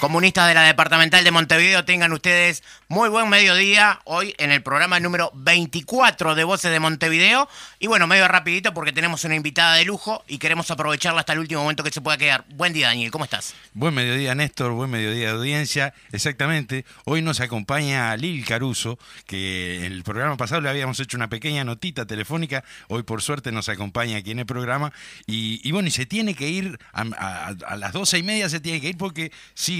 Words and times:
comunistas 0.00 0.48
de 0.48 0.54
la 0.54 0.62
departamental 0.62 1.24
de 1.24 1.30
Montevideo, 1.30 1.84
tengan 1.84 2.12
ustedes 2.12 2.62
muy 2.88 3.08
buen 3.08 3.28
mediodía 3.28 4.00
hoy 4.04 4.34
en 4.38 4.50
el 4.50 4.62
programa 4.62 5.00
número 5.00 5.30
24 5.34 6.34
de 6.34 6.44
Voces 6.44 6.70
de 6.70 6.80
Montevideo. 6.80 7.48
Y 7.78 7.86
bueno, 7.86 8.06
medio 8.06 8.28
rapidito 8.28 8.74
porque 8.74 8.92
tenemos 8.92 9.24
una 9.24 9.34
invitada 9.34 9.74
de 9.74 9.84
lujo 9.84 10.24
y 10.28 10.38
queremos 10.38 10.70
aprovecharla 10.70 11.20
hasta 11.20 11.32
el 11.32 11.38
último 11.38 11.62
momento 11.62 11.82
que 11.82 11.90
se 11.90 12.00
pueda 12.00 12.16
quedar. 12.16 12.44
Buen 12.50 12.72
día, 12.72 12.88
Daniel, 12.88 13.10
¿cómo 13.10 13.24
estás? 13.24 13.54
Buen 13.72 13.94
mediodía, 13.94 14.34
Néstor, 14.34 14.72
buen 14.72 14.90
mediodía 14.90 15.30
audiencia. 15.30 15.94
Exactamente, 16.12 16.84
hoy 17.04 17.22
nos 17.22 17.40
acompaña 17.40 18.16
Lil 18.16 18.44
Caruso, 18.44 18.98
que 19.26 19.86
en 19.86 19.92
el 19.92 20.02
programa 20.02 20.36
pasado 20.36 20.60
le 20.60 20.68
habíamos 20.68 21.00
hecho 21.00 21.16
una 21.16 21.28
pequeña 21.28 21.64
notita 21.64 22.06
telefónica, 22.06 22.64
hoy 22.88 23.02
por 23.02 23.22
suerte 23.22 23.52
nos 23.52 23.68
acompaña 23.68 24.18
aquí 24.18 24.30
en 24.30 24.40
el 24.40 24.46
programa. 24.46 24.92
Y, 25.26 25.70
bueno, 25.72 25.88
y 25.88 25.90
se 25.90 26.06
tiene 26.06 26.34
que 26.34 26.48
ir, 26.48 26.78
a, 26.92 27.54
las 27.76 27.92
doce 27.92 28.18
y 28.18 28.22
media 28.22 28.48
se 28.48 28.60
tiene 28.60 28.80
que 28.80 28.88
ir 28.88 28.98
porque 28.98 29.32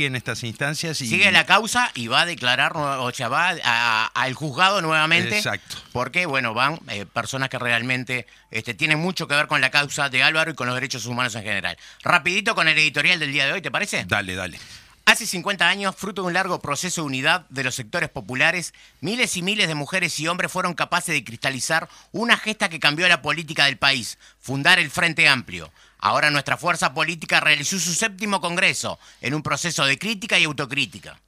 siguen 0.04 0.16
estas 0.16 0.44
instancias. 0.44 1.00
Y, 1.00 1.08
Sigue 1.08 1.30
la 1.30 1.46
causa 1.46 1.90
y 1.94 2.08
va 2.08 2.22
a 2.22 2.26
declarar 2.26 2.76
o 2.76 3.10
sea, 3.12 3.28
va 3.28 3.50
al 3.50 4.34
juzgado 4.34 4.82
nuevamente. 4.82 5.36
Exacto. 5.36 5.76
Porque, 5.92 6.26
bueno, 6.26 6.52
van 6.52 6.78
eh, 6.88 7.06
personas 7.06 7.48
que 7.48 7.58
realmente 7.58 8.26
este, 8.50 8.74
tienen 8.74 8.98
mucho 8.98 9.26
que 9.26 9.34
ver 9.34 9.46
con 9.46 9.60
la 9.60 9.70
causa 9.70 10.08
de 10.10 10.22
Álvaro 10.22 10.50
y 10.50 10.54
con 10.54 10.66
los 10.66 10.74
derechos 10.74 11.06
humanos 11.06 11.34
en 11.36 11.42
general. 11.42 11.76
Rapidito 12.02 12.54
con 12.54 12.68
el 12.68 12.76
editorial 12.78 13.18
del 13.18 13.32
día 13.32 13.46
de 13.46 13.52
hoy, 13.52 13.62
¿te 13.62 13.70
parece? 13.70 14.04
Dale, 14.06 14.34
dale. 14.34 14.58
Hace 15.06 15.26
50 15.26 15.68
años, 15.68 15.94
fruto 15.94 16.22
de 16.22 16.28
un 16.28 16.34
largo 16.34 16.60
proceso 16.60 17.02
de 17.02 17.06
unidad 17.06 17.46
de 17.50 17.62
los 17.62 17.74
sectores 17.74 18.08
populares, 18.08 18.72
miles 19.00 19.36
y 19.36 19.42
miles 19.42 19.68
de 19.68 19.74
mujeres 19.74 20.18
y 20.18 20.28
hombres 20.28 20.50
fueron 20.50 20.72
capaces 20.72 21.14
de 21.14 21.22
cristalizar 21.22 21.90
una 22.12 22.38
gesta 22.38 22.70
que 22.70 22.80
cambió 22.80 23.06
la 23.06 23.20
política 23.20 23.66
del 23.66 23.76
país, 23.76 24.18
fundar 24.40 24.78
el 24.78 24.90
Frente 24.90 25.28
Amplio. 25.28 25.70
Ahora 26.04 26.30
nuestra 26.30 26.58
fuerza 26.58 26.92
política 26.92 27.40
realizó 27.40 27.80
su 27.80 27.94
séptimo 27.94 28.42
congreso 28.42 28.98
en 29.22 29.32
un 29.32 29.42
proceso 29.42 29.86
de 29.86 29.98
crítica 29.98 30.38
y 30.38 30.44
autocrítica. 30.44 31.18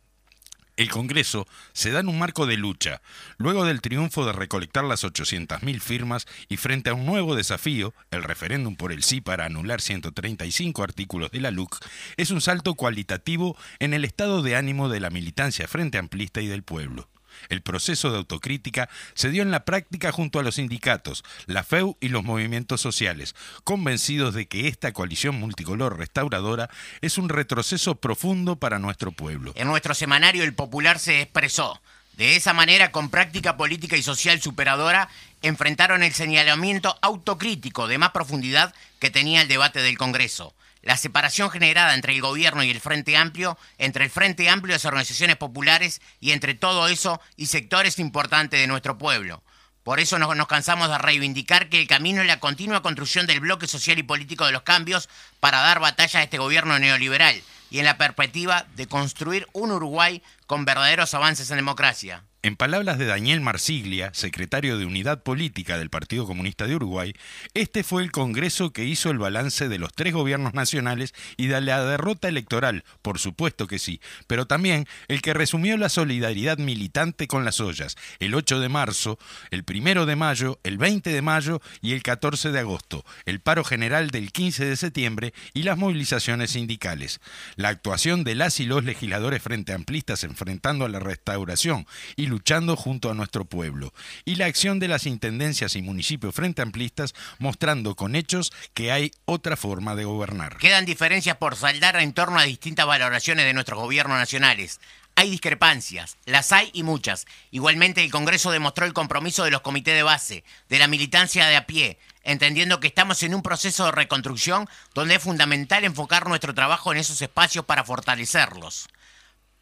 El 0.76 0.90
Congreso 0.90 1.48
se 1.72 1.92
da 1.92 2.00
en 2.00 2.08
un 2.08 2.18
marco 2.18 2.44
de 2.44 2.58
lucha, 2.58 3.00
luego 3.38 3.64
del 3.64 3.80
triunfo 3.80 4.26
de 4.26 4.34
recolectar 4.34 4.84
las 4.84 5.02
800.000 5.02 5.80
firmas 5.80 6.26
y 6.50 6.58
frente 6.58 6.90
a 6.90 6.94
un 6.94 7.06
nuevo 7.06 7.34
desafío, 7.34 7.94
el 8.10 8.22
referéndum 8.22 8.76
por 8.76 8.92
el 8.92 9.02
sí 9.02 9.22
para 9.22 9.46
anular 9.46 9.80
135 9.80 10.82
artículos 10.82 11.30
de 11.30 11.40
la 11.40 11.50
LUC, 11.50 11.78
es 12.18 12.30
un 12.30 12.42
salto 12.42 12.74
cualitativo 12.74 13.56
en 13.78 13.94
el 13.94 14.04
estado 14.04 14.42
de 14.42 14.56
ánimo 14.56 14.90
de 14.90 15.00
la 15.00 15.08
militancia 15.08 15.66
frente 15.66 15.96
amplista 15.96 16.42
y 16.42 16.48
del 16.48 16.64
pueblo. 16.64 17.08
El 17.48 17.62
proceso 17.62 18.10
de 18.10 18.18
autocrítica 18.18 18.88
se 19.14 19.30
dio 19.30 19.42
en 19.42 19.50
la 19.50 19.64
práctica 19.64 20.12
junto 20.12 20.38
a 20.38 20.42
los 20.42 20.56
sindicatos, 20.56 21.24
la 21.46 21.64
FEU 21.64 21.96
y 22.00 22.08
los 22.08 22.24
movimientos 22.24 22.80
sociales, 22.80 23.34
convencidos 23.64 24.34
de 24.34 24.46
que 24.46 24.68
esta 24.68 24.92
coalición 24.92 25.36
multicolor 25.36 25.98
restauradora 25.98 26.70
es 27.00 27.18
un 27.18 27.28
retroceso 27.28 27.96
profundo 27.96 28.56
para 28.56 28.78
nuestro 28.78 29.12
pueblo. 29.12 29.52
En 29.56 29.68
nuestro 29.68 29.94
semanario 29.94 30.44
El 30.44 30.54
Popular 30.54 30.98
se 30.98 31.20
expresó. 31.20 31.80
De 32.16 32.36
esa 32.36 32.54
manera, 32.54 32.92
con 32.92 33.10
práctica 33.10 33.58
política 33.58 33.96
y 33.96 34.02
social 34.02 34.40
superadora, 34.40 35.08
enfrentaron 35.42 36.02
el 36.02 36.14
señalamiento 36.14 36.96
autocrítico 37.02 37.88
de 37.88 37.98
más 37.98 38.12
profundidad 38.12 38.74
que 38.98 39.10
tenía 39.10 39.42
el 39.42 39.48
debate 39.48 39.82
del 39.82 39.98
Congreso 39.98 40.54
la 40.86 40.96
separación 40.96 41.50
generada 41.50 41.94
entre 41.94 42.14
el 42.14 42.22
gobierno 42.22 42.62
y 42.62 42.70
el 42.70 42.80
Frente 42.80 43.16
Amplio, 43.16 43.58
entre 43.76 44.04
el 44.04 44.10
Frente 44.10 44.48
Amplio 44.48 44.70
y 44.72 44.76
las 44.76 44.84
organizaciones 44.84 45.34
populares 45.34 46.00
y 46.20 46.30
entre 46.30 46.54
todo 46.54 46.86
eso 46.86 47.20
y 47.36 47.46
sectores 47.46 47.98
importantes 47.98 48.60
de 48.60 48.68
nuestro 48.68 48.96
pueblo. 48.96 49.42
Por 49.82 49.98
eso 49.98 50.16
nos, 50.20 50.46
cansamos 50.46 50.88
de 50.88 50.96
reivindicar 50.98 51.68
que 51.68 51.80
el 51.80 51.88
camino 51.88 52.20
es 52.20 52.28
la 52.28 52.38
continua 52.38 52.82
construcción 52.82 53.26
del 53.26 53.40
bloque 53.40 53.66
social 53.66 53.98
y 53.98 54.04
político 54.04 54.46
de 54.46 54.52
los 54.52 54.62
cambios 54.62 55.08
para 55.40 55.60
dar 55.60 55.80
batalla 55.80 56.20
a 56.20 56.22
este 56.22 56.38
gobierno 56.38 56.78
neoliberal 56.78 57.42
y 57.68 57.80
en 57.80 57.84
la 57.84 57.98
perspectiva 57.98 58.66
de 58.76 58.86
construir 58.86 59.48
un 59.52 59.72
Uruguay 59.72 60.22
con 60.46 60.64
verdaderos 60.64 61.14
avances 61.14 61.50
en 61.50 61.56
democracia. 61.56 62.22
En 62.46 62.54
palabras 62.54 62.96
de 62.96 63.06
Daniel 63.06 63.40
Marsiglia, 63.40 64.14
secretario 64.14 64.78
de 64.78 64.86
Unidad 64.86 65.24
Política 65.24 65.78
del 65.78 65.90
Partido 65.90 66.28
Comunista 66.28 66.68
de 66.68 66.76
Uruguay, 66.76 67.12
este 67.54 67.82
fue 67.82 68.04
el 68.04 68.12
Congreso 68.12 68.72
que 68.72 68.84
hizo 68.84 69.10
el 69.10 69.18
balance 69.18 69.68
de 69.68 69.80
los 69.80 69.92
tres 69.92 70.14
gobiernos 70.14 70.54
nacionales 70.54 71.12
y 71.36 71.48
de 71.48 71.60
la 71.60 71.84
derrota 71.84 72.28
electoral, 72.28 72.84
por 73.02 73.18
supuesto 73.18 73.66
que 73.66 73.80
sí, 73.80 74.00
pero 74.28 74.46
también 74.46 74.86
el 75.08 75.22
que 75.22 75.34
resumió 75.34 75.76
la 75.76 75.88
solidaridad 75.88 76.58
militante 76.58 77.26
con 77.26 77.44
las 77.44 77.58
ollas, 77.58 77.96
el 78.20 78.32
8 78.32 78.60
de 78.60 78.68
marzo, 78.68 79.18
el 79.50 79.64
1 79.68 80.06
de 80.06 80.14
mayo, 80.14 80.60
el 80.62 80.78
20 80.78 81.10
de 81.10 81.22
mayo 81.22 81.60
y 81.82 81.94
el 81.94 82.04
14 82.04 82.52
de 82.52 82.60
agosto, 82.60 83.04
el 83.24 83.40
paro 83.40 83.64
general 83.64 84.10
del 84.10 84.30
15 84.30 84.66
de 84.66 84.76
septiembre 84.76 85.34
y 85.52 85.64
las 85.64 85.78
movilizaciones 85.78 86.52
sindicales. 86.52 87.20
La 87.56 87.70
actuación 87.70 88.22
de 88.22 88.36
las 88.36 88.60
y 88.60 88.66
los 88.66 88.84
legisladores 88.84 89.42
frente 89.42 89.72
amplistas 89.72 90.22
enfrentando 90.22 90.84
a 90.84 90.88
la 90.88 91.00
restauración 91.00 91.88
y 92.14 92.35
luchando 92.36 92.76
junto 92.76 93.10
a 93.10 93.14
nuestro 93.14 93.46
pueblo, 93.46 93.94
y 94.26 94.34
la 94.34 94.44
acción 94.44 94.78
de 94.78 94.88
las 94.88 95.06
intendencias 95.06 95.74
y 95.74 95.80
municipios 95.80 96.34
frente 96.34 96.60
amplistas 96.60 97.14
mostrando 97.38 97.94
con 97.94 98.14
hechos 98.14 98.52
que 98.74 98.92
hay 98.92 99.10
otra 99.24 99.56
forma 99.56 99.94
de 99.94 100.04
gobernar. 100.04 100.58
Quedan 100.58 100.84
diferencias 100.84 101.38
por 101.38 101.56
saldar 101.56 101.96
en 101.96 102.12
torno 102.12 102.38
a 102.38 102.42
distintas 102.42 102.84
valoraciones 102.84 103.46
de 103.46 103.54
nuestros 103.54 103.80
gobiernos 103.80 104.18
nacionales. 104.18 104.80
Hay 105.14 105.30
discrepancias, 105.30 106.18
las 106.26 106.52
hay 106.52 106.68
y 106.74 106.82
muchas. 106.82 107.24
Igualmente 107.52 108.04
el 108.04 108.10
Congreso 108.10 108.50
demostró 108.50 108.84
el 108.84 108.92
compromiso 108.92 109.42
de 109.42 109.50
los 109.50 109.62
comités 109.62 109.94
de 109.94 110.02
base, 110.02 110.44
de 110.68 110.78
la 110.78 110.88
militancia 110.88 111.46
de 111.46 111.56
a 111.56 111.66
pie, 111.66 111.96
entendiendo 112.22 112.80
que 112.80 112.88
estamos 112.88 113.22
en 113.22 113.34
un 113.34 113.40
proceso 113.40 113.86
de 113.86 113.92
reconstrucción 113.92 114.68
donde 114.92 115.14
es 115.14 115.22
fundamental 115.22 115.84
enfocar 115.84 116.28
nuestro 116.28 116.52
trabajo 116.52 116.92
en 116.92 116.98
esos 116.98 117.22
espacios 117.22 117.64
para 117.64 117.82
fortalecerlos. 117.82 118.88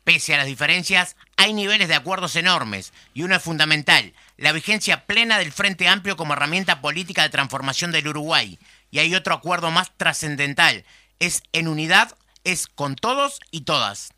Pese 0.04 0.34
a 0.34 0.37
las 0.37 0.47
diferencias, 0.47 1.16
hay 1.37 1.54
niveles 1.54 1.88
de 1.88 1.94
acuerdos 1.94 2.37
enormes 2.37 2.92
y 3.15 3.22
uno 3.22 3.37
es 3.37 3.42
fundamental, 3.42 4.12
la 4.37 4.53
vigencia 4.53 5.06
plena 5.06 5.38
del 5.38 5.50
Frente 5.50 5.88
Amplio 5.88 6.16
como 6.16 6.34
herramienta 6.34 6.82
política 6.82 7.22
de 7.22 7.31
transformación 7.31 7.91
del 7.91 8.09
Uruguay. 8.09 8.59
Y 8.91 8.98
hay 8.98 9.15
otro 9.15 9.34
acuerdo 9.34 9.70
más 9.70 9.97
trascendental, 9.97 10.84
es 11.20 11.42
en 11.53 11.69
unidad, 11.69 12.16
es 12.44 12.66
con 12.66 12.97
todos 12.97 13.41
y 13.50 13.62
todas. 13.62 14.12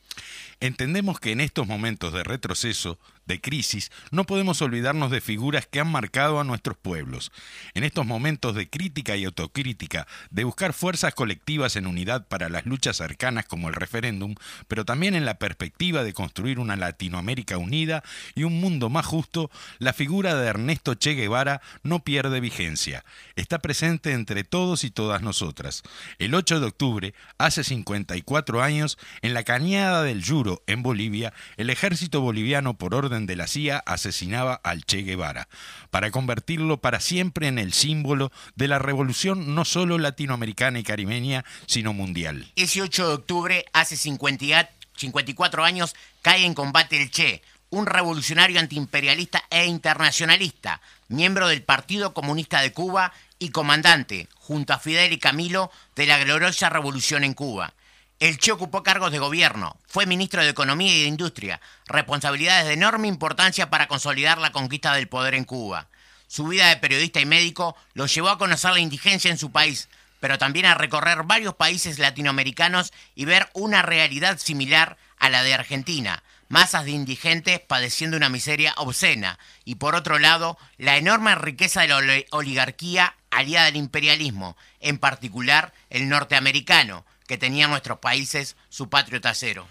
Entendemos 0.58 1.20
que 1.20 1.32
en 1.32 1.40
estos 1.40 1.66
momentos 1.66 2.12
de 2.12 2.24
retroceso 2.24 2.98
de 3.26 3.40
crisis, 3.40 3.90
no 4.10 4.24
podemos 4.24 4.62
olvidarnos 4.62 5.10
de 5.10 5.20
figuras 5.20 5.66
que 5.66 5.80
han 5.80 5.90
marcado 5.90 6.40
a 6.40 6.44
nuestros 6.44 6.76
pueblos. 6.76 7.32
En 7.74 7.84
estos 7.84 8.06
momentos 8.06 8.54
de 8.54 8.68
crítica 8.68 9.16
y 9.16 9.24
autocrítica, 9.24 10.06
de 10.30 10.44
buscar 10.44 10.72
fuerzas 10.72 11.14
colectivas 11.14 11.76
en 11.76 11.86
unidad 11.86 12.26
para 12.26 12.48
las 12.48 12.66
luchas 12.66 12.96
cercanas 12.96 13.46
como 13.46 13.68
el 13.68 13.74
referéndum, 13.74 14.34
pero 14.68 14.84
también 14.84 15.14
en 15.14 15.24
la 15.24 15.38
perspectiva 15.38 16.04
de 16.04 16.12
construir 16.12 16.58
una 16.58 16.76
Latinoamérica 16.76 17.58
unida 17.58 18.02
y 18.34 18.44
un 18.44 18.60
mundo 18.60 18.88
más 18.88 19.06
justo, 19.06 19.50
la 19.78 19.92
figura 19.92 20.34
de 20.34 20.46
Ernesto 20.46 20.94
Che 20.94 21.14
Guevara 21.14 21.60
no 21.82 22.04
pierde 22.04 22.40
vigencia. 22.40 23.04
Está 23.34 23.58
presente 23.58 24.12
entre 24.12 24.44
todos 24.44 24.84
y 24.84 24.90
todas 24.90 25.22
nosotras. 25.22 25.82
El 26.18 26.34
8 26.34 26.60
de 26.60 26.66
octubre, 26.66 27.14
hace 27.38 27.64
54 27.64 28.62
años, 28.62 28.98
en 29.22 29.34
la 29.34 29.42
cañada 29.42 30.02
del 30.02 30.22
Yuro, 30.22 30.62
en 30.66 30.82
Bolivia, 30.82 31.32
el 31.56 31.70
ejército 31.70 32.20
boliviano 32.20 32.74
por 32.74 32.94
orden 32.94 33.15
de 33.24 33.36
la 33.36 33.46
CIA 33.46 33.78
asesinaba 33.86 34.60
al 34.62 34.84
Che 34.84 35.02
Guevara, 35.02 35.48
para 35.90 36.10
convertirlo 36.10 36.82
para 36.82 37.00
siempre 37.00 37.48
en 37.48 37.58
el 37.58 37.72
símbolo 37.72 38.30
de 38.54 38.68
la 38.68 38.78
revolución 38.78 39.54
no 39.54 39.64
solo 39.64 39.96
latinoamericana 39.96 40.78
y 40.78 40.82
caribeña, 40.82 41.46
sino 41.66 41.94
mundial. 41.94 42.52
Ese 42.56 42.82
8 42.82 43.08
de 43.08 43.14
octubre, 43.14 43.64
hace 43.72 43.96
54 43.96 45.64
años, 45.64 45.94
cae 46.20 46.44
en 46.44 46.52
combate 46.52 47.00
el 47.00 47.10
Che, 47.10 47.40
un 47.70 47.86
revolucionario 47.86 48.60
antiimperialista 48.60 49.42
e 49.50 49.66
internacionalista, 49.66 50.80
miembro 51.08 51.48
del 51.48 51.62
Partido 51.62 52.14
Comunista 52.14 52.60
de 52.60 52.72
Cuba 52.72 53.12
y 53.38 53.50
comandante, 53.50 54.28
junto 54.34 54.72
a 54.72 54.78
Fidel 54.78 55.12
y 55.12 55.18
Camilo, 55.18 55.70
de 55.94 56.06
la 56.06 56.18
gloriosa 56.18 56.70
revolución 56.70 57.24
en 57.24 57.34
Cuba. 57.34 57.74
El 58.18 58.38
Che 58.38 58.50
ocupó 58.50 58.82
cargos 58.82 59.12
de 59.12 59.18
gobierno, 59.18 59.76
fue 59.86 60.06
ministro 60.06 60.42
de 60.42 60.48
Economía 60.48 60.90
y 60.90 61.02
de 61.02 61.06
Industria, 61.06 61.60
responsabilidades 61.86 62.64
de 62.66 62.72
enorme 62.72 63.08
importancia 63.08 63.68
para 63.68 63.88
consolidar 63.88 64.38
la 64.38 64.52
conquista 64.52 64.94
del 64.94 65.06
poder 65.06 65.34
en 65.34 65.44
Cuba. 65.44 65.88
Su 66.26 66.46
vida 66.46 66.68
de 66.70 66.78
periodista 66.78 67.20
y 67.20 67.26
médico 67.26 67.76
lo 67.92 68.06
llevó 68.06 68.30
a 68.30 68.38
conocer 68.38 68.72
la 68.72 68.80
indigencia 68.80 69.30
en 69.30 69.36
su 69.36 69.52
país, 69.52 69.90
pero 70.18 70.38
también 70.38 70.64
a 70.64 70.74
recorrer 70.74 71.24
varios 71.24 71.56
países 71.56 71.98
latinoamericanos 71.98 72.90
y 73.14 73.26
ver 73.26 73.50
una 73.52 73.82
realidad 73.82 74.38
similar 74.38 74.96
a 75.18 75.28
la 75.28 75.42
de 75.42 75.52
Argentina, 75.52 76.22
masas 76.48 76.86
de 76.86 76.92
indigentes 76.92 77.60
padeciendo 77.60 78.16
una 78.16 78.30
miseria 78.30 78.72
obscena, 78.78 79.38
y 79.66 79.74
por 79.74 79.94
otro 79.94 80.18
lado, 80.18 80.56
la 80.78 80.96
enorme 80.96 81.34
riqueza 81.34 81.82
de 81.82 81.88
la 81.88 82.00
oligarquía 82.30 83.14
aliada 83.30 83.66
al 83.66 83.76
imperialismo, 83.76 84.56
en 84.80 84.96
particular 84.96 85.74
el 85.90 86.08
norteamericano, 86.08 87.04
que 87.26 87.38
tenía 87.38 87.64
en 87.64 87.70
nuestros 87.70 87.98
países 87.98 88.56
su 88.68 88.88
patrio 88.88 89.20
trasero. 89.20 89.66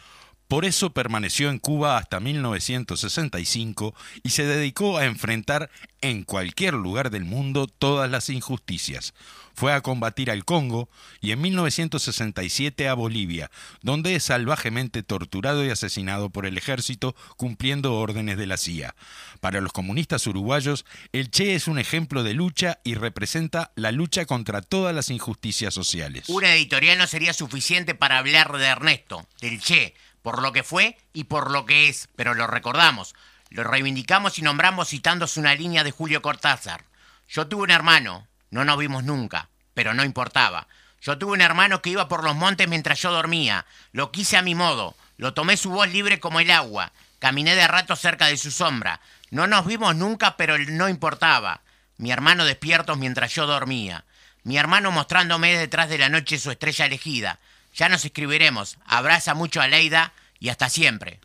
Por 0.48 0.64
eso 0.64 0.92
permaneció 0.92 1.50
en 1.50 1.58
Cuba 1.58 1.98
hasta 1.98 2.20
1965 2.20 3.96
y 4.22 4.30
se 4.30 4.46
dedicó 4.46 4.98
a 4.98 5.06
enfrentar 5.06 5.72
en 6.02 6.24
cualquier 6.24 6.76
lugar 6.76 7.10
del 7.10 7.26
mundo 7.26 7.66
todas 7.66 8.12
las 8.12 8.30
injusticias. 8.30 9.16
Fue 9.56 9.74
a 9.74 9.82
combatir 9.82 10.30
al 10.30 10.46
Congo 10.46 10.90
y 11.22 11.32
en 11.32 11.42
1967 11.42 12.88
a 12.88 12.94
Bolivia, 12.94 13.50
donde 13.82 14.16
es 14.16 14.26
salvajemente 14.26 15.02
torturado 15.02 15.66
y 15.66 15.70
asesinado 15.70 16.30
por 16.30 16.46
el 16.46 16.58
ejército 16.58 17.16
cumpliendo 17.38 17.96
órdenes 17.96 18.38
de 18.38 18.46
la 18.46 18.58
CIA. 18.58 18.96
Para 19.40 19.62
los 19.62 19.72
comunistas 19.72 20.28
uruguayos, 20.28 20.86
el 21.14 21.32
Che 21.32 21.56
es 21.56 21.68
un 21.68 21.80
ejemplo 21.80 22.22
de 22.22 22.34
lucha 22.34 22.80
y 22.84 22.96
representa 22.96 23.72
la 23.76 23.92
lucha 23.92 24.26
contra 24.26 24.62
todas 24.62 24.94
las 24.94 25.10
injusticias 25.10 25.74
sociales. 25.74 26.28
Una 26.28 26.54
editorial 26.54 26.98
no 26.98 27.08
sería 27.08 27.34
suficiente 27.34 27.96
para 27.96 28.20
hablar 28.20 28.56
de 28.58 28.66
Ernesto, 28.66 29.26
del 29.40 29.60
Che, 29.62 29.96
por 30.26 30.42
lo 30.42 30.52
que 30.54 30.64
fue 30.64 30.98
y 31.14 31.26
por 31.26 31.52
lo 31.52 31.68
que 31.68 31.88
es, 31.88 32.10
pero 32.16 32.34
lo 32.34 32.48
recordamos, 32.48 33.14
lo 33.52 33.64
reivindicamos 33.64 34.40
y 34.40 34.42
nombramos 34.42 34.90
citándose 34.90 35.40
una 35.40 35.54
línea 35.54 35.84
de 35.84 35.92
Julio 35.92 36.24
Cortázar. 36.24 36.84
Yo 37.30 37.46
tuve 37.46 37.62
un 37.62 37.70
hermano, 37.70 38.28
no 38.50 38.66
nos 38.66 38.80
vimos 38.80 39.04
nunca, 39.04 39.50
pero 39.76 39.94
no 39.94 40.04
importaba. 40.04 40.68
Yo 41.00 41.20
tuve 41.20 41.34
un 41.34 41.42
hermano 41.42 41.84
que 41.84 41.92
iba 41.92 42.08
por 42.08 42.24
los 42.24 42.36
montes 42.36 42.68
mientras 42.68 43.00
yo 43.04 43.12
dormía, 43.12 43.68
lo 43.92 44.12
quise 44.12 44.36
a 44.36 44.42
mi 44.42 44.56
modo, 44.56 44.96
lo 45.18 45.36
tomé 45.36 45.58
su 45.58 45.70
voz 45.70 45.90
libre 45.90 46.20
como 46.20 46.40
el 46.40 46.50
agua, 46.50 46.92
caminé 47.20 47.54
de 47.54 47.68
rato 47.68 47.96
cerca 47.96 48.26
de 48.26 48.38
su 48.38 48.50
sombra, 48.50 49.02
no 49.30 49.46
nos 49.46 49.68
vimos 49.68 49.96
nunca, 49.96 50.38
pero 50.38 50.58
no 50.58 50.90
importaba. 50.90 51.62
Mi 51.98 52.12
hermano 52.12 52.46
despierto 52.46 52.96
mientras 52.96 53.32
yo 53.32 53.46
dormía, 53.46 54.06
mi 54.42 54.58
hermano 54.58 54.90
mostrándome 54.90 55.56
detrás 55.56 55.88
de 55.88 56.00
la 56.00 56.10
noche 56.10 56.40
su 56.40 56.50
estrella 56.50 56.88
elegida, 56.88 57.40
ya 57.76 57.90
nos 57.90 58.06
escribiremos. 58.06 58.78
Abraza 58.86 59.36
mucho 59.36 59.62
a 59.62 59.68
Leida 59.68 60.14
y 60.40 60.50
hasta 60.50 60.70
siempre. 60.70 61.20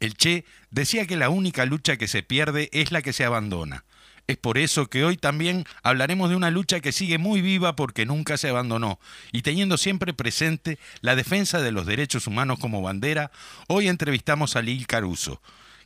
El 0.00 0.14
Che 0.14 0.44
decía 0.70 1.06
que 1.06 1.16
la 1.16 1.28
única 1.28 1.64
lucha 1.66 1.96
que 1.96 2.08
se 2.08 2.22
pierde 2.22 2.68
es 2.72 2.90
la 2.90 3.02
que 3.02 3.12
se 3.12 3.24
abandona. 3.24 3.84
Es 4.26 4.38
por 4.38 4.56
eso 4.56 4.86
que 4.86 5.04
hoy 5.04 5.18
también 5.18 5.66
hablaremos 5.82 6.30
de 6.30 6.36
una 6.36 6.50
lucha 6.50 6.80
que 6.80 6.92
sigue 6.92 7.18
muy 7.18 7.42
viva 7.42 7.76
porque 7.76 8.06
nunca 8.06 8.38
se 8.38 8.48
abandonó 8.48 8.98
y 9.32 9.42
teniendo 9.42 9.76
siempre 9.76 10.14
presente 10.14 10.78
la 11.02 11.14
defensa 11.14 11.60
de 11.60 11.72
los 11.72 11.84
derechos 11.84 12.26
humanos 12.26 12.58
como 12.58 12.80
bandera, 12.80 13.30
hoy 13.68 13.88
entrevistamos 13.88 14.56
a 14.56 14.62
Lil 14.62 14.86
Caruso, 14.86 15.42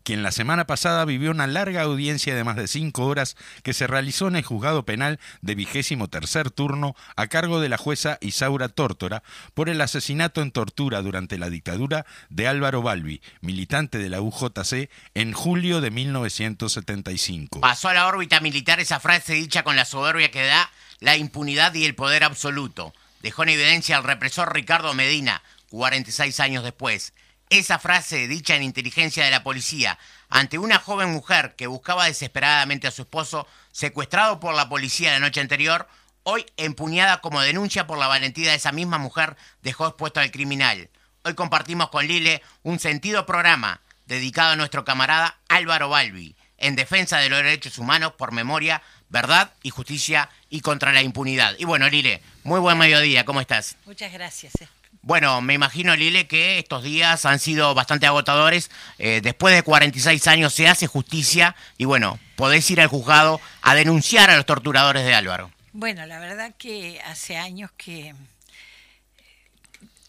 quien 0.09 0.23
la 0.23 0.33
semana 0.33 0.67
pasada 0.67 1.05
vivió 1.05 1.31
una 1.31 1.47
larga 1.47 1.83
audiencia 1.83 2.35
de 2.35 2.43
más 2.43 2.57
de 2.57 2.67
cinco 2.67 3.05
horas 3.05 3.37
que 3.63 3.75
se 3.75 3.87
realizó 3.87 4.27
en 4.29 4.37
el 4.37 4.43
juzgado 4.43 4.87
penal 4.87 5.21
de 5.43 5.55
vigésimo 5.55 6.09
tercer 6.09 6.51
turno 6.51 6.97
a 7.15 7.27
cargo 7.27 7.61
de 7.61 7.69
la 7.69 7.77
jueza 7.77 8.17
Isaura 8.23 8.71
Tórtora 8.71 9.23
por 9.53 9.69
el 9.69 9.83
asesinato 9.83 10.41
en 10.41 10.51
tortura 10.51 11.03
durante 11.03 11.37
la 11.37 11.51
dictadura 11.51 12.07
de 12.31 12.49
Álvaro 12.49 12.81
Balbi, 12.81 13.21
militante 13.43 13.99
de 13.99 14.09
la 14.09 14.23
UJC, 14.23 14.89
en 15.13 15.35
julio 15.35 15.83
de 15.83 15.91
1975. 15.91 17.61
Pasó 17.61 17.91
a 17.91 17.93
la 17.93 18.07
órbita 18.07 18.41
militar 18.41 18.81
esa 18.81 19.01
frase 19.01 19.35
dicha 19.35 19.63
con 19.63 19.77
la 19.77 19.85
soberbia 19.85 20.31
que 20.31 20.43
da 20.43 20.71
la 21.01 21.19
impunidad 21.19 21.75
y 21.75 21.85
el 21.85 21.95
poder 21.95 22.25
absoluto. 22.25 22.95
Dejó 23.21 23.43
en 23.43 23.51
evidencia 23.51 23.99
al 23.99 24.05
represor 24.05 24.55
Ricardo 24.55 24.95
Medina, 24.95 25.43
46 25.69 26.41
años 26.41 26.65
después. 26.65 27.13
Esa 27.51 27.79
frase 27.79 28.29
dicha 28.29 28.57
en 28.57 28.63
inteligencia 28.63 29.25
de 29.25 29.31
la 29.31 29.43
policía 29.43 29.99
ante 30.29 30.59
una 30.59 30.79
joven 30.79 31.11
mujer 31.11 31.55
que 31.57 31.67
buscaba 31.67 32.05
desesperadamente 32.05 32.87
a 32.87 32.91
su 32.91 33.03
esposo, 33.03 33.47
secuestrado 33.73 34.39
por 34.39 34.55
la 34.55 34.69
policía 34.69 35.13
la 35.13 35.19
noche 35.19 35.41
anterior, 35.41 35.89
hoy 36.25 36.45
empuñada 36.59 37.23
como 37.23 37.41
denuncia 37.41 37.87
por 37.87 37.97
la 37.97 38.07
valentía 38.07 38.51
de 38.51 38.57
esa 38.57 38.73
misma 38.73 38.99
mujer, 38.99 39.37
dejó 39.63 39.87
expuesto 39.87 40.21
al 40.21 40.31
criminal. 40.31 40.91
Hoy 41.25 41.35
compartimos 41.35 41.89
con 41.89 42.07
Lile 42.07 42.43
un 42.63 42.79
sentido 42.79 43.25
programa 43.25 43.81
dedicado 44.05 44.53
a 44.53 44.57
nuestro 44.57 44.85
camarada 44.85 45.39
Álvaro 45.49 45.89
Balbi, 45.89 46.37
en 46.59 46.77
defensa 46.77 47.19
de 47.19 47.31
los 47.31 47.39
derechos 47.39 47.79
humanos 47.79 48.13
por 48.19 48.33
memoria, 48.33 48.83
verdad 49.09 49.53
y 49.63 49.71
justicia 49.71 50.29
y 50.51 50.61
contra 50.61 50.93
la 50.93 51.01
impunidad. 51.01 51.55
Y 51.59 51.65
bueno, 51.65 51.89
Lile, 51.89 52.21
muy 52.45 52.61
buen 52.61 52.77
mediodía, 52.77 53.25
¿cómo 53.25 53.41
estás? 53.41 53.77
Muchas 53.87 54.13
gracias. 54.13 54.53
Eh. 54.99 55.09
Bueno, 55.09 55.41
me 55.41 55.55
imagino, 55.55 55.97
Lile, 55.97 56.27
que 56.27 56.59
estos 56.59 56.83
días 56.83 57.25
han 57.25 57.39
sido 57.39 57.75
bastante 57.75 58.07
agotadores. 58.07 58.71
Eh, 58.99 59.21
después 59.23 59.55
de 59.55 59.63
46 59.63 60.27
años 60.27 60.53
se 60.53 60.69
hace 60.69 60.87
justicia 60.87 61.57
y 61.79 61.85
bueno, 61.85 62.19
podés 62.37 62.71
ir 62.71 62.81
al 62.81 62.89
juzgado 62.89 63.41
a 63.63 63.75
denunciar 63.75 64.31
a 64.31 64.37
los 64.37 64.47
torturadores 64.47 65.05
de 65.05 65.15
Álvaro. 65.15 65.51
Bueno, 65.73 66.05
la 66.07 66.19
verdad 66.19 66.55
que 66.59 67.01
hace 67.07 67.37
años 67.37 67.71
que 67.77 68.15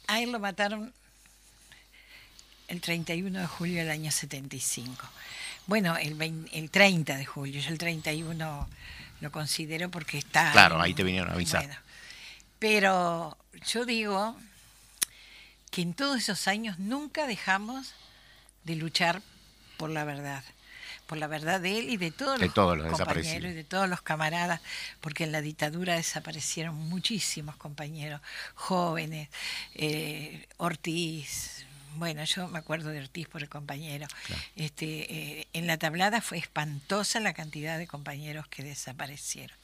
a 0.07 0.19
él 0.19 0.31
lo 0.31 0.39
mataron 0.39 0.94
el 2.68 2.81
31 2.81 3.39
de 3.39 3.47
julio 3.47 3.77
del 3.80 3.92
año 3.92 4.12
75. 4.12 5.07
Bueno, 5.68 5.97
el, 5.97 6.47
el 6.51 6.69
30 6.71 7.15
de 7.18 7.25
julio, 7.25 7.62
yo 7.62 7.69
el 7.69 7.77
31 7.77 8.69
lo 9.21 9.31
considero 9.31 9.89
porque 9.89 10.18
está... 10.18 10.51
Claro, 10.51 10.81
ahí 10.81 10.94
te 10.94 11.03
vinieron 11.03 11.30
a 11.30 11.33
avisar. 11.33 11.81
pero 12.57 13.38
yo 13.65 13.85
digo 13.85 14.35
que 15.71 15.81
en 15.81 15.94
todos 15.94 16.18
esos 16.18 16.48
años 16.48 16.80
nunca 16.80 17.27
dejamos 17.27 17.94
de 18.63 18.75
luchar 18.75 19.21
por 19.77 19.89
la 19.89 20.04
verdad, 20.04 20.44
por 21.07 21.18
la 21.18 21.27
verdad 21.27 21.62
de 21.62 21.80
él 21.80 21.89
y 21.89 21.98
de 21.98 22.12
todos 22.12 22.39
los, 22.39 22.51
compañeros 22.51 23.51
y 23.51 23.54
de 23.54 23.63
todos 23.63 23.88
los 23.88 24.01
camaradas, 24.01 24.62
porque 25.01 25.24
en 25.24 25.31
la 25.31 25.42
dictadura 25.42 25.95
desaparecieron 25.95 26.75
muchísimos 26.75 27.56
compañeros 27.56 28.21
jóvenes, 28.56 29.30
eh, 29.75 30.48
Ortiz, 30.57 31.66
bueno, 31.95 32.24
yo 32.24 32.48
me 32.48 32.60
acuerdo 32.60 32.89
de 32.89 33.00
Ortiz 33.00 33.27
por 33.27 33.42
el 33.42 33.50
compañero. 33.50 34.07
Este, 34.56 35.13
eh, 35.13 35.48
en 35.54 35.68
la 35.68 35.77
tablada 35.77 36.21
fue 36.21 36.38
espantosa 36.38 37.19
la 37.19 37.33
cantidad 37.33 37.77
de 37.77 37.88
compañeros 37.88 38.48
que 38.48 38.63
desaparecieron. 38.63 39.57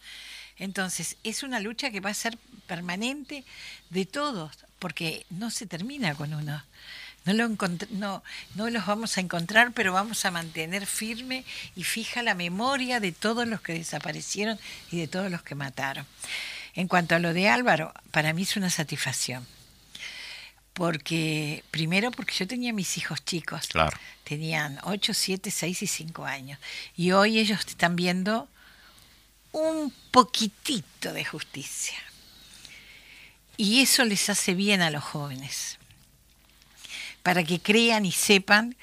Entonces, 0.58 1.18
es 1.24 1.44
una 1.44 1.60
lucha 1.60 1.92
que 1.92 2.00
va 2.00 2.10
a 2.10 2.14
ser 2.14 2.38
permanente 2.68 3.44
de 3.90 4.06
todos, 4.06 4.65
porque 4.80 5.26
no 5.30 5.50
se 5.52 5.66
termina 5.66 6.16
con 6.16 6.34
uno. 6.34 6.64
No, 7.26 7.34
lo 7.34 7.50
no, 7.90 8.24
no 8.54 8.70
los 8.70 8.86
vamos 8.86 9.18
a 9.18 9.22
encontrar, 9.22 9.72
pero 9.74 9.94
vamos 9.94 10.26
a 10.26 10.32
mantener 10.32 10.86
firme 10.86 11.44
y 11.76 11.84
fija 11.84 12.22
la 12.22 12.36
memoria 12.36 13.00
de 13.00 13.12
todos 13.12 13.48
los 13.48 13.62
que 13.62 13.74
desaparecieron 13.74 14.60
y 14.92 15.00
de 15.00 15.08
todos 15.08 15.32
los 15.32 15.42
que 15.42 15.56
mataron. 15.56 16.06
En 16.76 16.88
cuanto 16.88 17.16
a 17.16 17.20
lo 17.20 17.34
de 17.34 17.50
Álvaro, 17.50 17.94
para 18.12 18.34
mí 18.34 18.44
es 18.44 18.58
una 18.58 18.70
satisfacción. 18.70 19.48
Porque, 20.74 21.64
primero, 21.72 22.12
porque 22.12 22.36
yo 22.36 22.46
tenía 22.48 22.74
mis 22.74 22.98
hijos 22.98 23.24
chicos. 23.24 23.68
Claro. 23.68 23.98
Tenían 24.26 24.78
8, 24.84 25.14
7, 25.14 25.50
6 25.50 25.84
y 25.84 25.88
5 25.88 26.26
años. 26.26 26.60
Y 26.98 27.12
hoy 27.12 27.40
ellos 27.40 27.62
están 27.66 27.96
viendo 27.96 28.50
un 29.54 29.94
poquitito 30.12 31.14
de 31.14 31.24
justicia. 31.24 31.98
Y 33.58 33.82
eso 33.82 34.04
les 34.06 34.30
hace 34.30 34.54
bien 34.54 34.82
a 34.82 34.90
los 34.90 35.04
jóvenes, 35.04 35.78
para 37.24 37.44
que 37.44 37.60
crean 37.60 38.06
y 38.06 38.12
sepan 38.12 38.76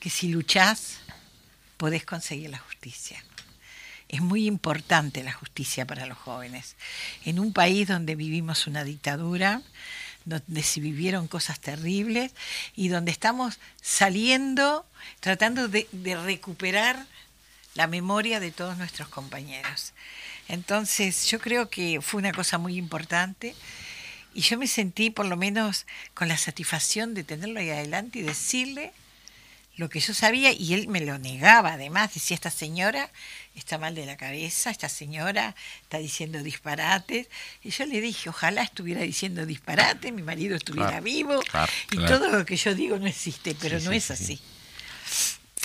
que 0.00 0.10
si 0.10 0.28
luchás, 0.28 0.98
podés 1.76 2.04
conseguir 2.04 2.50
la 2.50 2.58
justicia. 2.58 3.22
Es 4.08 4.20
muy 4.20 4.46
importante 4.46 5.22
la 5.22 5.32
justicia 5.32 5.84
para 5.84 6.06
los 6.06 6.18
jóvenes. 6.18 6.76
En 7.24 7.38
un 7.38 7.52
país 7.52 7.88
donde 7.88 8.14
vivimos 8.14 8.66
una 8.66 8.84
dictadura, 8.84 9.62
donde 10.24 10.62
se 10.62 10.80
vivieron 10.80 11.28
cosas 11.28 11.60
terribles 11.60 12.32
y 12.74 12.88
donde 12.88 13.12
estamos 13.12 13.58
saliendo, 13.80 14.86
tratando 15.20 15.68
de, 15.68 15.88
de 15.92 16.16
recuperar 16.16 17.06
la 17.74 17.86
memoria 17.86 18.40
de 18.40 18.50
todos 18.50 18.76
nuestros 18.76 19.08
compañeros. 19.08 19.92
Entonces 20.48 21.26
yo 21.26 21.38
creo 21.40 21.68
que 21.68 22.00
fue 22.00 22.18
una 22.18 22.32
cosa 22.32 22.58
muy 22.58 22.76
importante 22.76 23.54
y 24.36 24.42
yo 24.42 24.58
me 24.58 24.66
sentí 24.66 25.08
por 25.08 25.24
lo 25.24 25.38
menos 25.38 25.86
con 26.12 26.28
la 26.28 26.36
satisfacción 26.36 27.14
de 27.14 27.24
tenerlo 27.24 27.58
ahí 27.58 27.70
adelante 27.70 28.18
y 28.18 28.22
decirle 28.22 28.92
lo 29.76 29.88
que 29.88 29.98
yo 29.98 30.12
sabía 30.12 30.52
y 30.52 30.74
él 30.74 30.88
me 30.88 31.00
lo 31.00 31.18
negaba 31.18 31.72
además, 31.72 32.12
decía 32.12 32.34
esta 32.34 32.50
señora 32.50 33.10
está 33.54 33.78
mal 33.78 33.94
de 33.94 34.04
la 34.04 34.18
cabeza, 34.18 34.70
esta 34.70 34.90
señora 34.90 35.54
está 35.80 35.96
diciendo 35.96 36.42
disparates 36.42 37.28
y 37.62 37.70
yo 37.70 37.86
le 37.86 38.02
dije, 38.02 38.28
ojalá 38.28 38.62
estuviera 38.62 39.00
diciendo 39.00 39.46
disparates, 39.46 40.12
mi 40.12 40.22
marido 40.22 40.54
estuviera 40.54 41.00
vivo 41.00 41.40
y 41.92 41.96
todo 41.96 42.28
lo 42.28 42.44
que 42.44 42.56
yo 42.56 42.74
digo 42.74 42.98
no 42.98 43.06
existe, 43.06 43.56
pero 43.58 43.80
no 43.80 43.92
es 43.92 44.10
así. 44.10 44.38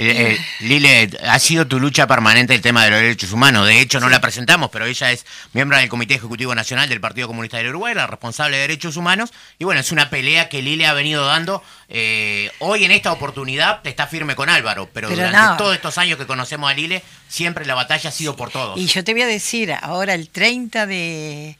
Eh, 0.03 0.33
eh, 0.33 0.45
Lile, 0.61 1.11
ha 1.27 1.37
sido 1.37 1.67
tu 1.67 1.79
lucha 1.79 2.07
permanente 2.07 2.55
el 2.55 2.61
tema 2.61 2.83
de 2.83 2.89
los 2.89 2.99
derechos 2.99 3.31
humanos. 3.33 3.67
De 3.67 3.79
hecho, 3.79 3.99
no 3.99 4.09
la 4.09 4.19
presentamos, 4.19 4.71
pero 4.71 4.87
ella 4.87 5.11
es 5.11 5.27
miembro 5.53 5.77
del 5.77 5.89
Comité 5.89 6.15
Ejecutivo 6.15 6.55
Nacional 6.55 6.89
del 6.89 6.99
Partido 6.99 7.27
Comunista 7.27 7.59
de 7.59 7.69
Uruguay, 7.69 7.93
la 7.93 8.07
responsable 8.07 8.57
de 8.57 8.63
derechos 8.63 8.97
humanos. 8.97 9.31
Y 9.59 9.63
bueno, 9.63 9.79
es 9.79 9.91
una 9.91 10.09
pelea 10.09 10.49
que 10.49 10.63
Lile 10.63 10.87
ha 10.87 10.93
venido 10.93 11.23
dando. 11.27 11.61
Eh, 11.87 12.49
hoy 12.57 12.83
en 12.83 12.89
esta 12.89 13.11
oportunidad 13.11 13.85
está 13.85 14.07
firme 14.07 14.35
con 14.35 14.49
Álvaro, 14.49 14.89
pero, 14.91 15.07
durante 15.07 15.57
todos 15.59 15.75
estos 15.75 15.99
años 15.99 16.17
que 16.17 16.25
conocemos 16.25 16.71
a 16.71 16.73
Lile, 16.73 17.03
siempre 17.27 17.67
la 17.67 17.75
batalla 17.75 18.09
ha 18.09 18.13
sido 18.13 18.35
por 18.35 18.49
todos. 18.49 18.79
Y 18.79 18.87
yo 18.87 19.03
te 19.03 19.13
voy 19.13 19.21
a 19.21 19.27
decir, 19.27 19.71
ahora 19.71 20.15
el 20.15 20.29
30 20.29 20.87
de 20.87 21.57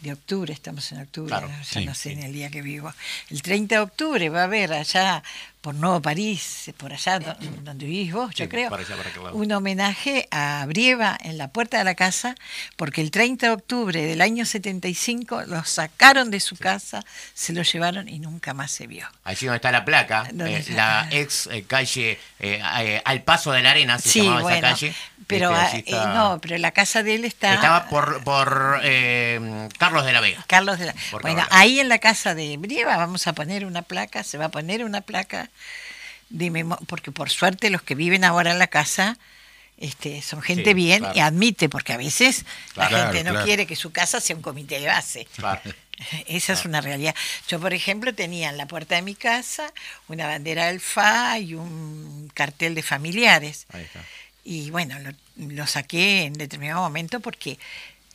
de 0.00 0.12
octubre, 0.12 0.52
estamos 0.52 0.90
en 0.92 1.02
octubre, 1.02 1.36
ya 1.70 1.80
no 1.82 1.94
sé 1.94 2.12
en 2.12 2.22
el 2.22 2.32
día 2.32 2.50
que 2.50 2.62
vivo. 2.62 2.92
El 3.28 3.42
30 3.42 3.74
de 3.74 3.80
octubre 3.80 4.28
va 4.30 4.40
a 4.40 4.44
haber 4.44 4.72
allá 4.72 5.22
por 5.60 5.74
Nuevo 5.74 6.00
París, 6.00 6.72
por 6.78 6.92
allá 6.92 7.18
donde 7.18 7.84
vivís 7.84 8.12
vos, 8.12 8.34
yo 8.34 8.48
creo, 8.48 8.70
un 9.32 9.52
homenaje 9.52 10.26
a 10.30 10.64
Brieva 10.66 11.18
en 11.20 11.36
la 11.36 11.48
puerta 11.48 11.76
de 11.76 11.84
la 11.84 11.94
casa, 11.94 12.34
porque 12.76 13.02
el 13.02 13.10
30 13.10 13.46
de 13.46 13.52
octubre 13.52 14.02
del 14.02 14.22
año 14.22 14.46
75 14.46 15.42
lo 15.46 15.62
sacaron 15.64 16.30
de 16.30 16.40
su 16.40 16.56
casa, 16.56 17.04
se 17.34 17.52
lo 17.52 17.62
llevaron 17.62 18.08
y 18.08 18.20
nunca 18.20 18.54
más 18.54 18.70
se 18.70 18.86
vio. 18.86 19.06
Ahí 19.22 19.36
sí 19.36 19.46
donde 19.46 19.56
está 19.56 19.70
la 19.70 19.84
placa, 19.84 20.28
eh, 20.30 20.64
la 20.70 21.08
ex 21.10 21.48
eh, 21.48 21.64
calle 21.66 22.18
eh, 22.38 23.02
al 23.04 23.22
paso 23.22 23.52
de 23.52 23.62
la 23.62 23.72
arena, 23.72 23.98
se 23.98 24.22
llamaba 24.22 24.52
esa 24.52 24.60
calle. 24.60 24.94
Pero 25.26 25.54
este, 25.60 25.92
no, 25.92 26.40
pero 26.42 26.58
la 26.58 26.72
casa 26.72 27.04
de 27.04 27.14
él 27.14 27.24
está... 27.24 27.54
Estaba 27.54 27.88
por, 27.88 28.24
por 28.24 28.80
Carlos 29.78 30.04
de 30.04 30.12
la 30.12 30.20
Vega. 30.20 30.42
Carlos 30.48 30.78
de 30.78 30.86
la... 30.86 30.94
Bueno, 31.22 31.46
ahí 31.50 31.78
en 31.78 31.88
la 31.88 31.98
casa 31.98 32.34
de 32.34 32.56
Brieva 32.56 32.96
vamos 32.96 33.26
a 33.28 33.32
poner 33.32 33.64
una 33.64 33.82
placa, 33.82 34.24
se 34.24 34.38
va 34.38 34.46
a 34.46 34.48
poner 34.48 34.84
una 34.84 35.02
placa 35.02 35.49
porque 36.86 37.12
por 37.12 37.30
suerte 37.30 37.70
los 37.70 37.82
que 37.82 37.94
viven 37.94 38.24
ahora 38.24 38.52
en 38.52 38.58
la 38.58 38.68
casa 38.68 39.18
este, 39.80 40.20
son 40.20 40.42
gente 40.42 40.74
bien 40.74 41.04
y 41.14 41.20
admite, 41.20 41.70
porque 41.70 41.94
a 41.94 41.96
veces 41.96 42.44
la 42.76 42.86
gente 42.88 43.24
no 43.24 43.42
quiere 43.44 43.66
que 43.66 43.76
su 43.76 43.92
casa 43.92 44.20
sea 44.20 44.36
un 44.36 44.42
comité 44.42 44.78
de 44.78 44.86
base. 44.86 45.26
Esa 46.26 46.52
es 46.52 46.64
una 46.64 46.80
realidad. 46.80 47.14
Yo, 47.48 47.58
por 47.60 47.72
ejemplo, 47.72 48.14
tenía 48.14 48.50
en 48.50 48.58
la 48.58 48.66
puerta 48.66 48.94
de 48.94 49.02
mi 49.02 49.14
casa 49.14 49.72
una 50.08 50.26
bandera 50.26 50.66
del 50.66 50.80
FA 50.80 51.38
y 51.38 51.54
un 51.54 52.30
cartel 52.34 52.74
de 52.74 52.82
familiares. 52.82 53.66
Y 54.44 54.70
bueno, 54.70 54.98
lo, 54.98 55.12
lo, 55.36 55.66
saqué 55.66 56.24
en 56.24 56.34
determinado 56.34 56.80
momento 56.80 57.20
porque 57.20 57.58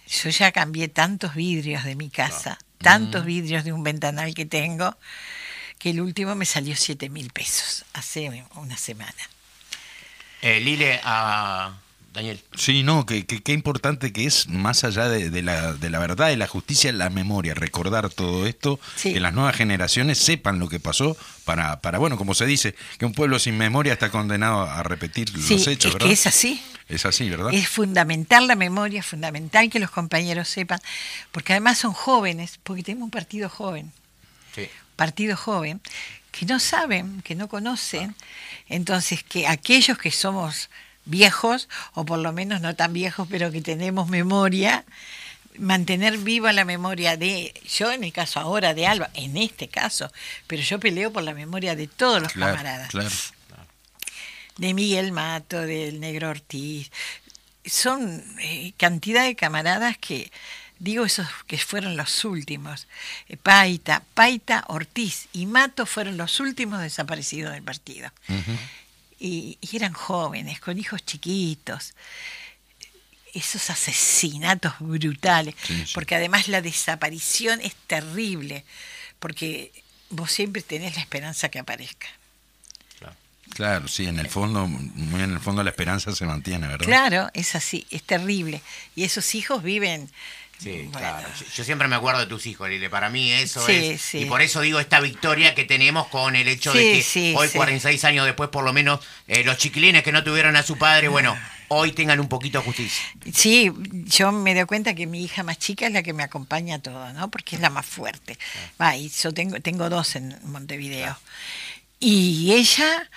yo 0.08 0.30
ya 0.30 0.52
cambié 0.52 0.88
tantos 0.88 1.36
vidrios 1.36 1.84
de 1.84 1.96
mi 1.96 2.10
casa, 2.10 2.60
tantos 2.80 3.24
mm. 3.24 3.28
vidrios 3.28 3.64
de 3.64 3.74
un 3.74 3.84
ventanal 3.84 4.34
que 4.34 4.46
tengo, 4.46 4.96
que 5.78 5.92
el 5.92 6.02
último 6.02 6.36
me 6.36 6.46
salió 6.46 6.76
7 6.76 7.10
mil 7.10 7.32
pesos 7.32 7.86
hace 7.94 8.46
una 8.56 8.78
semana. 8.78 9.14
Eh, 10.42 10.60
Lile, 10.60 11.00
a 11.04 11.76
Daniel. 12.14 12.40
Sí, 12.56 12.84
no, 12.84 13.06
qué 13.06 13.26
que, 13.26 13.54
importante 13.54 14.14
que 14.14 14.26
es, 14.26 14.48
más 14.48 14.84
allá 14.84 15.10
de, 15.10 15.42
la, 15.42 15.74
de, 15.74 15.90
la, 15.90 16.00
verdad 16.00 16.30
y 16.30 16.36
la 16.36 16.48
justicia, 16.48 16.92
la 16.92 17.10
memoria, 17.10 17.54
recordar 17.54 18.10
todo 18.10 18.48
esto, 18.48 18.80
que 19.02 19.20
las 19.20 19.34
nuevas 19.34 19.56
generaciones 19.56 20.18
sepan 20.18 20.60
lo 20.60 20.70
que 20.70 20.80
pasó, 20.80 21.18
para, 21.44 21.82
para, 21.82 22.00
bueno, 22.00 22.18
como 22.18 22.34
se 22.34 22.46
dice, 22.46 22.76
que 22.98 23.06
un 23.06 23.14
pueblo 23.14 23.38
sin 23.38 23.58
memoria 23.58 23.94
está 23.94 24.10
condenado 24.10 24.62
a 24.62 24.82
repetir 24.84 25.30
los 25.36 25.68
hechos, 25.68 25.94
¿verdad? 25.94 26.08
Que 26.08 26.14
es 26.14 26.26
así. 26.26 26.64
Es 26.88 27.06
así, 27.06 27.30
¿verdad? 27.30 27.54
Es 27.54 27.68
fundamental 27.68 28.48
la 28.48 28.56
memoria, 28.56 29.00
es 29.00 29.06
fundamental 29.06 29.70
que 29.70 29.80
los 29.80 29.90
compañeros 29.90 30.48
sepan, 30.48 30.80
porque 31.32 31.54
además 31.54 31.80
son 31.80 31.94
jóvenes, 31.94 32.60
porque 32.64 32.84
tenemos 32.84 33.06
un 33.06 33.12
partido 33.12 33.50
joven. 33.50 33.92
Sí 34.54 34.70
partido 34.96 35.36
joven, 35.38 35.82
que 36.32 36.46
no 36.46 36.60
saben, 36.60 37.22
que 37.22 37.36
no 37.36 37.48
conocen. 37.48 38.16
Entonces, 38.68 39.24
que 39.24 39.48
aquellos 39.48 39.98
que 39.98 40.12
somos 40.12 40.70
viejos, 41.06 41.70
o 41.94 42.06
por 42.06 42.20
lo 42.20 42.34
menos 42.34 42.62
no 42.62 42.76
tan 42.76 42.94
viejos, 42.94 43.28
pero 43.30 43.52
que 43.52 43.62
tenemos 43.62 44.10
memoria, 44.10 44.86
mantener 45.58 46.18
viva 46.18 46.52
la 46.54 46.66
memoria 46.66 47.18
de, 47.18 47.54
yo 47.68 47.92
en 47.92 48.04
el 48.04 48.12
caso 48.12 48.40
ahora 48.40 48.74
de 48.74 48.88
Alba, 48.88 49.10
en 49.14 49.38
este 49.38 49.68
caso, 49.68 50.12
pero 50.48 50.62
yo 50.62 50.80
peleo 50.80 51.14
por 51.14 51.24
la 51.24 51.34
memoria 51.34 51.76
de 51.76 51.88
todos 51.88 52.22
los 52.22 52.34
camaradas. 52.34 52.90
De 54.58 54.74
Miguel 54.74 55.12
Mato, 55.12 55.62
del 55.62 56.00
Negro 56.00 56.30
Ortiz. 56.30 56.90
Son 57.66 58.24
eh, 58.40 58.74
cantidad 58.78 59.24
de 59.24 59.36
camaradas 59.36 59.98
que 59.98 60.32
digo 60.80 61.06
esos 61.06 61.28
que 61.48 61.58
fueron 61.58 61.98
los 61.98 62.26
últimos, 62.26 62.88
eh, 63.30 63.38
Paita, 63.38 64.04
Paita, 64.14 64.66
Ortiz 64.68 65.28
y 65.34 65.46
Mato 65.46 65.86
fueron 65.86 66.18
los 66.18 66.40
últimos 66.40 66.82
desaparecidos 66.82 67.54
del 67.54 67.64
partido. 67.64 68.12
y, 69.20 69.58
eran 69.72 69.94
jóvenes, 69.94 70.60
con 70.60 70.78
hijos 70.78 71.06
chiquitos. 71.06 71.94
Esos 73.34 73.70
asesinatos 73.70 74.74
brutales, 74.80 75.56
porque 75.94 76.16
además 76.16 76.48
la 76.48 76.62
desaparición 76.62 77.60
es 77.60 77.76
terrible, 77.88 78.64
porque 79.20 79.74
vos 80.10 80.32
siempre 80.32 80.62
tenés 80.62 80.96
la 80.96 81.02
esperanza 81.02 81.50
que 81.50 81.60
aparezca. 81.60 82.08
Claro, 83.56 83.88
sí, 83.88 84.06
en 84.06 84.20
el 84.20 84.28
fondo, 84.28 84.68
muy 84.68 85.22
en 85.22 85.32
el 85.32 85.40
fondo 85.40 85.64
la 85.64 85.70
esperanza 85.70 86.14
se 86.14 86.26
mantiene, 86.26 86.68
¿verdad? 86.68 86.86
Claro, 86.86 87.30
es 87.34 87.56
así, 87.56 87.88
es 87.90 88.04
terrible. 88.04 88.62
Y 88.96 89.04
esos 89.04 89.34
hijos 89.34 89.64
viven 89.64 90.10
Sí, 90.58 90.90
claro. 90.92 91.28
Yo, 91.54 91.64
siempre 91.64 91.88
me 91.88 91.96
acuerdo 91.96 92.22
de 92.22 92.28
tus 92.28 92.46
hijos, 92.48 92.70
Lile. 92.70 92.90
Para 92.90 93.10
mí 93.10 93.32
eso 93.32 93.68
es. 93.68 94.16
Y 94.16 94.26
por 94.26 94.42
eso 94.42 94.62
digo 94.62 94.80
esta 94.80 95.00
victoria 95.00 95.54
que 95.54 95.66
tenemos 95.66 96.08
con 96.08 96.36
el 96.36 96.48
hecho 96.48 96.74
de 96.74 97.04
que 97.14 97.36
hoy, 97.36 97.50
46 97.50 98.04
años 98.06 98.26
después, 98.26 98.50
por 98.50 98.64
lo 98.64 98.74
menos, 98.74 99.00
eh, 99.28 99.44
los 99.44 99.58
chiquilines 99.58 100.04
que 100.04 100.12
no 100.12 100.24
tuvieron 100.24 100.56
a 100.56 100.64
su 100.64 100.78
padre, 100.78 101.08
bueno, 101.10 101.38
hoy 101.68 101.92
tengan 101.92 102.20
un 102.20 102.30
poquito 102.30 102.60
de 102.60 102.66
justicia. 102.66 103.04
Sí, 103.34 103.72
yo 104.06 104.32
me 104.32 104.56
doy 104.56 104.66
cuenta 104.66 104.96
que 104.96 105.08
mi 105.08 105.24
hija 105.24 105.44
más 105.44 105.60
chica 105.60 105.88
es 105.88 105.94
la 105.94 106.04
que 106.04 106.14
me 106.14 106.24
acompaña 106.24 106.76
a 106.76 106.80
todo, 106.80 107.12
¿no? 107.14 107.30
Porque 107.30 107.58
es 107.58 107.62
la 107.62 107.70
más 107.70 107.86
fuerte. 107.86 108.38
Va, 108.82 108.96
y 108.96 109.10
yo 109.10 109.34
tengo, 109.34 109.60
tengo 109.60 109.90
dos 109.90 110.16
en 110.16 110.38
Montevideo. 110.44 111.18
Y 112.00 112.54
ella 112.54 113.10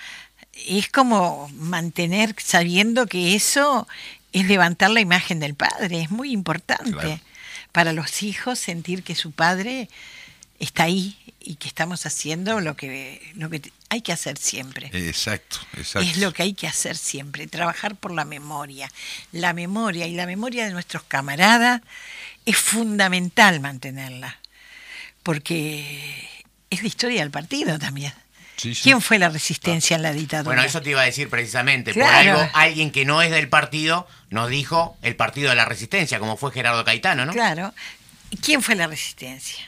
es 0.67 0.89
como 0.89 1.49
mantener 1.53 2.35
sabiendo 2.37 3.07
que 3.07 3.35
eso 3.35 3.87
es 4.33 4.45
levantar 4.45 4.91
la 4.91 4.99
imagen 4.99 5.39
del 5.39 5.55
padre, 5.55 6.01
es 6.01 6.11
muy 6.11 6.31
importante 6.31 7.21
para 7.71 7.93
los 7.93 8.23
hijos 8.23 8.59
sentir 8.59 9.03
que 9.03 9.15
su 9.15 9.31
padre 9.31 9.89
está 10.59 10.83
ahí 10.83 11.17
y 11.39 11.55
que 11.55 11.67
estamos 11.67 12.05
haciendo 12.05 12.59
lo 12.59 12.75
que, 12.75 13.31
lo 13.35 13.49
que 13.49 13.71
hay 13.89 14.01
que 14.01 14.11
hacer 14.11 14.37
siempre. 14.37 14.89
Exacto, 14.93 15.57
exacto. 15.77 16.07
Es 16.07 16.17
lo 16.17 16.33
que 16.33 16.43
hay 16.43 16.53
que 16.53 16.67
hacer 16.67 16.97
siempre, 16.97 17.47
trabajar 17.47 17.95
por 17.95 18.11
la 18.11 18.25
memoria. 18.25 18.91
La 19.31 19.53
memoria 19.53 20.05
y 20.07 20.15
la 20.15 20.25
memoria 20.25 20.65
de 20.65 20.73
nuestros 20.73 21.03
camaradas 21.03 21.81
es 22.45 22.57
fundamental 22.57 23.59
mantenerla, 23.59 24.37
porque 25.23 26.27
es 26.69 26.81
la 26.81 26.87
historia 26.87 27.21
del 27.21 27.31
partido 27.31 27.79
también. 27.79 28.13
¿Quién 28.81 29.01
fue 29.01 29.19
la 29.19 29.29
resistencia 29.29 29.95
en 29.95 30.03
la 30.03 30.11
dictadura? 30.11 30.55
Bueno, 30.55 30.63
eso 30.63 30.81
te 30.81 30.91
iba 30.91 31.01
a 31.01 31.05
decir 31.05 31.29
precisamente. 31.29 31.93
Por 31.93 32.03
algo, 32.03 32.49
alguien 32.53 32.91
que 32.91 33.05
no 33.05 33.21
es 33.21 33.31
del 33.31 33.49
partido 33.49 34.07
nos 34.29 34.49
dijo 34.49 34.97
el 35.01 35.15
partido 35.15 35.49
de 35.49 35.55
la 35.55 35.65
resistencia, 35.65 36.19
como 36.19 36.37
fue 36.37 36.51
Gerardo 36.51 36.83
Caetano, 36.83 37.25
¿no? 37.25 37.33
Claro. 37.33 37.73
¿Y 38.29 38.37
quién 38.37 38.61
fue 38.61 38.75
la 38.75 38.87
resistencia? 38.87 39.65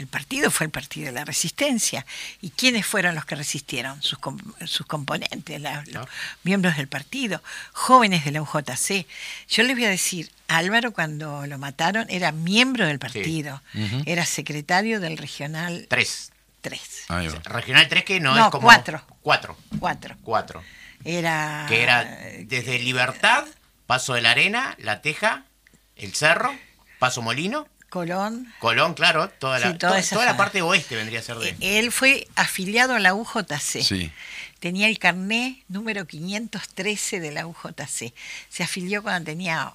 El 0.00 0.06
partido 0.06 0.50
fue 0.50 0.64
el 0.64 0.70
partido 0.70 1.06
de 1.06 1.12
la 1.12 1.26
resistencia. 1.26 2.06
¿Y 2.40 2.50
quiénes 2.50 2.86
fueron 2.86 3.14
los 3.14 3.26
que 3.26 3.34
resistieron? 3.34 4.02
Sus, 4.02 4.18
sus 4.64 4.86
componentes, 4.86 5.60
los 5.88 6.08
miembros 6.42 6.78
del 6.78 6.88
partido, 6.88 7.42
jóvenes 7.72 8.24
de 8.24 8.30
la 8.30 8.40
UJC. 8.40 9.06
Yo 9.50 9.62
les 9.62 9.76
voy 9.76 9.84
a 9.84 9.90
decir, 9.90 10.30
Álvaro 10.48 10.92
cuando 10.92 11.46
lo 11.46 11.58
mataron 11.58 12.06
era 12.08 12.32
miembro 12.32 12.86
del 12.86 12.98
partido, 12.98 13.60
era 14.06 14.24
secretario 14.24 15.00
del 15.00 15.18
regional 15.18 15.84
Tres. 15.90 16.32
3. 16.60 17.06
Regional 17.44 17.88
3 17.88 18.04
que 18.04 18.20
no, 18.20 18.36
es 18.36 18.50
como... 18.50 18.66
4. 18.66 19.02
4. 19.22 19.56
4. 19.78 20.16
4. 20.22 20.62
Era... 21.04 21.66
Que 21.68 21.82
era 21.82 22.04
desde 22.40 22.78
Libertad, 22.78 23.44
Paso 23.86 24.14
de 24.14 24.22
la 24.22 24.30
Arena, 24.30 24.76
La 24.78 25.02
Teja, 25.02 25.44
El 25.96 26.14
Cerro, 26.14 26.54
Paso 26.98 27.22
Molino. 27.22 27.66
Colón. 27.88 28.52
Colón, 28.60 28.94
claro, 28.94 29.28
toda 29.28 29.58
la, 29.58 29.76
toda, 29.76 30.00
la 30.24 30.36
parte 30.36 30.62
oeste 30.62 30.94
vendría 30.94 31.18
a 31.18 31.22
ser 31.22 31.38
de 31.38 31.50
él. 31.50 31.56
Él 31.60 31.90
fue 31.90 32.28
afiliado 32.36 32.94
a 32.94 33.00
la 33.00 33.14
UJC. 33.14 33.82
Sí. 33.82 34.12
Tenía 34.60 34.86
el 34.86 35.00
carné 35.00 35.64
número 35.66 36.06
513 36.06 37.18
de 37.18 37.32
la 37.32 37.46
UJC. 37.48 38.12
Se 38.48 38.62
afilió 38.62 39.02
cuando 39.02 39.24
tenía 39.24 39.72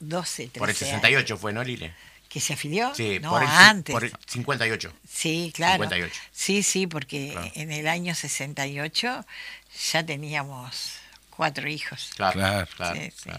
12, 0.00 0.48
13 0.48 0.58
Por 0.58 0.70
el 0.70 0.74
68 0.74 1.36
fue, 1.36 1.52
¿no, 1.52 1.62
Lile? 1.62 1.94
Que 2.32 2.40
se 2.40 2.54
afilió. 2.54 2.94
Sí, 2.94 3.18
no, 3.20 3.30
por 3.30 3.42
el, 3.42 3.48
antes. 3.48 3.92
Por 3.92 4.10
58. 4.26 4.92
Sí, 5.06 5.52
claro. 5.54 5.88
Sí, 6.30 6.62
sí, 6.62 6.86
porque 6.86 7.36
en 7.54 7.70
el 7.70 7.86
año 7.88 8.14
68 8.14 9.26
ya 9.92 10.06
teníamos 10.06 10.94
cuatro 11.30 11.68
hijos. 11.68 12.10
Claro, 12.16 12.40
claro, 12.40 12.66
Claro. 12.76 13.00
Sí, 13.00 13.30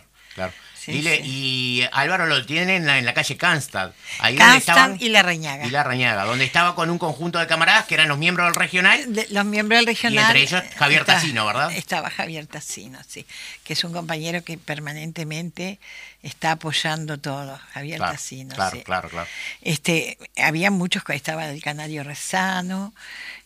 Dile, 0.86 1.16
sí. 1.18 1.22
Y 1.24 1.88
Álvaro 1.94 2.26
lo 2.26 2.46
tiene 2.46 2.76
en 2.76 2.86
la, 2.86 2.98
en 3.00 3.06
la 3.06 3.14
calle 3.14 3.38
Cánstad. 3.38 3.92
Ahí 4.20 4.36
donde 4.36 4.58
estaban. 4.58 4.98
y 5.00 5.08
La 5.08 5.22
Reñaga. 5.24 5.66
Y 5.66 5.70
la 5.70 5.82
Rañaga, 5.82 6.26
donde 6.26 6.44
estaba 6.44 6.76
con 6.76 6.90
un 6.90 6.98
conjunto 6.98 7.40
de 7.40 7.48
camaradas 7.48 7.86
que 7.86 7.94
eran 7.94 8.10
los 8.10 8.18
miembros 8.18 8.48
del 8.48 8.56
regional. 8.56 9.14
De- 9.14 9.26
los 9.30 9.46
miembros 9.46 9.80
del 9.80 9.86
regional. 9.88 10.26
entre 10.26 10.42
ellos 10.42 10.62
eh, 10.62 10.70
Javier 10.76 11.02
estaba- 11.02 11.20
Tassino, 11.22 11.46
¿verdad? 11.46 11.72
Estaba 11.72 12.10
Javier 12.10 12.48
Tassino, 12.48 13.00
sí. 13.08 13.26
Que 13.64 13.72
es 13.74 13.84
un 13.86 13.94
compañero 13.94 14.44
que 14.44 14.58
permanentemente 14.58 15.80
está 16.22 16.52
apoyando 16.52 17.18
todo. 17.18 17.58
Javier 17.74 18.00
Claro, 18.00 18.12
Tassino. 18.14 18.54
claro, 18.54 18.76
sí. 18.78 18.84
claro, 18.84 19.08
claro. 19.10 19.28
Este, 19.62 20.18
había 20.38 20.70
muchos, 20.70 21.02
estaba 21.08 21.48
el 21.50 21.64
Canario 21.64 22.04
Rezano, 22.04 22.94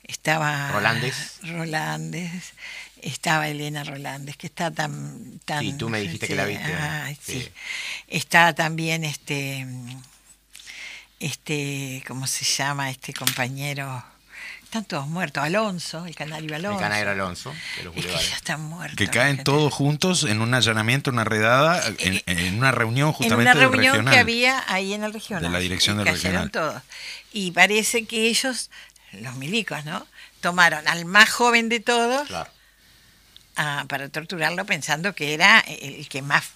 estaba 0.04 0.72
Rolandes. 0.72 1.36
Rolandes, 1.44 2.54
estaba 3.02 3.48
Elena 3.48 3.84
Rolandes, 3.84 4.38
que 4.38 4.48
está 4.48 4.72
tan... 4.72 5.40
tan 5.46 5.62
Sí, 5.62 5.74
tú 5.74 5.90
me 5.90 6.00
dijiste 6.02 6.28
que 6.28 6.36
la 6.36 6.46
viste, 6.46 6.68
¿no? 6.68 6.80
ay, 6.80 7.18
sí. 7.22 7.42
Sí. 7.42 7.52
Está 8.08 8.54
también 8.54 9.04
este, 9.04 9.66
este, 11.20 12.04
¿cómo 12.08 12.28
se 12.28 12.46
llama? 12.46 12.90
Este 12.90 13.14
compañero, 13.14 14.04
están 14.64 14.86
todos 14.86 15.08
muertos, 15.08 15.44
Alonso, 15.44 16.06
el 16.06 16.16
Canario 16.16 16.50
El 16.50 16.56
Alonso. 16.56 16.80
Canario 16.80 17.12
Alonso, 17.12 17.54
de 17.78 17.84
los 17.86 17.96
Es 17.96 18.06
que 18.06 18.12
ya 18.12 18.36
están 18.36 18.62
muertos. 18.62 18.98
Que 18.98 19.08
caen 19.08 19.44
todos 19.44 19.74
juntos 19.74 20.24
en 20.24 20.42
un 20.42 20.54
allanamiento, 20.54 21.10
una 21.10 21.24
redada, 21.24 21.82
en, 22.00 22.22
en 22.26 22.58
una 22.58 22.72
reunión 22.72 23.10
en 23.10 23.14
justamente 23.14 23.52
una 23.52 23.60
del 23.60 23.72
reunión 23.72 23.94
regional. 23.94 24.14
que 24.14 24.20
había 24.20 24.64
ahí 24.68 24.94
en 24.94 25.04
el 25.04 25.14
regional. 25.14 25.44
De 25.44 25.50
la 25.50 25.60
dirección 25.60 25.98
del 25.98 26.08
regional. 26.08 26.52
todos. 26.52 26.82
Y 27.32 27.52
parece 27.52 28.06
que 28.06 28.28
ellos, 28.28 28.70
los 29.14 29.36
milicos, 29.36 29.86
¿no? 29.86 30.06
Tomaron 30.42 30.88
al 30.88 31.06
más 31.06 31.30
joven 31.30 31.70
de 31.70 31.80
todos 31.80 32.28
Claro. 32.28 32.52
Ah, 33.58 33.86
para 33.90 34.08
torturarlo 34.10 34.66
pensando 34.66 35.14
que 35.14 35.34
era 35.34 35.60
el 35.60 36.08
que 36.08 36.22
más 36.22 36.52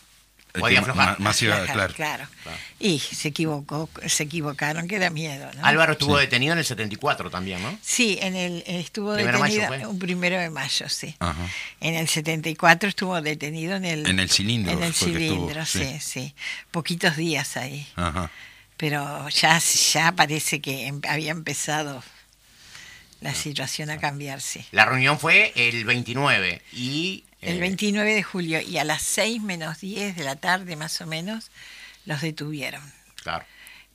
El 0.54 0.60
Podía 0.60 0.80
que 0.80 0.82
aflojar. 0.82 1.08
más- 1.12 1.20
más 1.22 1.42
iba- 1.44 1.56
Claro, 1.64 1.94
claro. 1.94 2.28
claro. 2.44 2.58
Y 2.78 3.00
se 3.00 3.30
equivocó, 3.30 3.90
se 4.06 4.24
equivocaron, 4.24 4.86
que 4.90 5.00
da 5.00 5.10
miedo, 5.10 5.50
¿no? 5.56 5.66
Álvaro 5.66 5.94
estuvo 5.94 6.16
Sí. 6.18 6.22
detenido 6.26 6.52
en 6.52 6.60
el 6.60 6.66
74 6.66 7.30
también, 7.30 7.64
¿no? 7.64 7.78
Sí, 7.82 8.20
en 8.22 8.36
el 8.36 8.62
estuvo 8.68 9.14
Primero 9.14 9.40
mayo 9.40 9.62
detenido 9.62 9.84
fue. 9.86 9.88
un 9.94 9.98
primero 10.00 10.38
de 10.38 10.50
mayo, 10.50 10.90
sí. 10.90 11.16
Ajá. 11.20 11.48
En 11.80 11.94
el 11.96 12.10
74 12.10 12.90
estuvo 12.90 13.22
detenido 13.22 13.78
en 13.78 13.86
el 13.86 14.06
En 14.06 14.20
el 14.20 14.30
cilindro 14.30 14.74
En 14.74 14.84
el 14.84 14.90
estuvo, 14.92 15.10
cilindro, 15.14 15.66
sí. 15.66 15.80
sí, 15.86 16.00
sí. 16.02 16.36
Poquitos 16.70 17.16
días 17.16 17.56
ahí. 17.56 17.88
Ajá. 17.96 18.30
Pero 18.76 19.30
ya, 19.30 19.58
ya 19.94 20.12
parece 20.12 20.60
que 20.60 20.88
em- 20.88 21.02
había 21.08 21.32
empezado 21.32 22.04
la 23.22 23.34
situación 23.34 23.90
a 23.90 23.98
cambiarse. 23.98 24.66
La 24.72 24.86
reunión 24.86 25.20
fue 25.20 25.54
el 25.56 25.86
29 25.86 26.62
y... 26.74 27.24
El 27.40 27.58
eh, 27.58 27.60
29 27.60 28.14
de 28.14 28.24
julio 28.24 28.62
y 28.62 28.78
a 28.78 28.84
las 28.84 29.02
6 29.02 29.42
menos 29.42 29.80
10 29.80 30.16
de 30.16 30.24
la 30.24 30.36
tarde 30.36 30.76
más 30.76 31.00
o 31.02 31.08
menos 31.08 31.50
los 32.06 32.22
detuvieron. 32.22 32.82
Claro. 33.24 33.46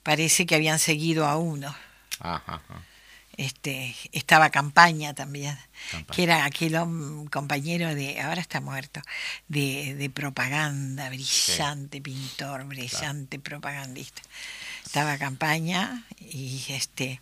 Parece 0.03 0.45
que 0.45 0.55
habían 0.55 0.79
seguido 0.79 1.27
a 1.27 1.37
uno. 1.37 1.75
Ajá, 2.19 2.43
ajá. 2.45 2.83
Este, 3.37 3.95
estaba 4.13 4.49
Campaña 4.49 5.13
también, 5.13 5.55
Campaña. 5.91 6.15
que 6.15 6.23
era 6.23 6.45
aquel 6.45 6.75
compañero 7.29 7.93
de, 7.93 8.19
ahora 8.19 8.41
está 8.41 8.61
muerto, 8.61 8.99
de, 9.47 9.93
de 9.93 10.09
propaganda, 10.09 11.07
brillante 11.09 12.01
pintor, 12.01 12.63
brillante 12.63 13.37
propagandista. 13.37 14.23
Estaba 14.83 15.19
Campaña 15.19 16.03
y 16.19 16.65
este, 16.69 17.21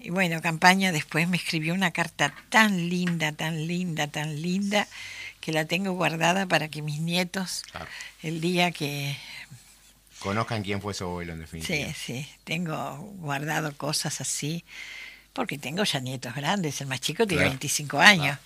y 0.00 0.10
bueno, 0.10 0.40
Campaña 0.42 0.92
después 0.92 1.28
me 1.28 1.36
escribió 1.36 1.74
una 1.74 1.90
carta 1.90 2.34
tan 2.48 2.88
linda, 2.88 3.32
tan 3.32 3.66
linda, 3.66 4.06
tan 4.08 4.40
linda, 4.42 4.86
que 5.40 5.52
la 5.52 5.64
tengo 5.64 5.92
guardada 5.92 6.46
para 6.46 6.68
que 6.68 6.82
mis 6.82 7.00
nietos, 7.00 7.62
Claro. 7.70 7.86
el 8.22 8.40
día 8.40 8.70
que 8.70 9.16
Conozcan 10.20 10.64
quién 10.64 10.82
fue 10.82 10.94
su 10.94 11.04
abuelo, 11.04 11.32
en 11.34 11.40
definitiva. 11.40 11.92
Sí, 11.94 11.94
sí, 11.94 12.28
tengo 12.42 12.96
guardado 13.20 13.76
cosas 13.76 14.20
así, 14.20 14.64
porque 15.32 15.58
tengo 15.58 15.84
ya 15.84 16.00
nietos 16.00 16.34
grandes, 16.34 16.80
el 16.80 16.88
más 16.88 17.00
chico 17.00 17.24
tiene 17.26 17.42
Claro. 17.44 17.50
25 17.50 18.00
años, 18.00 18.36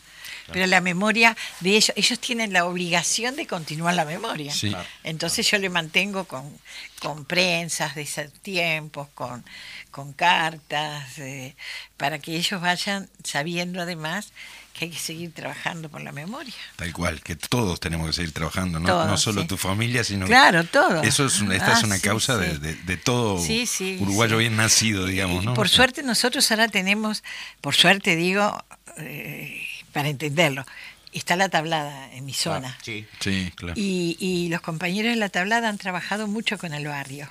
pero 0.52 0.66
la 0.66 0.80
memoria 0.80 1.36
de 1.60 1.70
ellos, 1.76 1.92
ellos 1.96 2.18
tienen 2.20 2.52
la 2.52 2.64
obligación 2.64 3.36
de 3.36 3.46
continuar 3.46 3.94
la 3.94 4.04
memoria. 4.04 4.52
Sí. 4.52 4.74
Entonces 5.04 5.50
yo 5.50 5.58
le 5.58 5.68
mantengo 5.68 6.24
con, 6.24 6.56
con 7.00 7.24
prensas 7.24 7.94
de 7.94 8.02
esos 8.02 8.32
tiempos, 8.42 9.08
con, 9.14 9.44
con 9.90 10.12
cartas, 10.12 11.18
eh, 11.18 11.54
para 11.96 12.18
que 12.18 12.36
ellos 12.36 12.60
vayan 12.60 13.08
sabiendo 13.24 13.80
además 13.82 14.32
que 14.72 14.86
hay 14.86 14.90
que 14.90 14.98
seguir 14.98 15.32
trabajando 15.34 15.90
por 15.90 16.00
la 16.00 16.12
memoria. 16.12 16.54
Tal 16.76 16.94
cual, 16.94 17.20
que 17.22 17.36
todos 17.36 17.78
tenemos 17.78 18.06
que 18.06 18.14
seguir 18.14 18.32
trabajando, 18.32 18.80
no, 18.80 18.88
Todos, 18.88 19.06
no 19.06 19.18
solo 19.18 19.42
sí. 19.42 19.48
tu 19.48 19.58
familia, 19.58 20.02
sino 20.02 20.24
Claro, 20.26 20.64
todos. 20.64 21.04
Eso 21.06 21.26
es, 21.26 21.40
una- 21.40 21.54
esta 21.56 21.72
Ah, 21.72 21.78
es 21.78 21.82
una 21.84 21.96
sí, 21.96 22.00
causa 22.02 22.38
de, 22.38 22.52
sí. 22.52 22.56
de- 22.58 22.74
de 22.76 22.96
todo 22.96 23.38
Sí, 23.38 23.66
sí, 23.66 23.98
uruguayo 24.00 24.36
sí. 24.36 24.40
bien 24.40 24.56
nacido, 24.56 25.04
digamos, 25.04 25.42
Y 25.42 25.46
¿no? 25.46 25.52
por 25.52 25.68
suerte 25.68 26.02
nosotros 26.02 26.50
ahora 26.50 26.68
tenemos, 26.68 27.22
por 27.60 27.74
suerte 27.74 28.16
digo, 28.16 28.64
eh, 28.96 29.62
para 29.92 30.08
entenderlo, 30.08 30.64
está 31.12 31.36
la 31.36 31.48
tablada 31.48 32.12
en 32.14 32.24
mi 32.24 32.32
zona. 32.34 32.74
Ah, 32.78 32.82
sí. 32.82 33.06
Sí, 33.20 33.52
claro. 33.54 33.74
Y, 33.76 34.16
y 34.18 34.48
los 34.48 34.60
compañeros 34.60 35.10
de 35.12 35.16
la 35.16 35.28
tablada 35.28 35.68
han 35.68 35.78
trabajado 35.78 36.26
mucho 36.26 36.58
con 36.58 36.72
el 36.74 36.86
barrio. 36.86 37.28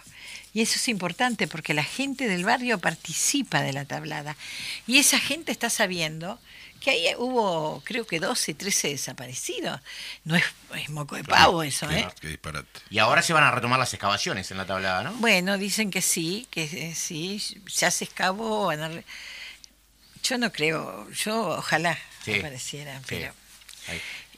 Y 0.54 0.62
eso 0.62 0.76
es 0.76 0.88
importante 0.89 1.47
porque 1.47 1.74
la 1.74 1.84
gente 1.84 2.28
del 2.28 2.43
barrio 2.43 2.78
participa 2.80 3.62
de 3.62 3.71
la 3.74 3.86
tablada. 3.86 4.36
Y 4.86 4.97
esa 4.97 5.17
gente 5.17 5.52
está 5.52 5.69
sabiendo 5.69 6.39
que 6.82 6.89
ahí 6.89 7.06
hubo, 7.17 7.82
creo 7.86 8.06
que 8.06 8.19
12, 8.19 8.54
13 8.56 8.89
desaparecidos. 8.89 9.80
No 10.26 10.36
es, 10.36 10.43
es 10.76 10.89
moco 10.89 11.15
de 11.15 11.24
pavo 11.24 11.63
eso, 11.63 11.89
¿eh? 11.89 12.06
Qué- 12.15 12.21
qué 12.21 12.28
disparate. 12.30 12.67
Y 12.89 12.97
ahora 13.00 13.21
se 13.21 13.34
van 13.34 13.43
a 13.43 13.52
retomar 13.52 13.80
las 13.80 13.93
excavaciones 13.93 14.50
en 14.52 14.58
la 14.58 14.65
tablada, 14.65 15.04
¿no? 15.04 15.13
Bueno, 15.13 15.58
dicen 15.58 15.89
que 15.91 16.02
sí, 16.02 16.47
que 16.52 16.63
eh, 16.63 16.95
sí, 16.95 17.39
ya 17.78 17.89
se 17.91 18.04
excavó. 18.06 18.65
van 18.67 18.82
a 18.82 18.89
re- 18.89 19.06
Yo 20.23 20.38
no 20.38 20.51
creo, 20.51 21.10
yo 21.12 21.49
ojalá 21.57 21.97
Sí, 22.23 22.36
aparecieran, 22.39 23.01
pero 23.07 23.31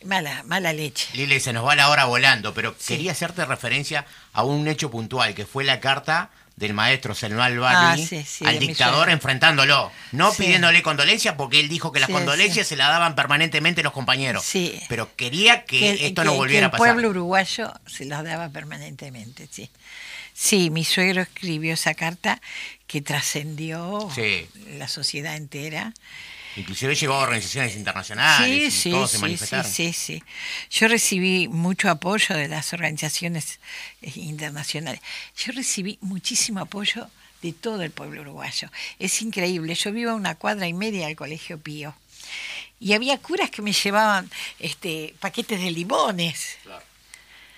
mala, 0.05 0.43
mala 0.43 0.73
leche. 0.73 1.07
Lili, 1.13 1.39
se 1.39 1.53
nos 1.53 1.65
va 1.65 1.75
la 1.75 1.89
hora 1.89 2.05
volando, 2.05 2.53
pero 2.53 2.75
Sí. 2.77 2.93
quería 2.95 3.11
hacerte 3.11 3.45
referencia 3.45 4.05
a 4.33 4.43
un 4.43 4.67
hecho 4.67 4.89
puntual, 4.91 5.33
que 5.35 5.45
fue 5.45 5.63
la 5.63 5.79
carta 5.79 6.29
del 6.55 6.73
maestro 6.73 7.15
Selmal 7.15 7.57
Barri 7.57 8.07
Ah, 8.11 8.47
al 8.47 8.59
dictador 8.59 9.09
enfrentándolo, 9.09 9.91
no 10.11 10.31
pidiéndole 10.33 10.83
condolencias 10.83 11.33
porque 11.35 11.59
él 11.59 11.67
dijo 11.67 11.91
que 11.91 11.99
las 11.99 12.09
condolencias 12.09 12.67
se 12.67 12.75
las 12.75 12.89
daban 12.89 13.15
permanentemente 13.15 13.81
los 13.81 13.91
compañeros, 13.91 14.43
Sí. 14.45 14.79
pero 14.87 15.15
quería 15.15 15.65
que, 15.65 15.79
Que- 15.79 16.07
esto 16.07 16.21
que- 16.21 16.25
no 16.25 16.31
que 16.33 16.37
volviera 16.37 16.65
a 16.65 16.67
el 16.67 16.71
pasar. 16.71 16.85
pueblo 16.93 17.09
uruguayo 17.09 17.73
se 17.87 18.05
los 18.05 18.23
daba 18.23 18.49
permanentemente, 18.49 19.47
sí. 19.51 19.69
Sí, 20.33 20.69
mi 20.69 20.83
suegro 20.83 21.21
escribió 21.21 21.73
esa 21.73 21.93
carta 21.93 22.41
que 22.87 23.01
trascendió 23.01 24.09
Sí. 24.13 24.47
la 24.77 24.87
sociedad 24.87 25.35
entera. 25.35 25.93
Inclusive 26.55 26.93
llegó 26.95 27.13
a 27.15 27.19
organizaciones 27.23 27.75
internacionales 27.75 28.47
Sí, 28.47 28.65
y 28.67 28.71
sí, 28.71 28.91
todos 28.91 29.09
se 29.11 29.17
sí, 29.17 29.19
sí, 29.19 29.21
manifestaron. 29.23 29.71
sí, 29.71 29.93
sí. 29.93 30.23
Yo 30.69 30.87
recibí 30.87 31.47
mucho 31.47 31.89
apoyo 31.89 32.35
de 32.35 32.47
las 32.47 32.73
organizaciones 32.73 33.59
eh, 34.03 34.11
internacionales. 34.15 35.01
Yo 35.37 35.51
recibí 35.53 35.97
muchísimo 36.01 36.59
apoyo 36.59 37.09
de 37.41 37.53
todo 37.53 37.81
el 37.81 37.89
pueblo 37.91 38.21
uruguayo. 38.21 38.69
Es 38.99 39.21
increíble. 39.23 39.73
Yo 39.73 39.91
vivo 39.91 40.11
a 40.11 40.15
una 40.15 40.35
cuadra 40.35 40.67
y 40.67 40.73
media 40.73 41.07
del 41.07 41.15
Colegio 41.15 41.59
Pío. 41.59 41.95
Y 42.79 42.93
había 42.93 43.17
curas 43.17 43.49
que 43.49 43.61
me 43.63 43.73
llevaban 43.73 44.29
este, 44.59 45.15
paquetes 45.19 45.59
de 45.59 45.71
limones. 45.71 46.57
Claro. 46.63 46.83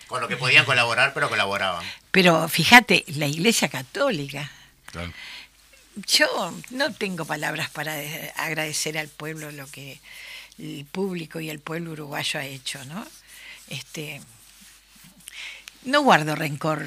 Con 0.08 0.22
lo 0.22 0.28
que 0.28 0.38
podían 0.38 0.66
colaborar, 0.66 1.14
pero 1.14 1.30
colaboraban. 1.30 1.86
Pero 2.12 2.48
fíjate, 2.48 3.04
la 3.08 3.28
Iglesia 3.28 3.70
Católica. 3.70 4.52
Claro. 4.86 5.12
Yo 6.08 6.54
no 6.72 6.94
tengo 6.94 7.26
palabras 7.26 7.70
para 7.70 7.94
agradecer 8.36 8.98
al 8.98 9.08
pueblo 9.08 9.52
lo 9.52 9.66
que 9.68 10.00
el 10.60 10.86
público 10.86 11.40
y 11.40 11.50
el 11.50 11.60
pueblo 11.60 11.92
uruguayo 11.92 12.40
ha 12.40 12.46
hecho, 12.46 12.84
¿no? 12.86 13.06
Este, 13.70 14.22
no 15.86 16.02
guardo 16.02 16.36
rencor 16.36 16.86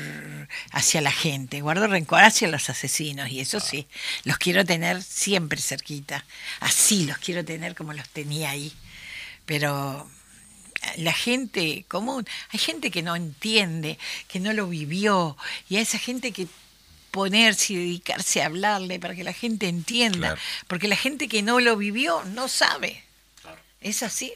hacia 0.73 1.01
la 1.01 1.13
gente, 1.13 1.61
guardo 1.61 1.87
rencor 1.87 2.23
hacia 2.23 2.49
los 2.49 2.69
asesinos 2.69 3.31
y 3.31 3.41
eso 3.41 3.61
sí, 3.61 3.87
los 4.25 4.39
quiero 4.39 4.65
tener 4.65 5.03
siempre 5.03 5.61
cerquita, 5.61 6.25
así 6.61 7.07
los 7.07 7.19
quiero 7.19 7.45
tener 7.45 7.75
como 7.75 7.93
los 7.93 8.09
tenía 8.09 8.51
ahí. 8.51 8.73
Pero 9.47 10.11
la 10.97 11.13
gente 11.13 11.85
común, 11.89 12.27
hay 12.51 12.59
gente 12.59 12.91
que 12.91 13.03
no 13.03 13.17
entiende, 13.17 13.99
que 14.29 14.41
no 14.41 14.53
lo 14.53 14.69
vivió, 14.69 15.37
y 15.69 15.77
a 15.77 15.81
esa 15.81 15.99
gente 15.99 16.33
que 16.33 16.47
ponerse 17.11 17.73
y 17.73 17.77
dedicarse 17.77 18.43
a 18.43 18.47
hablarle 18.47 19.01
para 19.01 19.15
que 19.15 19.25
la 19.25 19.33
gente 19.33 19.67
entienda, 19.69 20.19
Claro. 20.29 20.41
porque 20.67 20.89
la 20.89 20.97
gente 20.97 21.27
que 21.29 21.43
no 21.43 21.59
lo 21.61 21.77
vivió 21.77 22.23
no 22.25 22.49
sabe. 22.49 23.03
Es 23.81 24.03
así. 24.03 24.33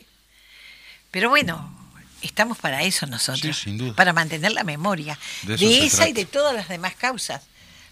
Pero 1.11 1.29
bueno, 1.29 1.77
estamos 2.23 2.59
para 2.59 2.83
eso 2.83 3.07
nosotros, 3.07 3.57
Sí, 3.59 3.65
sin 3.65 3.79
duda. 3.79 3.95
para 3.95 4.13
mantener 4.13 4.53
la 4.53 4.65
memoria 4.65 5.19
De 5.43 5.85
esa 5.85 6.09
y 6.09 6.13
de 6.13 6.25
todas 6.25 6.55
las 6.55 6.69
demás 6.69 6.95
causas, 6.95 7.43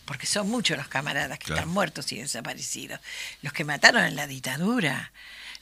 porque 0.07 0.27
son 0.27 0.49
muchos 0.49 0.77
los 0.79 0.89
camaradas 0.89 1.39
que 1.39 1.47
Claro. 1.47 1.61
están 1.61 1.73
muertos 1.75 2.11
y 2.13 2.17
desaparecidos, 2.17 2.99
los 3.43 3.53
que 3.53 3.65
mataron 3.65 4.03
en 4.05 4.17
la 4.17 4.27
dictadura, 4.27 5.13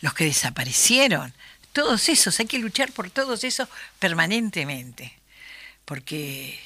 los 0.01 0.15
que 0.15 0.25
desaparecieron, 0.25 1.35
todos 1.79 2.09
esos, 2.09 2.41
hay 2.41 2.47
que 2.47 2.59
luchar 2.59 2.91
por 2.91 3.09
todos 3.09 3.45
esos 3.45 3.69
permanentemente, 4.01 5.13
porque 5.85 6.59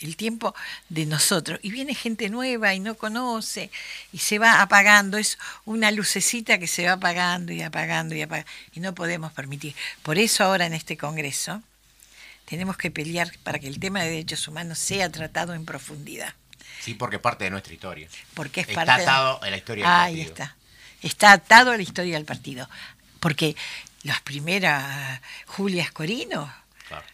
el 0.00 0.16
tiempo 0.16 0.52
de 0.88 1.06
nosotros, 1.06 1.60
y 1.62 1.70
viene 1.70 1.94
gente 1.94 2.28
nueva 2.28 2.74
y 2.74 2.80
no 2.80 2.96
conoce, 2.96 3.70
y 4.12 4.18
se 4.18 4.38
va 4.40 4.60
apagando, 4.60 5.16
es 5.16 5.38
una 5.64 5.92
lucecita 5.92 6.58
que 6.58 6.66
se 6.66 6.86
va 6.86 6.92
apagando 6.94 7.52
y 7.52 7.62
apagando 7.62 8.16
y 8.16 8.22
apagando, 8.22 8.50
y 8.72 8.80
no 8.80 8.94
podemos 8.94 9.32
permitir. 9.32 9.74
Por 10.02 10.18
eso 10.18 10.42
ahora 10.42 10.66
en 10.66 10.74
este 10.74 10.96
Congreso 10.96 11.62
tenemos 12.44 12.76
que 12.76 12.90
pelear 12.90 13.30
para 13.44 13.60
que 13.60 13.68
el 13.68 13.78
tema 13.78 14.02
de 14.02 14.10
derechos 14.10 14.48
humanos 14.48 14.78
sea 14.80 15.08
tratado 15.10 15.54
en 15.54 15.64
profundidad. 15.64 16.34
Sí, 16.80 16.94
porque 16.94 17.18
parte 17.20 17.44
de 17.44 17.50
nuestra 17.50 17.72
historia. 17.74 18.08
Porque 18.34 18.62
es 18.62 18.68
Está 18.68 18.84
parte 18.84 19.02
de- 19.02 19.08
atado 19.08 19.42
a 19.42 19.50
la 19.50 19.56
historia 19.56 19.84
del 19.84 19.92
Ahí 19.92 20.14
partido. 20.24 20.32
está. 20.32 20.56
Está 21.02 21.32
atado 21.32 21.70
a 21.70 21.76
la 21.76 21.82
historia 21.82 22.14
del 22.14 22.24
partido. 22.24 22.68
Porque 23.20 23.56
las 24.02 24.20
primeras, 24.20 25.20
Julia 25.46 25.82
Escorino, 25.82 26.52
Claro. 26.88 27.04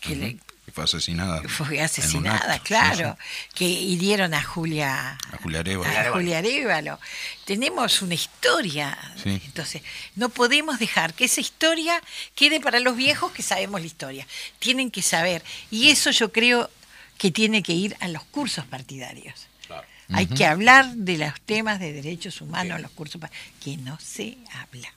que 0.00 0.16
le- 0.16 0.38
fue 0.72 0.84
asesinada. 0.84 1.42
fue 1.48 1.80
asesinada, 1.80 2.54
acto. 2.54 2.64
claro, 2.66 3.16
Sí, 3.18 3.48
que 3.54 3.64
hirieron 3.64 4.34
a 4.34 4.42
Julia, 4.42 5.18
A 5.32 5.36
Julia 5.42 5.60
Arevalo. 5.60 5.88
a 5.88 5.92
Arevalo. 6.00 6.12
Julia 6.14 6.38
Arevalo. 6.38 7.00
Tenemos 7.46 8.02
una 8.02 8.14
historia, 8.14 8.96
Sí. 9.22 9.40
entonces 9.46 9.82
no 10.14 10.28
podemos 10.28 10.78
dejar 10.78 11.14
que 11.14 11.24
esa 11.24 11.40
historia 11.40 12.00
quede 12.34 12.60
para 12.60 12.80
los 12.80 12.96
viejos 12.96 13.32
que 13.32 13.42
sabemos 13.42 13.80
la 13.80 13.86
historia. 13.86 14.26
Tienen 14.58 14.90
que 14.90 15.02
saber, 15.02 15.42
y 15.70 15.88
eso 15.90 16.10
yo 16.10 16.32
creo 16.32 16.70
que 17.16 17.30
tiene 17.32 17.62
que 17.64 17.72
ir 17.72 17.96
a 18.00 18.06
los 18.08 18.22
cursos 18.24 18.64
partidarios. 18.66 19.48
Claro. 19.66 19.86
Hay 20.12 20.26
que 20.26 20.46
hablar 20.46 20.94
de 20.94 21.18
los 21.18 21.40
temas 21.40 21.80
de 21.80 21.92
derechos 21.92 22.40
humanos 22.40 22.76
en 22.76 22.82
los 22.82 22.92
cursos 22.92 23.20
que 23.64 23.76
no 23.78 23.98
se 24.00 24.38
habla. 24.52 24.92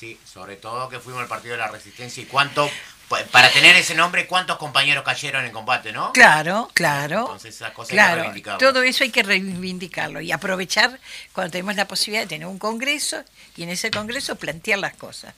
Sí, 0.00 0.18
sobre 0.24 0.56
todo 0.56 0.88
que 0.88 0.98
fuimos 0.98 1.20
el 1.22 1.28
partido 1.28 1.52
de 1.52 1.58
la 1.58 1.68
resistencia 1.68 2.22
y 2.22 2.26
cuánto, 2.26 2.70
pa- 3.06 3.22
para 3.30 3.50
tener 3.50 3.76
ese 3.76 3.94
nombre, 3.94 4.26
cuántos 4.26 4.56
compañeros 4.56 5.04
cayeron 5.04 5.44
en 5.44 5.52
combate, 5.52 5.92
¿no? 5.92 6.10
Claro, 6.14 6.70
claro. 6.72 7.20
Entonces 7.20 7.54
esa 7.54 7.74
cosa 7.74 7.88
hay 7.88 7.90
que 7.90 7.94
claro, 7.96 8.16
reivindicarlo. 8.22 8.58
todo 8.58 8.82
eso 8.82 9.04
hay 9.04 9.10
que 9.10 9.22
reivindicarlo 9.22 10.22
y 10.22 10.32
aprovechar 10.32 10.98
cuando 11.34 11.50
tenemos 11.50 11.76
la 11.76 11.86
posibilidad 11.86 12.22
de 12.22 12.28
tener 12.28 12.46
un 12.48 12.58
congreso 12.58 13.22
y 13.56 13.62
en 13.64 13.68
ese 13.68 13.90
congreso 13.90 14.36
plantear 14.36 14.78
las 14.78 14.94
cosas. 14.94 15.34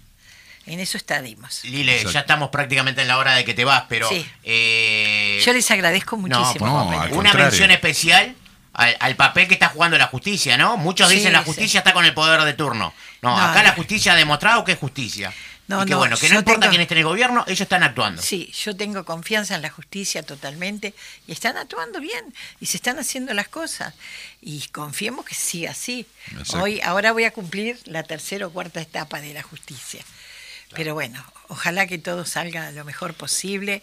En 0.65 0.79
eso 0.79 0.97
estaremos. 0.97 1.65
Lile, 1.65 1.95
Exacto. 1.95 2.13
ya 2.13 2.21
estamos 2.21 2.51
prácticamente 2.51 3.03
en 3.03 3.09
la 3.09 3.19
hora 3.19 3.35
de 3.35 3.45
que 3.45 3.53
te 3.53 3.65
vas, 3.65 3.83
pero... 3.89 4.09
Sí. 4.09 4.25
eh, 4.45 5.43
Yo 5.45 5.53
les 5.53 5.69
agradezco 5.73 6.17
muchísimo. 6.17 6.67
No, 6.67 7.01
al 7.01 7.13
Una 7.15 7.33
mención 7.35 7.73
especial 7.73 8.37
al, 8.75 8.97
al 9.01 9.17
papel 9.17 9.49
que 9.49 9.55
está 9.55 9.69
jugando 9.69 9.99
la 9.99 10.07
justicia, 10.07 10.57
¿no? 10.57 10.77
Muchos 10.77 11.09
Sí, 11.09 11.17
dicen 11.17 11.33
la 11.33 11.41
sí. 11.41 11.47
justicia 11.47 11.79
está 11.79 11.93
con 11.93 12.05
el 12.05 12.15
poder 12.15 12.43
de 12.43 12.55
turno. 12.55 12.95
No, 13.23 13.31
No, 13.37 13.43
acá 13.43 13.59
no. 13.63 13.69
la 13.69 13.75
justicia 13.75 14.13
ha 14.13 14.17
demostrado 14.17 14.65
que 14.65 14.73
es 14.73 14.79
justicia. 14.79 15.33
No, 15.69 15.83
y 15.83 15.87
que 15.87 15.93
no, 15.93 15.99
bueno, 15.99 16.17
que 16.19 16.29
no 16.29 16.35
importa 16.41 16.61
tengo- 16.63 16.71
quién 16.71 16.83
esté 16.83 16.95
en 16.95 16.99
el 16.99 17.05
gobierno, 17.05 17.45
ellos 17.47 17.61
están 17.61 17.83
actuando. 17.85 18.21
Sí, 18.21 18.53
yo 18.65 18.77
tengo 18.77 19.05
confianza 19.05 19.55
en 19.55 19.63
la 19.63 19.71
justicia 19.71 20.23
totalmente 20.25 20.93
y 21.27 21.33
están 21.33 21.57
actuando 21.57 22.01
bien 22.01 22.35
y 22.61 22.67
se 22.67 22.77
están 22.79 22.99
haciendo 22.99 23.33
las 23.33 23.49
cosas 23.49 23.95
y 24.43 24.67
confiemos 24.73 25.25
que 25.25 25.35
siga 25.37 25.71
así. 25.71 26.05
Exacto. 26.33 26.63
Hoy, 26.63 26.81
ahora 26.83 27.13
voy 27.13 27.25
a 27.25 27.31
cumplir 27.33 27.79
la 27.85 28.03
tercera 28.03 28.47
o 28.49 28.51
cuarta 28.51 28.81
etapa 28.81 29.21
de 29.21 29.33
la 29.35 29.43
justicia. 29.43 30.03
Pero 30.75 30.95
bueno, 30.95 31.25
ojalá 31.49 31.87
que 31.87 31.99
todo 31.99 32.25
salga 32.27 32.71
lo 32.73 32.85
mejor 32.85 33.15
posible, 33.15 33.83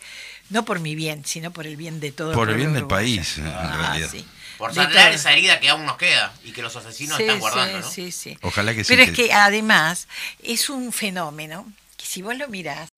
no 0.50 0.66
por 0.66 0.80
mi 0.80 0.96
bien, 0.96 1.24
sino 1.26 1.52
por 1.52 1.66
el 1.66 1.78
bien 1.78 2.00
de 2.00 2.12
todo 2.12 2.34
Por 2.34 2.50
el 2.50 2.58
bien 2.58 2.74
del 2.74 2.88
país, 2.88 3.38
en 3.38 3.48
Ah, 3.48 3.78
realidad. 3.78 4.10
sí. 4.12 4.26
Por 4.60 4.76
sanar 4.76 5.12
esa 5.14 5.32
herida 5.32 5.60
que 5.60 5.70
aún 5.70 5.86
nos 5.86 5.98
queda 5.98 6.32
y 6.44 6.52
que 6.52 6.62
los 6.62 6.76
asesinos 6.76 7.18
Sí, 7.18 7.24
están 7.24 7.40
guardando, 7.40 7.82
sí, 7.82 8.02
¿no? 8.04 8.12
sí, 8.12 8.12
sí. 8.12 8.38
Ojalá 8.44 8.76
que 8.76 8.84
sí, 8.84 8.90
Pero 8.90 9.02
es 9.04 9.10
que- 9.12 9.28
que 9.30 9.34
además 9.34 10.08
es 10.44 10.70
un 10.70 10.92
fenómeno 10.92 11.66
que 11.98 12.06
si 12.06 12.22
vos 12.22 12.36
lo 12.38 12.48
mirás, 12.50 12.90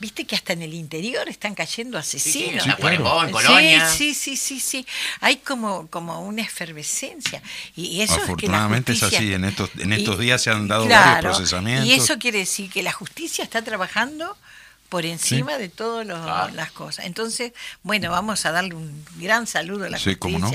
viste 0.00 0.24
que 0.26 0.34
hasta 0.34 0.52
en 0.54 0.62
el 0.62 0.72
interior 0.74 1.28
están 1.28 1.54
cayendo 1.54 2.02
Sí, 2.02 2.18
sí, 2.18 2.44
asesinos. 2.50 2.66
en 2.66 3.32
Colonia. 3.32 3.88
Sí, 3.90 4.12
sí, 4.14 4.36
sí, 4.36 4.60
sí. 4.60 4.86
Hay 5.20 5.36
como, 5.36 5.86
como 5.88 6.20
una 6.22 6.42
efervescencia. 6.42 7.42
Y 7.76 8.00
eso 8.02 8.14
Afortunadamente 8.14 8.92
es, 8.92 9.00
que 9.00 9.06
es 9.06 9.12
la 9.12 9.18
así, 9.18 9.26
justicia- 9.26 9.36
en 9.36 9.44
estos- 9.44 9.70
en 9.78 9.92
estos 9.92 10.16
y- 10.16 10.22
días 10.22 10.42
se 10.42 10.50
han 10.50 10.68
dado 10.68 10.86
claro, 10.86 11.12
varios 11.16 11.36
procesamientos. 11.36 11.86
Y 11.86 11.92
eso 11.94 12.18
quiere 12.18 12.38
decir 12.38 12.70
que 12.70 12.82
la 12.82 12.92
justicia 12.92 13.44
está 13.44 13.62
trabajando 13.62 14.36
por 14.88 15.06
encima 15.06 15.56
de 15.56 15.68
todas 15.68 16.04
Claro. 16.06 16.52
las 16.54 16.72
cosas. 16.72 17.04
Entonces, 17.06 17.52
bueno, 17.82 18.10
vamos 18.10 18.44
a 18.44 18.52
darle 18.52 18.74
un 18.74 19.04
gran 19.16 19.46
saludo 19.46 19.84
a 19.86 19.88
la 19.90 19.98
Sí, 19.98 20.16
cómo 20.16 20.38
no. 20.38 20.50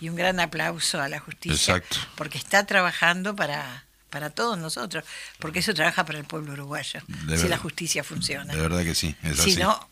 Y 0.00 0.08
un 0.08 0.16
gran 0.16 0.40
aplauso 0.40 1.00
a 1.00 1.08
la 1.08 1.20
justicia. 1.20 1.76
Exacto. 1.76 1.98
Porque 2.16 2.38
está 2.38 2.64
trabajando 2.66 3.36
para, 3.36 3.84
para 4.08 4.30
todos 4.30 4.58
nosotros, 4.58 5.04
porque 5.38 5.60
eso 5.60 5.74
trabaja 5.74 6.04
para 6.04 6.18
el 6.18 6.24
pueblo 6.24 6.52
uruguayo, 6.52 7.00
De 7.26 7.38
si 7.38 7.48
la 7.48 7.58
justicia 7.58 8.02
funciona. 8.02 8.54
De 8.54 8.60
verdad 8.60 8.82
que 8.82 8.94
sí, 8.94 9.14
es 9.22 9.38
si 9.38 9.52
así. 9.52 9.60
no, 9.60 9.88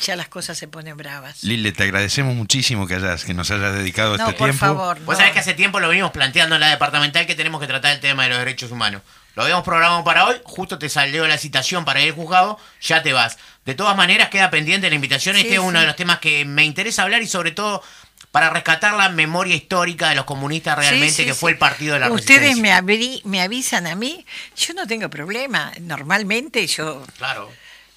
ya 0.00 0.16
las 0.16 0.28
cosas 0.28 0.56
se 0.58 0.68
ponen 0.68 0.96
bravas. 0.96 1.42
Lile, 1.42 1.72
te 1.72 1.82
agradecemos 1.84 2.34
muchísimo 2.34 2.86
que 2.86 2.94
hayas, 2.94 3.24
que 3.24 3.34
nos 3.34 3.50
hayas 3.50 3.74
dedicado 3.74 4.16
no, 4.16 4.24
este 4.24 4.38
por 4.38 4.48
tiempo. 4.48 4.66
favor. 4.66 5.00
Vos 5.00 5.16
sabés 5.16 5.32
que 5.32 5.40
hace 5.40 5.54
tiempo 5.54 5.80
lo 5.80 5.88
venimos 5.88 6.12
planteando 6.12 6.54
en 6.54 6.60
la 6.60 6.68
departamental 6.70 7.26
que 7.26 7.34
tenemos 7.34 7.60
que 7.60 7.66
tratar 7.66 7.92
el 7.92 8.00
tema 8.00 8.24
de 8.24 8.30
los 8.30 8.38
derechos 8.38 8.70
humanos. 8.70 9.02
Lo 9.34 9.44
habíamos 9.44 9.64
programado 9.64 10.02
para 10.02 10.24
hoy, 10.26 10.36
justo 10.44 10.78
te 10.78 10.88
salió 10.88 11.26
la 11.28 11.38
citación 11.38 11.84
para 11.84 12.00
ir 12.00 12.08
al 12.08 12.14
juzgado, 12.14 12.58
ya 12.80 13.02
te 13.02 13.12
vas. 13.12 13.38
De 13.64 13.74
todas 13.74 13.96
maneras, 13.96 14.30
queda 14.30 14.50
pendiente 14.50 14.88
la 14.88 14.96
invitación. 14.96 15.36
Sí, 15.36 15.42
este 15.42 15.54
es 15.54 15.60
uno 15.60 15.78
sí. 15.78 15.80
de 15.80 15.86
los 15.86 15.94
temas 15.94 16.18
que 16.18 16.44
me 16.44 16.64
interesa 16.64 17.04
hablar 17.04 17.22
y 17.22 17.28
sobre 17.28 17.52
todo 17.52 17.82
para 18.30 18.50
rescatar 18.50 18.94
la 18.94 19.08
memoria 19.08 19.54
histórica 19.56 20.10
de 20.10 20.14
los 20.14 20.24
comunistas 20.24 20.76
realmente, 20.78 21.08
Sí, 21.10 21.16
sí, 21.22 21.24
que 21.26 21.32
sí. 21.34 21.38
fue 21.40 21.52
el 21.52 21.58
partido 21.58 21.94
de 21.94 22.00
la 22.00 22.10
Ustedes 22.10 22.40
resistencia. 22.40 22.62
me, 22.62 22.72
abrí- 22.72 23.22
me 23.24 23.40
avisan 23.40 23.86
a 23.86 23.94
mí, 23.94 24.24
yo 24.56 24.74
no 24.74 24.86
tengo 24.86 25.08
problema. 25.08 25.72
Normalmente 25.80 26.66
yo 26.66 27.04
Claro. 27.16 27.50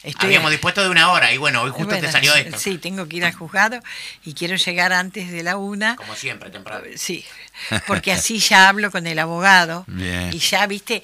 Estoy- 0.04 0.26
Habíamos 0.30 0.50
dispuesto 0.50 0.82
de 0.82 0.90
una 0.90 1.12
hora 1.12 1.32
y 1.32 1.38
bueno, 1.38 1.62
hoy 1.62 1.70
justo 1.70 1.86
Bueno, 1.86 2.02
te 2.02 2.12
salió 2.12 2.34
esto. 2.34 2.58
Sí, 2.58 2.80
tengo 2.80 3.08
que 3.08 3.18
ir 3.18 3.26
al 3.26 3.34
juzgado 3.36 3.80
y 4.26 4.34
quiero 4.34 4.56
llegar 4.56 4.94
antes 4.94 5.30
de 5.30 5.44
la 5.44 5.58
una. 5.58 5.96
Como 5.96 6.16
siempre, 6.16 6.50
temprano. 6.50 6.86
Sí, 6.96 7.24
porque 7.86 8.12
así 8.12 8.40
ya 8.40 8.68
hablo 8.68 8.90
con 8.90 9.06
el 9.06 9.20
abogado 9.20 9.84
Bien. 9.86 10.34
y 10.34 10.40
ya, 10.40 10.66
viste, 10.66 11.04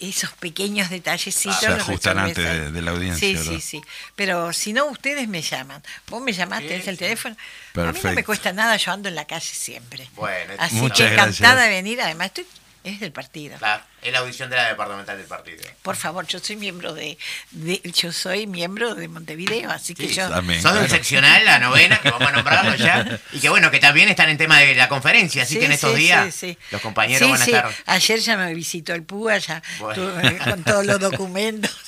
esos 0.00 0.30
pequeños 0.32 0.88
detallecitos. 0.90 1.58
Se 1.60 1.66
ajustan 1.66 2.18
antes 2.18 2.44
de- 2.44 2.70
de 2.72 2.82
la 2.82 2.90
audiencia, 2.92 3.28
Sí, 3.28 3.34
¿verdad? 3.34 3.52
sí, 3.52 3.60
sí. 3.60 3.82
Pero 4.16 4.52
si 4.52 4.72
no, 4.72 4.86
ustedes 4.86 5.28
me 5.28 5.42
llaman. 5.42 5.82
Vos 6.08 6.22
me 6.22 6.32
llamaste, 6.32 6.74
es 6.76 6.88
el 6.88 6.96
teléfono. 6.98 7.36
A 7.74 7.92
mí 7.92 8.00
no 8.02 8.12
me 8.12 8.24
cuesta 8.24 8.52
nada, 8.52 8.76
yo 8.76 8.92
ando 8.92 9.08
en 9.08 9.14
la 9.14 9.26
calle 9.26 9.44
siempre. 9.52 10.08
Bueno, 10.14 10.54
Así 10.58 10.76
Muchas 10.76 11.08
que 11.08 11.14
gracias. 11.14 11.40
encantada 11.40 11.62
de 11.64 11.68
venir. 11.70 12.00
Además, 12.00 12.26
estoy, 12.28 12.46
es 12.84 13.00
del 13.00 13.12
partido. 13.12 13.56
Claro, 13.58 13.82
es 14.02 14.12
la 14.12 14.18
audición 14.20 14.50
de 14.50 14.56
la 14.56 14.68
departamental 14.68 15.16
del 15.16 15.26
partido. 15.26 15.64
Por 15.82 15.96
favor, 15.96 16.26
yo 16.26 16.38
soy 16.38 16.56
miembro 16.56 16.92
de, 16.94 17.16
de- 17.50 17.80
yo 17.94 18.12
soy 18.12 18.46
miembro 18.46 18.94
de 18.94 19.08
Montevideo, 19.08 19.70
así 19.70 19.94
que 19.94 20.06
Sí, 20.08 20.14
yo 20.14 20.28
también. 20.28 20.60
Sos 20.62 20.72
del 20.74 20.82
claro. 20.84 20.94
seccional, 20.94 21.44
la 21.44 21.58
novena, 21.58 21.98
que 22.00 22.10
vamos 22.10 22.28
a 22.28 22.32
nombrarlo 22.32 22.74
ya. 22.76 23.18
Y 23.32 23.40
que 23.40 23.48
bueno, 23.48 23.70
que 23.70 23.80
también 23.80 24.08
están 24.10 24.28
en 24.28 24.36
tema 24.38 24.58
de 24.60 24.74
la 24.74 24.88
conferencia, 24.88 25.42
así 25.44 25.54
Sí, 25.54 25.60
que 25.60 25.66
en 25.66 25.72
estos 25.72 25.94
sí, 25.94 25.98
días 26.00 26.34
sí, 26.34 26.50
sí. 26.52 26.58
los 26.70 26.80
compañeros 26.82 27.26
Sí, 27.26 27.32
van 27.32 27.40
a 27.42 27.44
sí. 27.44 27.50
estar. 27.54 27.74
Ayer 27.86 28.20
ya 28.20 28.36
me 28.36 28.54
visitó 28.54 28.92
el 28.94 29.02
PUA, 29.02 29.38
ya 29.38 29.62
Bueno. 29.80 30.02
tuve- 30.02 30.38
con 30.50 30.62
todos 30.62 30.84
los 30.86 31.00
documentos. 31.00 31.70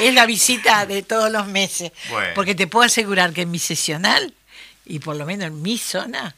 Es 0.00 0.12
la 0.14 0.26
visita 0.26 0.84
de 0.86 1.02
todos 1.02 1.30
los 1.30 1.46
meses. 1.46 1.92
Bueno. 2.10 2.32
Porque 2.34 2.54
te 2.54 2.66
puedo 2.66 2.84
asegurar 2.86 3.32
que 3.32 3.42
en 3.42 3.50
mi 3.50 3.58
sesional, 3.58 4.34
y 4.84 4.98
por 4.98 5.16
lo 5.16 5.24
menos 5.26 5.46
en 5.46 5.62
mi 5.62 5.78
zona, 5.78 6.34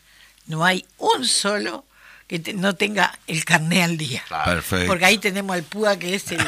no 0.46 0.64
hay 0.64 0.84
un 0.98 1.26
solo 1.26 1.84
que 2.32 2.38
te- 2.38 2.54
no 2.54 2.74
tenga 2.74 3.12
el 3.26 3.44
carné 3.44 3.84
al 3.84 3.98
día. 3.98 4.24
Claro. 4.26 4.52
Perfecto. 4.52 4.86
Porque 4.86 5.04
ahí 5.04 5.18
tenemos 5.18 5.54
al 5.54 5.64
PUA 5.64 5.98
que 5.98 6.14
es 6.14 6.32
el... 6.32 6.38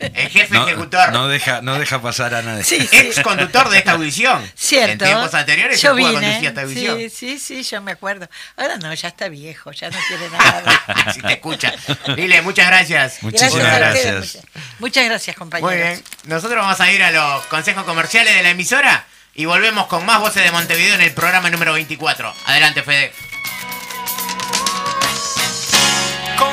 El 0.00 0.28
jefe 0.28 0.54
no, 0.54 0.68
ejecutor, 0.68 1.10
no 1.12 1.26
deja, 1.26 1.60
no 1.60 1.76
deja 1.76 2.00
pasar 2.00 2.32
a 2.32 2.42
nadie. 2.42 2.62
Sí, 2.62 2.78
sí. 2.88 2.96
ex 2.96 3.18
conductor 3.20 3.68
de 3.68 3.78
esta 3.78 3.92
audición. 3.92 4.48
Cierto. 4.54 4.92
En 4.92 4.98
tiempos 4.98 5.34
anteriores 5.34 5.82
yo 5.82 5.92
vine. 5.94 6.12
conducir 6.12 6.46
esta 6.46 6.60
audición. 6.60 6.98
Sí, 6.98 7.10
sí, 7.10 7.38
sí, 7.40 7.62
yo 7.64 7.82
me 7.82 7.92
acuerdo. 7.92 8.28
Ahora 8.56 8.76
no, 8.76 8.94
ya 8.94 9.08
está 9.08 9.28
viejo, 9.28 9.72
ya 9.72 9.90
no 9.90 9.98
quiere 10.06 10.28
nada. 10.30 11.10
si 11.14 11.20
te 11.20 11.32
escucha. 11.32 11.74
Dile, 12.14 12.42
muchas 12.42 12.68
gracias. 12.68 13.22
Muchísimas 13.22 13.76
gracias. 13.76 14.14
ustedes, 14.14 14.34
muchas, 14.36 14.62
muchas 14.78 15.04
gracias, 15.06 15.36
compañeros. 15.36 15.72
Muy 15.72 15.82
bien. 15.82 16.04
Nosotros 16.26 16.60
vamos 16.60 16.80
a 16.80 16.92
ir 16.92 17.02
a 17.02 17.10
los 17.10 17.46
consejos 17.46 17.82
comerciales 17.82 18.36
de 18.36 18.42
la 18.44 18.50
emisora 18.50 19.04
y 19.34 19.46
volvemos 19.46 19.88
con 19.88 20.06
más 20.06 20.20
voces 20.20 20.44
de 20.44 20.52
Montevideo 20.52 20.94
en 20.94 21.00
el 21.00 21.12
programa 21.12 21.50
número 21.50 21.72
24. 21.72 22.32
Adelante, 22.46 22.84
Fede. 22.84 23.12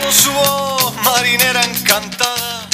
Con 0.05 0.13
su 0.13 0.31
voz 0.31 0.95
marinera 1.03 1.63
encantada. 1.63 2.69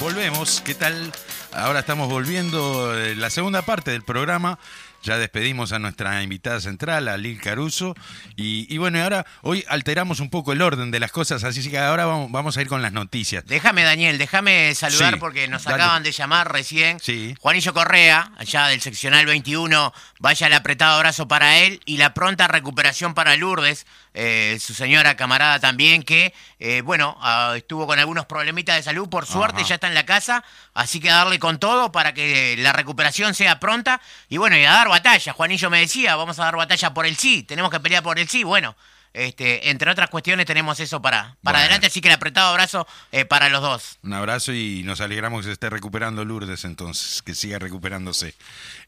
Volvemos, 0.00 0.60
¿qué 0.64 0.74
tal? 0.74 1.12
Ahora 1.52 1.80
estamos 1.80 2.08
volviendo 2.08 2.98
eh, 2.98 3.14
la 3.14 3.30
segunda 3.30 3.62
parte 3.62 3.92
del 3.92 4.02
programa 4.02 4.58
Ya 5.02 5.18
despedimos 5.18 5.72
a 5.72 5.78
nuestra 5.78 6.22
invitada 6.22 6.60
central, 6.60 7.08
a 7.08 7.16
Lil 7.16 7.40
Caruso. 7.40 7.94
Y, 8.36 8.72
y 8.72 8.78
bueno, 8.78 9.02
ahora, 9.02 9.26
hoy 9.42 9.64
alteramos 9.68 10.20
un 10.20 10.30
poco 10.30 10.52
el 10.52 10.62
orden 10.62 10.90
de 10.90 11.00
las 11.00 11.10
cosas, 11.10 11.42
así 11.44 11.68
que 11.68 11.78
ahora 11.78 12.06
vamos, 12.06 12.30
vamos 12.30 12.56
a 12.56 12.62
ir 12.62 12.68
con 12.68 12.82
las 12.82 12.92
noticias. 12.92 13.44
Déjame, 13.46 13.82
Daniel, 13.82 14.16
déjame 14.18 14.74
saludar 14.74 15.14
Sí, 15.14 15.20
porque 15.20 15.48
nos 15.48 15.64
dale. 15.64 15.82
acaban 15.82 16.02
de 16.04 16.12
llamar 16.12 16.52
recién. 16.52 17.00
Sí. 17.00 17.34
Juanillo 17.40 17.74
Correa, 17.74 18.30
allá 18.38 18.66
del 18.68 18.80
seccional 18.80 19.26
21, 19.26 19.92
vaya 20.20 20.46
el 20.46 20.52
apretado 20.52 20.96
abrazo 20.96 21.26
para 21.26 21.58
él 21.58 21.80
y 21.84 21.96
la 21.96 22.14
pronta 22.14 22.46
recuperación 22.46 23.14
para 23.14 23.34
Lourdes, 23.36 23.86
eh, 24.14 24.58
su 24.60 24.74
señora 24.74 25.16
camarada 25.16 25.58
también, 25.58 26.02
que, 26.02 26.32
eh, 26.60 26.82
bueno, 26.82 27.16
ah, 27.20 27.54
estuvo 27.56 27.86
con 27.86 27.98
algunos 27.98 28.26
problemitas 28.26 28.76
de 28.76 28.82
salud, 28.82 29.08
por 29.08 29.26
suerte 29.26 29.60
Ajá. 29.62 29.68
ya 29.70 29.74
está 29.76 29.88
en 29.88 29.94
la 29.94 30.06
casa, 30.06 30.44
así 30.74 31.00
que 31.00 31.10
a 31.10 31.16
darle 31.16 31.38
con 31.38 31.58
todo 31.58 31.90
para 31.90 32.12
que 32.14 32.54
la 32.58 32.72
recuperación 32.72 33.34
sea 33.34 33.58
pronta 33.58 34.00
y 34.28 34.36
bueno, 34.36 34.56
y 34.56 34.64
a 34.64 34.70
dar 34.70 34.88
batalla. 34.92 35.32
Juanillo 35.32 35.70
me 35.70 35.80
decía, 35.80 36.16
vamos 36.16 36.38
a 36.38 36.44
dar 36.44 36.56
batalla 36.56 36.94
por 36.94 37.06
el 37.06 37.16
sí, 37.16 37.42
tenemos 37.42 37.70
que 37.70 37.80
pelear 37.80 38.02
por 38.02 38.18
el 38.18 38.28
sí, 38.28 38.44
bueno. 38.44 38.76
Este, 39.14 39.70
entre 39.70 39.90
otras 39.90 40.08
cuestiones 40.10 40.46
tenemos 40.46 40.80
eso 40.80 41.02
para, 41.02 41.36
para 41.42 41.58
Bueno. 41.58 41.58
adelante, 41.58 41.86
así 41.88 42.00
que 42.00 42.08
el 42.08 42.14
apretado 42.14 42.48
abrazo 42.48 42.86
eh, 43.10 43.24
para 43.24 43.48
los 43.48 43.60
dos. 43.60 43.98
Un 44.02 44.14
abrazo 44.14 44.52
y 44.52 44.82
nos 44.84 45.00
alegramos 45.00 45.42
que 45.42 45.46
se 45.48 45.52
esté 45.52 45.68
recuperando 45.70 46.24
Lourdes 46.24 46.64
entonces, 46.64 47.22
que 47.22 47.34
siga 47.34 47.58
recuperándose. 47.58 48.34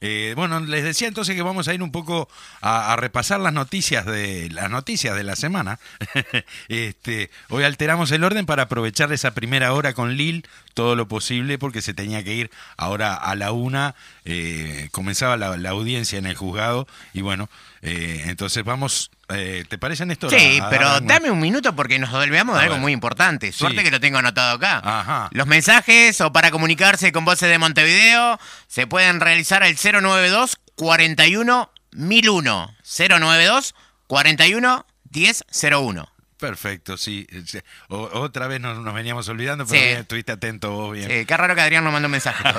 Eh, 0.01 0.33
bueno, 0.37 0.61
les 0.61 0.83
decía 0.85 1.09
entonces 1.09 1.35
que 1.37 1.43
vamos 1.43 1.69
a 1.69 1.75
ir 1.75 1.83
un 1.83 1.93
poco 1.93 2.29
a, 2.61 2.93
a 2.93 2.97
repasar 2.97 3.41
las 3.41 3.53
noticias 3.53 4.07
de 4.07 4.49
las 4.51 4.71
noticias 4.71 5.15
de 5.15 5.25
la 5.25 5.37
semana. 5.37 5.79
este, 6.69 7.31
hoy 7.49 7.65
alteramos 7.65 8.11
el 8.13 8.25
orden 8.25 8.47
para 8.47 8.65
aprovechar 8.65 9.13
esa 9.13 9.35
primera 9.35 9.73
hora 9.73 9.93
con 9.93 10.17
Lil 10.17 10.47
todo 10.75 10.97
lo 10.97 11.07
posible 11.07 11.59
porque 11.59 11.83
se 11.83 11.95
tenía 11.95 12.25
que 12.25 12.35
ir 12.35 12.51
ahora 12.77 13.15
a 13.15 13.35
la 13.37 13.53
una, 13.53 13.95
eh, 14.25 14.89
comenzaba 14.91 15.37
la, 15.37 15.57
la 15.57 15.71
audiencia 15.71 16.19
en 16.19 16.27
el 16.27 16.35
juzgado 16.37 16.89
y 17.13 17.21
bueno, 17.21 17.49
eh, 17.83 18.23
entonces 18.27 18.65
vamos, 18.65 19.11
eh, 19.29 19.65
¿te 19.69 19.79
parece 19.79 20.05
Néstor? 20.07 20.31
Sí, 20.31 20.59
a- 20.61 20.67
a 20.67 20.71
pero 20.71 21.01
dame 21.01 21.31
un 21.31 21.41
minuto 21.41 21.75
porque 21.75 21.99
nos 21.99 22.13
olvidamos 22.13 22.55
A 22.57 22.59
de 22.59 22.65
algo 22.65 22.75
ver. 22.77 22.83
muy 22.83 22.93
importante. 22.93 23.53
Suerte 23.53 23.79
Sí. 23.79 23.85
que 23.85 23.91
lo 23.91 24.01
tengo 24.01 24.19
anotado 24.19 24.57
acá. 24.57 24.81
Ajá. 24.85 25.29
Los 25.33 25.47
mensajes 25.47 26.21
o 26.21 26.33
para 26.33 26.51
comunicarse 26.51 27.13
con 27.13 27.25
Voces 27.25 27.49
de 27.49 27.59
Montevideo 27.59 28.39
se 28.69 28.87
pueden 28.87 29.21
realizar 29.21 29.63
al 29.63 29.77
092 29.77 30.57
41 30.77 31.71
1001. 31.93 32.75
092 32.83 33.75
41 34.07 34.87
1001. 35.13 36.09
Perfecto, 36.45 36.97
sí. 36.97 37.27
Sí. 37.47 37.59
O- 37.89 38.21
otra 38.21 38.47
vez 38.49 38.61
nos, 38.61 38.79
nos 38.79 38.95
veníamos 38.95 39.29
olvidando, 39.29 39.65
pero 39.67 39.81
Sí. 39.81 39.87
bien, 39.87 39.99
estuviste 40.01 40.33
atento 40.33 40.71
vos 40.73 40.93
bien. 40.95 41.11
Eh, 41.11 41.25
qué 41.27 41.37
raro 41.37 41.55
que 41.55 41.61
Adrián 41.63 41.85
nos 41.85 41.93
mandó 41.93 42.07
un 42.07 42.13
mensaje. 42.13 42.45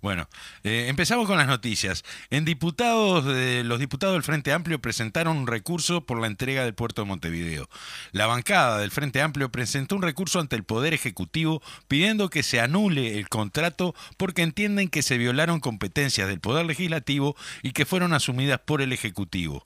Bueno, 0.00 0.28
eh, 0.62 0.86
empezamos 0.88 1.26
con 1.26 1.38
las 1.38 1.46
noticias. 1.48 2.04
En 2.30 2.44
diputados, 2.44 3.24
de- 3.24 3.64
los 3.64 3.78
diputados 3.80 4.14
del 4.14 4.22
Frente 4.22 4.52
Amplio 4.52 4.80
presentaron 4.80 5.36
un 5.36 5.46
recurso 5.46 6.02
por 6.04 6.20
la 6.20 6.26
entrega 6.26 6.64
del 6.64 6.74
puerto 6.74 7.02
de 7.02 7.08
Montevideo. 7.08 7.68
La 8.12 8.26
bancada 8.26 8.78
del 8.78 8.90
Frente 8.90 9.20
Amplio 9.22 9.50
presentó 9.50 9.96
un 9.96 10.02
recurso 10.02 10.38
ante 10.40 10.56
el 10.56 10.64
Poder 10.64 10.94
Ejecutivo 10.94 11.62
pidiendo 11.88 12.30
que 12.30 12.42
se 12.42 12.60
anule 12.60 13.18
el 13.18 13.28
contrato 13.28 13.94
porque 14.16 14.42
entienden 14.42 14.88
que 14.88 15.02
se 15.02 15.18
violaron 15.18 15.60
competencias 15.60 16.28
del 16.28 16.40
Poder 16.40 16.66
Legislativo 16.66 17.36
y 17.62 17.72
que 17.72 17.86
fueron 17.86 18.12
asumidas 18.12 18.60
por 18.64 18.82
el 18.82 18.92
Ejecutivo. 18.92 19.64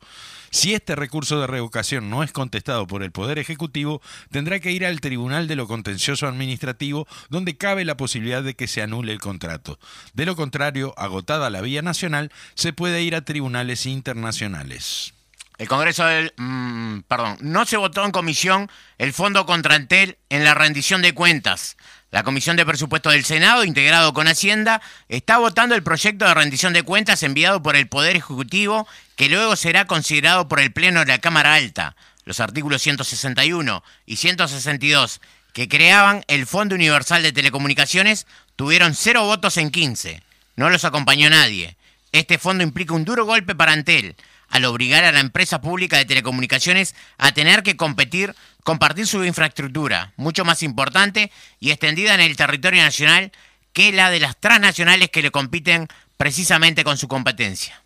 Si 0.51 0.75
este 0.75 0.97
recurso 0.97 1.41
de 1.41 1.47
revocación 1.47 2.11
no 2.11 2.25
es 2.25 2.33
contestado 2.33 2.87
por 2.89 3.05
el 3.05 3.13
Poder 3.13 3.39
Ejecutivo, 3.39 4.03
tendrá 4.33 4.59
que 4.59 4.73
ir 4.73 4.85
al 4.85 5.01
Tribunal 5.01 5.47
de 5.47 5.55
lo 5.55 5.69
Contencioso 5.69 6.27
Administrativo, 6.27 7.07
donde 7.29 7.57
cabe 7.57 7.85
la 7.85 7.97
posibilidad 7.97 8.43
de 8.43 8.55
que 8.55 8.67
se 8.67 8.83
anule 8.83 9.13
el 9.13 9.21
contrato. 9.21 9.79
De 10.13 10.27
lo 10.27 10.35
contrario, 10.35 10.93
agotada 10.97 11.51
la 11.51 11.61
vía 11.61 11.83
nacional, 11.83 12.33
se 12.55 12.73
puede 12.73 13.03
ir 13.03 13.15
a 13.15 13.25
tribunales 13.25 13.87
internacionales. 13.87 15.15
El 15.59 15.69
Congreso 15.69 16.05
del... 16.07 16.33
mm, 16.37 17.01
perdón, 17.07 17.37
no 17.43 17.67
se 17.67 17.77
votó 17.77 18.05
en 18.05 18.13
comisión 18.13 18.71
el 18.99 19.13
fondo 19.13 19.47
contra 19.47 19.77
Antel 19.77 20.17
en 20.31 20.43
la 20.43 20.55
rendición 20.55 21.03
de 21.03 21.13
cuentas. 21.13 21.77
La 22.11 22.25
Comisión 22.25 22.57
de 22.57 22.67
Presupuestos 22.67 23.13
del 23.13 23.25
Senado, 23.25 23.65
integrado 23.65 24.13
con 24.13 24.27
Hacienda, 24.27 24.83
está 25.09 25.39
votando 25.39 25.77
el 25.77 25.85
proyecto 25.85 26.25
de 26.25 26.35
rendición 26.35 26.73
de 26.73 26.83
cuentas 26.83 27.23
enviado 27.23 27.63
por 27.63 27.77
el 27.77 27.87
Poder 27.87 28.17
Ejecutivo, 28.17 28.89
que 29.15 29.29
luego 29.29 29.55
será 29.55 29.87
considerado 29.87 30.49
por 30.49 30.59
el 30.59 30.73
Pleno 30.73 31.01
de 31.01 31.07
la 31.07 31.19
Cámara 31.21 31.55
Alta. 31.55 31.95
Los 32.25 32.41
artículos 32.41 32.83
161 32.83 33.85
y 34.07 34.17
162, 34.17 35.21
que 35.53 35.69
creaban 35.69 36.25
el 36.27 36.47
Fondo 36.47 36.75
Universal 36.75 37.23
de 37.23 37.33
Telecomunicaciones, 37.33 38.27
tuvieron 38.57 38.97
cero 38.97 39.25
votos 39.25 39.57
en 39.57 39.71
15. 39.71 40.21
No 40.57 40.69
los 40.69 40.85
acompañó 40.85 41.31
nadie. 41.31 41.77
Este 42.11 42.39
fondo 42.39 42.65
implica 42.65 42.93
un 42.93 43.05
duro 43.05 43.25
golpe 43.25 43.55
para 43.55 43.73
Antel, 43.73 44.17
al 44.49 44.65
obligar 44.65 45.05
a 45.05 45.13
la 45.13 45.21
empresa 45.21 45.61
pública 45.61 45.97
de 45.97 46.07
telecomunicaciones 46.07 46.97
a 47.19 47.31
tener 47.33 47.63
que 47.63 47.77
competir, 47.77 48.35
compartir 48.65 49.07
su 49.07 49.25
infraestructura, 49.25 50.13
mucho 50.17 50.45
más 50.45 50.63
importante 50.63 51.31
y 51.59 51.71
extendida 51.71 52.15
en 52.15 52.21
el 52.21 52.37
territorio 52.37 52.83
nacional 52.83 53.33
que 53.73 53.93
la 53.93 54.11
de 54.11 54.21
las 54.21 54.37
transnacionales 54.39 55.11
que 55.11 55.23
le 55.23 55.31
compiten 55.31 55.89
precisamente 56.17 56.85
con 56.85 56.99
su 56.99 57.09
competencia. 57.09 57.83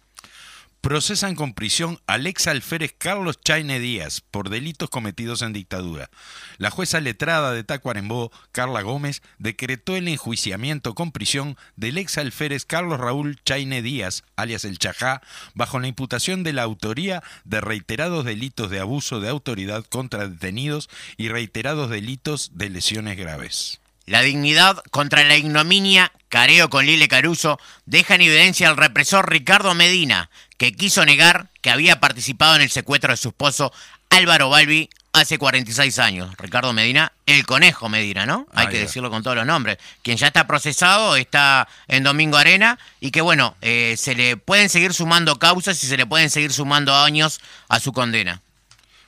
Procesan 0.85 1.35
con 1.35 1.55
prisión 1.55 1.99
al 2.07 2.27
ex 2.27 2.47
alférez 2.47 2.95
Carlos 2.99 3.41
Chaine 3.43 3.81
Díaz 3.81 4.21
por 4.21 4.51
delitos 4.51 4.91
cometidos 4.91 5.41
en 5.41 5.55
dictadura. 5.55 6.11
La 6.59 6.71
jueza 6.71 7.01
letrada 7.01 7.53
de 7.53 7.65
Tacuarembó, 7.65 8.31
Carla 8.53 8.83
Gómez, 8.83 9.23
decretó 9.39 9.97
el 9.97 10.09
enjuiciamiento 10.09 10.95
con 10.95 11.11
prisión 11.11 11.57
del 11.77 11.97
ex 11.97 12.19
alférez 12.19 12.67
Carlos 12.67 13.01
Raúl 13.01 13.41
Chaine 13.47 13.81
Díaz, 13.81 14.25
alias 14.37 14.67
el 14.67 14.79
Chajá, 14.79 15.23
bajo 15.55 15.81
la 15.81 15.89
imputación 15.89 16.43
de 16.43 16.53
la 16.53 16.65
autoría 16.65 17.23
de 17.45 17.63
reiterados 17.63 18.27
delitos 18.27 18.69
de 18.69 18.81
abuso 18.81 19.21
de 19.21 19.31
autoridad 19.31 19.87
contra 19.87 20.29
detenidos 20.29 20.91
y 21.17 21.31
reiterados 21.31 21.89
delitos 21.89 22.51
de 22.57 22.69
lesiones 22.69 23.17
graves. 23.17 23.81
La 24.07 24.21
dignidad 24.23 24.83
contra 24.91 25.25
la 25.25 25.37
ignominia, 25.37 26.13
careo 26.29 26.69
con 26.69 26.85
Lile 26.85 27.09
Caruso, 27.09 27.59
deja 27.87 28.17
en 28.17 28.23
evidencia 28.23 28.69
al 28.69 28.77
represor 28.77 29.31
Ricardo 29.31 29.75
Medina, 29.75 30.29
que 30.59 30.73
quiso 30.73 31.05
negar 31.05 31.49
que 31.63 31.71
había 31.71 32.01
participado 32.01 32.57
en 32.57 32.63
el 32.63 32.71
secuestro 32.71 33.13
de 33.13 33.17
su 33.17 33.29
esposo 33.29 33.73
Álvaro 34.11 34.51
Balbi 34.51 34.91
hace 35.15 35.39
46 35.39 35.99
años. 36.01 36.35
Ricardo 36.37 36.73
Medina, 36.73 37.13
el 37.27 37.47
conejo 37.47 37.89
Medina, 37.89 38.27
¿no? 38.27 38.47
Hay 38.53 38.67
Ah, 38.67 38.69
que 38.69 38.81
decirlo 38.81 39.11
con 39.11 39.23
todos 39.23 39.37
los 39.37 39.47
nombres. 39.47 39.79
Quien 40.03 40.17
ya 40.17 40.27
está 40.27 40.47
procesado 40.47 41.17
está 41.17 41.69
en 41.89 42.03
Domingo 42.03 42.37
Arena 42.37 42.79
y 43.01 43.11
que, 43.11 43.21
bueno, 43.21 43.57
eh, 43.63 43.95
se 43.97 44.15
le 44.15 44.37
pueden 44.37 44.69
seguir 44.69 44.93
sumando 44.93 45.39
causas 45.39 45.83
y 45.83 45.87
se 45.87 45.97
le 45.97 46.05
pueden 46.05 46.31
seguir 46.31 46.53
sumando 46.53 46.95
años 46.95 47.41
a 47.69 47.81
su 47.81 47.93
condena. 47.93 48.43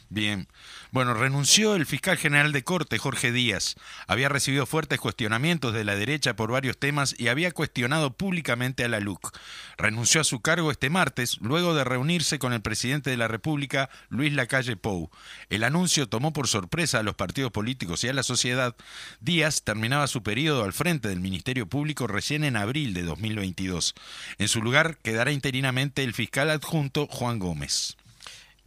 Bien. 0.09 0.47
Bueno, 0.93 1.15
renunció 1.15 1.75
el 1.75 1.85
fiscal 1.85 2.17
general 2.17 2.53
de 2.53 2.63
corte, 2.63 2.99
Jorge 2.99 3.33
Díaz. 3.33 3.75
Había 4.07 4.29
recibido 4.29 4.67
fuertes 4.67 5.01
cuestionamientos 5.01 5.75
de 5.75 5.85
la 5.85 5.97
derecha 5.97 6.37
por 6.37 6.51
varios 6.51 6.79
temas 6.79 7.15
y 7.19 7.29
había 7.29 7.51
cuestionado 7.51 8.17
públicamente 8.17 8.85
a 8.85 8.89
la 8.89 9.01
LUC. 9.01 9.37
Renunció 9.77 10.21
a 10.21 10.25
su 10.25 10.41
cargo 10.41 10.71
este 10.71 10.89
martes, 10.89 11.39
luego 11.41 11.75
de 11.75 11.85
reunirse 11.85 12.39
con 12.39 12.53
el 12.53 12.63
presidente 12.63 13.11
de 13.11 13.17
la 13.17 13.29
República, 13.29 13.91
Luis 14.09 14.33
Lacalle 14.33 14.77
Pou. 14.77 15.11
El 15.51 15.65
anuncio 15.65 16.09
tomó 16.09 16.33
por 16.33 16.49
sorpresa 16.49 17.01
a 17.01 17.03
los 17.03 17.17
partidos 17.17 17.53
políticos 17.53 18.05
y 18.05 18.09
a 18.09 18.13
la 18.13 18.23
sociedad. 18.23 18.77
Díaz 19.21 19.63
terminaba 19.63 20.07
su 20.07 20.23
periodo 20.23 20.65
al 20.65 20.73
frente 20.73 21.09
del 21.09 21.21
Ministerio 21.21 21.67
Público 21.67 22.07
recién 22.07 22.45
en 22.45 22.57
abril 22.57 22.95
de 22.95 23.03
2022. 23.03 23.95
En 24.39 24.49
su 24.49 24.63
lugar 24.63 24.99
quedará 24.99 25.33
interinamente 25.33 26.05
el 26.05 26.15
fiscal 26.15 26.51
adjunto 26.51 27.07
Juan 27.09 27.39
Gómez. 27.39 27.97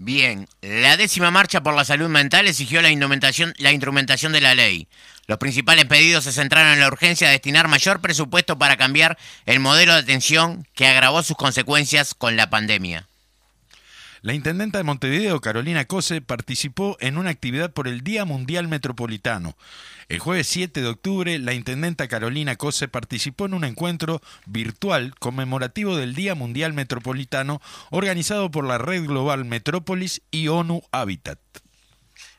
Bien, 0.02 0.48
la 0.62 0.96
décima 0.96 1.30
marcha 1.30 1.62
por 1.62 1.76
la 1.76 1.84
salud 1.84 2.08
mental 2.08 2.48
exigió 2.48 2.82
la 2.82 2.90
instrumentación, 2.90 3.54
la 3.58 3.74
instrumentación 3.74 4.32
de 4.32 4.40
la 4.40 4.56
ley. 4.56 4.88
Los 5.28 5.40
principales 5.40 5.84
pedidos 5.88 6.24
se 6.24 6.32
centraron 6.32 6.72
en 6.72 6.80
la 6.80 6.88
urgencia 6.88 7.28
de 7.28 7.34
destinar 7.34 7.68
mayor 7.68 8.00
presupuesto 8.00 8.58
para 8.58 8.78
cambiar 8.78 9.18
el 9.46 9.60
modelo 9.60 9.92
de 9.92 10.00
atención 10.00 10.66
que 10.74 10.88
agravó 10.88 11.22
sus 11.22 11.36
consecuencias 11.36 12.14
con 12.14 12.38
la 12.38 12.50
pandemia. 12.50 13.10
La 14.22 14.34
intendenta 14.34 14.78
de 14.78 14.84
Montevideo, 14.84 15.40
Carolina 15.40 15.86
Cose, 15.86 16.22
participó 16.22 16.98
en 17.00 17.18
una 17.18 17.30
actividad 17.30 17.72
por 17.72 17.88
el 17.88 18.02
Día 18.02 18.26
Mundial 18.26 18.68
Metropolitano. 18.68 19.56
El 20.10 20.20
jueves 20.20 20.48
7 20.48 20.82
de 20.82 20.88
octubre, 20.88 21.40
la 21.40 21.54
intendenta 21.54 22.08
Carolina 22.08 22.56
Cose 22.58 22.88
participó 22.88 23.46
en 23.46 23.54
un 23.54 23.64
encuentro 23.64 24.22
virtual 24.46 25.14
conmemorativo 25.20 25.96
del 25.96 26.16
Día 26.16 26.36
Mundial 26.36 26.74
Metropolitano 26.74 27.62
organizado 27.92 28.52
por 28.52 28.66
la 28.66 28.78
Red 28.78 29.06
Global 29.06 29.46
Metrópolis 29.46 30.22
y 30.32 30.48
ONU 30.50 30.82
Habitat. 30.92 31.40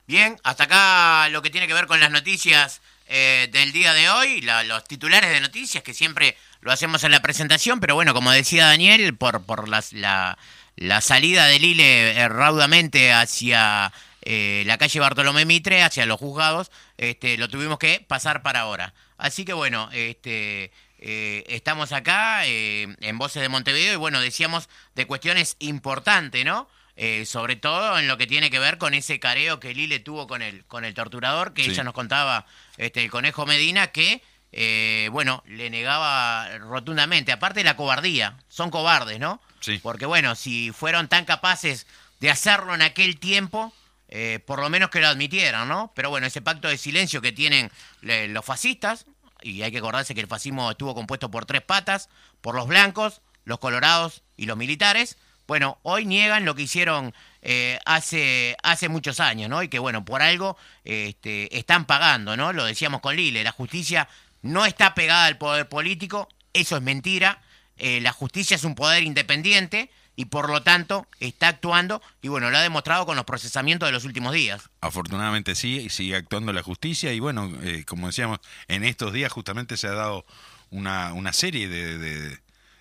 Bien, 0.07 0.37
hasta 0.43 0.65
acá 0.65 1.29
lo 1.31 1.41
que 1.41 1.51
tiene 1.51 1.69
que 1.69 1.75
ver 1.75 1.87
con 1.87 2.01
las 2.01 2.11
noticias 2.11 2.83
eh, 3.07 3.49
del 3.53 3.73
día 3.73 3.93
de 3.95 4.11
hoy, 4.11 4.41
los 4.67 4.85
titulares 4.85 5.31
de 5.31 5.41
noticias 5.41 5.83
que 5.85 5.95
siempre 5.95 6.37
lo 6.61 6.73
hacemos 6.73 7.05
en 7.05 7.13
la 7.13 7.23
presentación, 7.23 7.81
pero 7.81 7.95
bueno, 7.95 8.13
como 8.13 8.31
decía 8.33 8.67
Daniel, 8.67 9.17
por, 9.17 9.43
por 9.45 9.69
las- 9.69 9.93
la, 9.93 10.37
la 10.77 11.01
salida 11.01 11.47
del 11.47 11.65
ILE 11.65 12.11
eh, 12.13 12.29
raudamente 12.29 13.13
hacia 13.13 13.93
eh, 14.23 14.63
la 14.67 14.79
calle 14.79 15.01
Bartolomé 15.01 15.45
Mitre, 15.45 15.83
hacia 15.83 16.07
los 16.07 16.19
juzgados, 16.19 16.71
este, 16.97 17.37
lo 17.39 17.49
tuvimos 17.49 17.79
que 17.79 18.05
pasar 18.07 18.43
para 18.43 18.61
ahora. 18.61 18.93
Así 19.19 19.45
que 19.45 19.53
bueno, 19.53 19.89
este, 19.93 20.73
eh, 20.99 21.45
estamos 21.49 21.93
acá 21.93 22.47
eh, 22.47 22.95
en 23.01 23.19
Voces 23.19 23.43
de 23.43 23.49
Montevideo 23.49 23.95
y 23.95 23.97
bueno, 23.97 24.21
decíamos 24.21 24.69
de 24.95 25.07
cuestiones 25.07 25.57
importantes, 25.59 26.45
¿no? 26.45 26.69
Eh, 26.97 27.25
sobre 27.25 27.57
todo 27.57 27.99
en 27.99 28.09
lo 28.09 28.19
que 28.19 28.27
tiene 28.27 28.51
que 28.51 28.59
ver 28.59 28.77
con 28.77 28.93
ese 28.93 29.19
careo 29.19 29.59
que 29.59 29.73
Lile 29.73 30.01
tuvo 30.01 30.27
con 30.27 30.43
el, 30.43 30.65
con 30.67 30.85
el 30.85 30.93
torturador, 30.93 31.55
que 31.55 31.65
Sí. 31.65 31.71
ella 31.71 31.85
nos 31.85 31.95
contaba, 31.95 32.45
este, 32.77 33.03
el 33.03 33.11
conejo 33.11 33.47
Medina, 33.47 33.87
que, 33.87 34.23
eh, 34.53 35.09
bueno, 35.13 35.43
le 35.47 35.71
negaba 35.71 36.49
rotundamente, 36.59 37.33
aparte 37.33 37.61
de 37.61 37.65
la 37.65 37.77
cobardía, 37.77 38.37
son 38.49 38.71
cobardes, 38.71 39.19
¿no? 39.21 39.41
Sí. 39.61 39.79
Porque 39.83 40.07
bueno, 40.07 40.35
si 40.35 40.73
fueron 40.73 41.09
tan 41.09 41.25
capaces 41.25 41.87
de 42.21 42.31
hacerlo 42.31 42.75
en 42.75 42.83
aquel 42.83 43.19
tiempo, 43.19 43.73
eh, 44.09 44.41
por 44.45 44.59
lo 44.61 44.69
menos 44.71 44.91
que 44.91 45.01
lo 45.01 45.07
admitieran, 45.09 45.69
¿no? 45.69 45.93
Pero 45.95 46.11
bueno, 46.11 46.27
ese 46.27 46.43
pacto 46.43 46.69
de 46.69 46.79
silencio 46.79 47.21
que 47.23 47.33
tienen 47.33 47.71
le- 48.01 48.29
los 48.29 48.45
fascistas, 48.45 49.07
y 49.43 49.63
hay 49.63 49.71
que 49.71 49.79
acordarse 49.79 50.15
que 50.15 50.21
el 50.21 50.27
fascismo 50.27 50.71
estuvo 50.71 50.95
compuesto 50.95 51.31
por 51.31 51.47
tres 51.47 51.63
patas, 51.63 52.09
por 52.41 52.55
los 52.55 52.67
blancos, 52.67 53.21
los 53.45 53.59
colorados 53.59 54.23
y 54.37 54.47
los 54.47 54.57
militares, 54.57 55.17
bueno, 55.47 55.79
hoy 55.83 56.05
niegan 56.05 56.45
lo 56.45 56.55
que 56.55 56.63
hicieron 56.63 57.13
eh, 57.43 57.79
hace, 57.85 58.57
hace 58.63 58.89
muchos 58.89 59.19
años, 59.19 59.49
¿no? 59.49 59.63
Y 59.63 59.69
que 59.69 59.79
bueno, 59.79 60.05
por 60.05 60.23
algo 60.23 60.57
este, 60.85 61.57
están 61.59 61.87
pagando, 61.87 62.37
¿no? 62.37 62.53
Lo 62.53 62.65
decíamos 62.65 63.01
con 63.01 63.17
Lile, 63.17 63.43
la 63.43 63.51
justicia 63.53 64.09
no 64.43 64.67
está 64.67 64.95
pegada 64.95 65.27
al 65.27 65.39
poder 65.39 65.69
político, 65.69 66.29
eso 66.53 66.77
es 66.77 66.83
mentira, 66.83 67.43
eh, 67.77 68.01
la 68.01 68.13
justicia 68.13 68.55
es 68.57 68.65
un 68.65 68.75
poder 68.75 69.03
independiente 69.03 69.91
y 70.17 70.27
por 70.27 70.51
lo 70.51 70.63
tanto 70.63 71.07
está 71.19 71.49
actuando 71.49 72.03
y 72.21 72.29
bueno, 72.29 72.51
lo 72.51 72.59
ha 72.59 72.63
demostrado 72.63 73.07
con 73.07 73.17
los 73.17 73.25
procesamientos 73.25 73.89
de 73.89 73.93
los 73.93 74.05
últimos 74.05 74.35
días. 74.35 74.69
Afortunadamente 74.83 75.55
sí, 75.55 75.89
sigue 75.89 76.17
actuando 76.17 76.53
la 76.53 76.63
justicia 76.63 77.13
y 77.13 77.21
bueno, 77.21 77.51
eh, 77.63 77.85
como 77.87 78.09
decíamos, 78.09 78.41
en 78.69 78.85
estos 78.85 79.13
días 79.13 79.33
justamente 79.33 79.77
se 79.77 79.87
ha 79.87 79.93
dado 79.93 80.27
una, 80.71 81.13
una 81.15 81.33
serie 81.33 81.69
de, 81.69 81.99
de- 81.99 82.39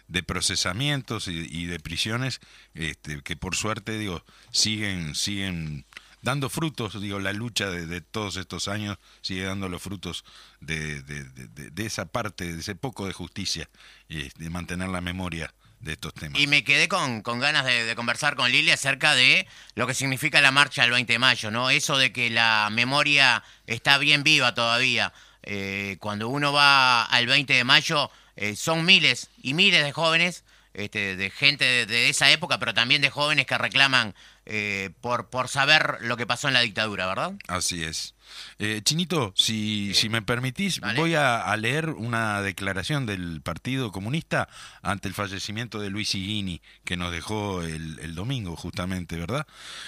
de 0.09 0.23
procesamientos 0.23 1.27
y, 1.27 1.47
y 1.51 1.65
de 1.67 1.79
prisiones 1.79 2.39
este, 2.73 3.21
que 3.21 3.35
por 3.35 3.55
suerte 3.55 3.95
digo 3.99 4.25
siguen 4.51 5.13
siguen 5.13 5.85
dando 6.21 6.49
frutos, 6.49 6.99
digo, 7.01 7.19
la 7.19 7.33
lucha 7.33 7.69
de, 7.69 7.85
de 7.85 8.01
todos 8.01 8.37
estos 8.37 8.67
años 8.67 8.97
sigue 9.21 9.43
dando 9.43 9.69
los 9.69 9.81
frutos 9.81 10.25
de, 10.59 11.01
de- 11.03 11.23
de- 11.69 11.85
esa 11.85 12.05
parte, 12.05 12.53
de 12.53 12.59
ese 12.59 12.75
poco 12.75 13.07
de 13.07 13.13
justicia 13.13 13.69
y 14.07 14.29
de 14.29 14.49
mantener 14.49 14.89
la 14.89 15.01
memoria 15.01 15.53
de 15.79 15.93
estos 15.93 16.13
temas. 16.13 16.39
Y 16.41 16.47
me 16.47 16.63
quedé 16.65 16.89
con, 16.89 17.21
con 17.21 17.39
ganas 17.39 17.65
de, 17.65 17.85
de 17.85 17.95
conversar 17.95 18.35
con 18.35 18.51
Lili 18.51 18.69
acerca 18.71 19.15
de 19.15 19.47
lo 19.75 19.87
que 19.87 19.93
significa 19.93 20.41
la 20.41 20.51
marcha 20.51 20.81
del 20.81 20.91
20 20.91 21.13
de 21.13 21.19
mayo, 21.19 21.51
¿no? 21.51 21.69
Eso 21.69 21.97
de 21.97 22.11
que 22.11 22.29
la 22.29 22.67
memoria 22.71 23.43
está 23.65 23.97
bien 23.97 24.23
viva 24.23 24.53
todavía. 24.53 25.13
Eh, 25.43 25.95
cuando 26.01 26.27
uno 26.27 26.51
va 26.51 27.05
al 27.05 27.25
20 27.27 27.53
de 27.53 27.63
mayo, 27.63 28.11
eh, 28.35 28.57
son 28.57 28.83
miles 28.85 29.29
y 29.41 29.53
miles 29.53 29.83
de 29.85 29.93
jóvenes, 29.93 30.43
este, 30.73 31.15
de 31.15 31.29
gente 31.29 31.85
de, 31.85 32.09
esa 32.09 32.31
época, 32.31 32.59
pero 32.59 32.73
también 32.73 33.01
de 33.01 33.09
jóvenes 33.09 33.45
que 33.45 33.57
reclaman 33.57 34.15
eh, 34.45 34.91
por, 35.01 35.29
por 35.29 35.47
saber 35.47 35.97
lo 36.01 36.17
que 36.17 36.27
pasó 36.27 36.47
en 36.47 36.53
la 36.53 36.61
dictadura, 36.61 37.07
¿verdad? 37.07 37.33
Así 37.47 37.83
es. 37.83 38.15
Eh, 38.59 38.81
Chinito, 38.83 39.33
si, 39.35 39.93
si 39.93 40.09
me 40.09 40.21
permitís, 40.21 40.79
Dale. 40.79 40.99
voy 40.99 41.15
a, 41.15 41.41
a 41.41 41.57
leer 41.57 41.89
una 41.89 42.41
declaración 42.41 43.05
del 43.05 43.41
Partido 43.41 43.91
Comunista 43.91 44.49
ante 44.81 45.07
el 45.07 45.13
fallecimiento 45.13 45.79
de 45.79 45.89
Luis 45.89 46.13
Higuini, 46.15 46.61
que 46.83 46.97
nos 46.97 47.11
dejó 47.11 47.61
el, 47.61 47.99
el 47.99 48.15
domingo 48.15 48.55
justamente, 48.55 49.17
¿verdad? 49.17 49.47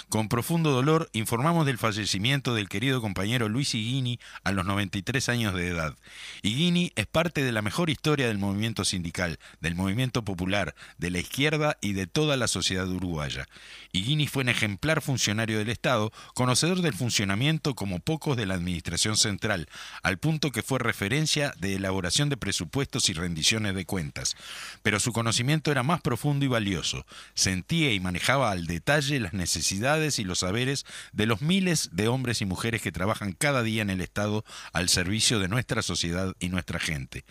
Con 0.10 0.30
profundo 0.30 0.72
dolor 0.72 1.10
informamos 1.14 1.66
del 1.66 1.78
fallecimiento 1.78 2.56
del 2.56 2.70
querido 2.70 3.02
compañero 3.02 3.50
Luis 3.50 3.74
Higuini 3.76 4.20
a 4.44 4.52
los 4.52 4.66
93 4.66 5.30
años 5.30 5.54
de 5.54 5.68
edad. 5.68 5.96
Higuini 6.42 6.92
es 6.96 7.08
parte 7.08 7.44
de 7.44 7.52
la 7.52 7.62
mejor 7.62 7.90
historia 7.90 8.28
del 8.28 8.38
movimiento 8.38 8.86
sindical, 8.86 9.40
del 9.60 9.76
movimiento 9.76 10.24
popular, 10.24 10.76
de 10.98 11.12
la 11.12 11.20
izquierda 11.20 11.78
y 11.82 11.94
de 11.94 12.08
toda 12.08 12.38
la 12.38 12.48
sociedad 12.48 12.88
uruguaya. 12.88 13.48
Higuini 13.92 14.28
fue 14.28 14.44
un 14.44 14.50
ejemplar 14.50 15.02
funcionario 15.02 15.58
del 15.58 15.70
Estado, 15.70 16.12
conocedor 16.34 16.82
del 16.82 16.94
funcionamiento 16.94 17.76
como 17.76 18.00
pocos 18.00 18.31
de 18.36 18.46
la 18.46 18.56
Administración 18.56 19.18
Central, 19.18 19.68
al 20.04 20.18
punto 20.18 20.52
que 20.52 20.64
fue 20.64 20.80
referencia 20.80 21.54
de 21.60 21.76
elaboración 21.76 22.30
de 22.30 22.38
presupuestos 22.38 23.10
y 23.10 23.14
rendiciones 23.14 23.76
de 23.76 23.86
cuentas. 23.86 24.36
Pero 24.84 25.00
su 25.00 25.14
conocimiento 25.14 25.72
era 25.72 25.84
más 25.84 26.02
profundo 26.02 26.46
y 26.46 26.48
valioso. 26.48 27.06
Sentía 27.34 27.94
y 27.94 28.00
manejaba 28.00 28.52
al 28.52 28.68
detalle 28.68 29.20
las 29.20 29.34
necesidades 29.34 30.20
y 30.20 30.24
los 30.24 30.40
saberes 30.40 30.86
de 31.12 31.26
los 31.26 31.42
miles 31.42 31.90
de 31.92 32.08
hombres 32.08 32.42
y 32.42 32.46
mujeres 32.46 32.82
que 32.82 32.92
trabajan 32.92 33.34
cada 33.34 33.64
día 33.64 33.82
en 33.82 33.90
el 33.90 34.02
Estado 34.02 34.44
al 34.74 34.90
servicio 34.90 35.40
de 35.40 35.48
nuestra 35.48 35.82
sociedad 35.82 36.34
y 36.40 36.50
nuestra 36.50 36.80
gente 36.80 37.26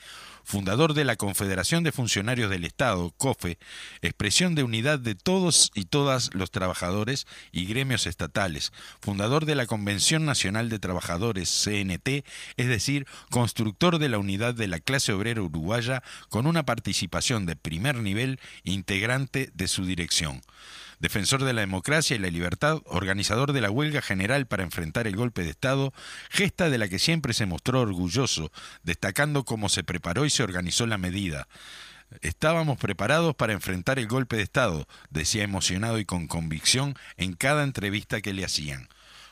fundador 0.50 0.94
de 0.94 1.04
la 1.04 1.16
Confederación 1.16 1.84
de 1.84 1.92
Funcionarios 1.92 2.50
del 2.50 2.64
Estado, 2.64 3.12
COFE, 3.16 3.58
expresión 4.02 4.54
de 4.54 4.64
unidad 4.64 4.98
de 4.98 5.14
todos 5.14 5.70
y 5.74 5.84
todas 5.84 6.30
los 6.34 6.50
trabajadores 6.50 7.26
y 7.52 7.66
gremios 7.66 8.06
estatales, 8.06 8.72
fundador 9.00 9.44
de 9.44 9.54
la 9.54 9.66
Convención 9.66 10.24
Nacional 10.24 10.68
de 10.68 10.78
Trabajadores, 10.78 10.89
CNT, 11.46 12.24
es 12.56 12.68
decir, 12.68 13.06
constructor 13.30 13.98
de 13.98 14.08
la 14.08 14.18
unidad 14.18 14.54
de 14.54 14.68
la 14.68 14.80
clase 14.80 15.12
obrera 15.12 15.42
uruguaya 15.42 16.02
con 16.28 16.46
una 16.46 16.64
participación 16.64 17.46
de 17.46 17.56
primer 17.56 17.96
nivel 17.96 18.40
integrante 18.64 19.50
de 19.54 19.68
su 19.68 19.84
dirección 19.84 20.42
defensor 21.00 21.42
de 21.44 21.54
la 21.54 21.62
democracia 21.62 22.14
y 22.14 22.18
la 22.18 22.28
libertad, 22.28 22.82
organizador 22.84 23.52
de 23.52 23.62
la 23.62 23.70
huelga 23.70 24.02
general 24.02 24.46
para 24.46 24.62
enfrentar 24.62 25.06
el 25.06 25.16
golpe 25.16 25.42
de 25.42 25.50
Estado, 25.50 25.92
gesta 26.28 26.70
de 26.70 26.78
la 26.78 26.88
que 26.88 26.98
siempre 26.98 27.32
se 27.32 27.46
mostró 27.46 27.80
orgulloso, 27.80 28.52
destacando 28.84 29.44
cómo 29.44 29.68
se 29.68 29.82
preparó 29.82 30.24
y 30.26 30.30
se 30.30 30.42
organizó 30.42 30.86
la 30.86 30.98
medida. 30.98 31.48
Estábamos 32.20 32.78
preparados 32.78 33.34
para 33.34 33.52
enfrentar 33.52 33.98
el 33.98 34.08
golpe 34.08 34.36
de 34.36 34.42
Estado, 34.42 34.86
decía 35.10 35.42
emocionado 35.42 35.98
y 35.98 36.04
con 36.04 36.26
convicción 36.26 36.94
en 37.16 37.34
cada 37.34 37.64
entrevista 37.64 38.20
que 38.20 38.34
le 38.34 38.44
hacían 38.44 38.88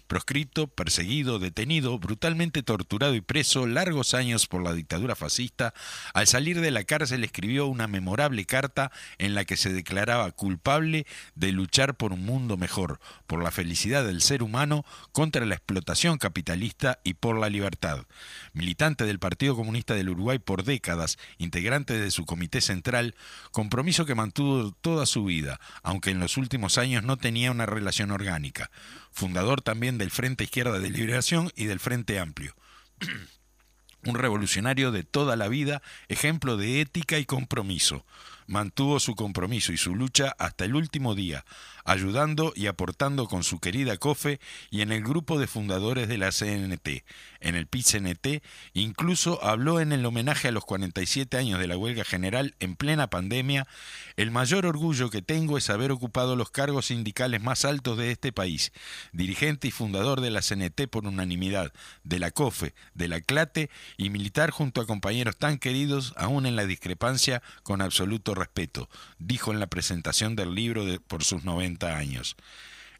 proscripto, 0.09 0.67
perseguido, 0.67 1.39
detenido, 1.39 1.99
brutalmente 1.99 2.63
torturado 2.63 3.15
y 3.15 3.21
preso 3.21 3.67
largos 3.67 4.15
años 4.15 4.47
por 4.47 4.63
la 4.65 4.73
dictadura 4.73 5.15
fascista, 5.15 5.75
al 6.15 6.27
salir 6.27 6.61
de 6.61 6.71
la 6.71 6.85
cárcel 6.85 7.23
escribió 7.23 7.67
una 7.67 7.87
memorable 7.87 8.45
carta 8.47 8.91
en 9.19 9.35
la 9.35 9.45
que 9.45 9.57
se 9.57 9.73
declaraba 9.73 10.33
culpable 10.33 11.07
de 11.35 11.53
luchar 11.53 11.95
por 11.97 12.13
un 12.13 12.25
mundo 12.25 12.57
mejor, 12.57 12.99
por 13.27 13.43
la 13.43 13.51
felicidad 13.51 14.05
del 14.05 14.23
ser 14.23 14.43
humano, 14.43 14.85
contra 15.13 15.45
la 15.45 15.55
explotación 15.55 16.19
capitalista 16.19 16.99
y 17.05 17.15
por 17.15 17.39
la 17.39 17.51
libertad. 17.51 18.07
Militante 18.55 19.05
del 19.05 19.19
Partido 19.19 19.55
Comunista 19.55 19.95
del 19.95 20.09
Uruguay 20.09 20.39
por 20.39 20.65
décadas, 20.65 21.19
integrante 21.37 21.99
de 21.99 22.11
su 22.11 22.25
comité 22.25 22.61
central, 22.61 23.15
compromiso 23.53 24.07
que 24.07 24.15
mantuvo 24.15 24.73
toda 24.81 25.05
su 25.05 25.25
vida, 25.25 25.61
aunque 25.83 26.11
en 26.11 26.19
los 26.19 26.39
últimos 26.39 26.79
años 26.79 27.05
no 27.05 27.19
tenía 27.19 27.51
una 27.51 27.67
relación 27.67 28.11
orgánica 28.11 28.71
fundador 29.19 29.61
también 29.61 29.99
del 29.99 30.13
Frente 30.13 30.45
Izquierda 30.45 30.79
de 30.79 30.91
Liberación 30.91 31.51
y 31.57 31.65
del 31.65 31.81
Frente 31.81 32.21
Amplio. 32.21 32.55
Un 34.05 34.15
revolucionario 34.15 34.93
de 34.93 35.03
toda 35.03 35.35
la 35.35 35.49
vida, 35.49 35.83
ejemplo 36.07 36.57
de 36.57 36.81
ética 36.81 37.19
y 37.19 37.27
compromiso. 37.27 38.07
Mantuvo 38.47 39.01
su 39.01 39.17
compromiso 39.17 39.73
y 39.73 39.77
su 39.77 39.97
lucha 39.97 40.35
hasta 40.39 40.65
el 40.65 40.77
último 40.77 41.17
día, 41.17 41.45
ayudando 41.85 42.53
y 42.55 42.69
aportando 42.69 43.27
con 43.27 43.43
su 43.43 43.59
querida 43.59 43.97
COFE 43.97 44.39
y 44.71 44.83
en 44.83 44.93
el 44.93 45.03
grupo 45.03 45.39
de 45.39 45.49
fundadores 45.49 46.07
de 46.09 46.17
la 46.17 46.31
CNT. 46.31 47.05
En 47.41 47.55
el 47.55 47.67
PIT-CNT 47.67 48.43
incluso 48.75 49.43
habló 49.45 49.81
en 49.81 49.93
el 49.93 50.05
homenaje 50.05 50.49
a 50.49 50.53
los 50.53 50.65
47 50.65 51.37
años 51.37 51.61
de 51.61 51.69
la 51.69 51.77
huelga 51.77 52.05
general 52.05 52.55
en 52.59 52.75
plena 52.75 53.09
pandemia. 53.11 53.67
El 54.17 54.31
mayor 54.31 54.67
orgullo 54.67 55.11
que 55.11 55.23
tengo 55.23 55.57
es 55.57 55.71
haber 55.71 55.93
ocupado 55.93 56.35
los 56.35 56.51
cargos 56.51 56.87
sindicales 56.87 57.41
más 57.41 57.65
altos 57.65 57.97
de 57.97 58.11
este 58.11 58.33
país, 58.33 58.73
dirigente 59.13 59.69
y 59.69 59.71
fundador 59.71 60.21
de 60.21 60.31
la 60.31 60.41
CNT 60.41 60.89
por 60.91 61.07
unanimidad, 61.07 61.73
de 62.03 62.19
la 62.19 62.31
COFE, 62.31 62.75
de 62.95 63.09
la 63.09 63.21
CLATE 63.21 63.71
y 63.97 64.11
militar 64.11 64.51
junto 64.51 64.81
a 64.81 64.87
compañeros 64.87 65.37
tan 65.37 65.59
queridos 65.59 66.15
aún 66.17 66.47
en 66.47 66.57
la 66.57 66.67
discrepancia 66.67 67.43
con 67.63 67.83
absoluto 67.83 68.35
respeto, 68.35 68.89
dijo 69.19 69.53
en 69.53 69.61
la 69.61 69.69
presentación 69.69 70.35
del 70.35 70.55
libro 70.55 70.85
de, 70.85 70.99
por 70.99 71.25
sus 71.25 71.45
90 71.45 71.97
años. 71.97 72.37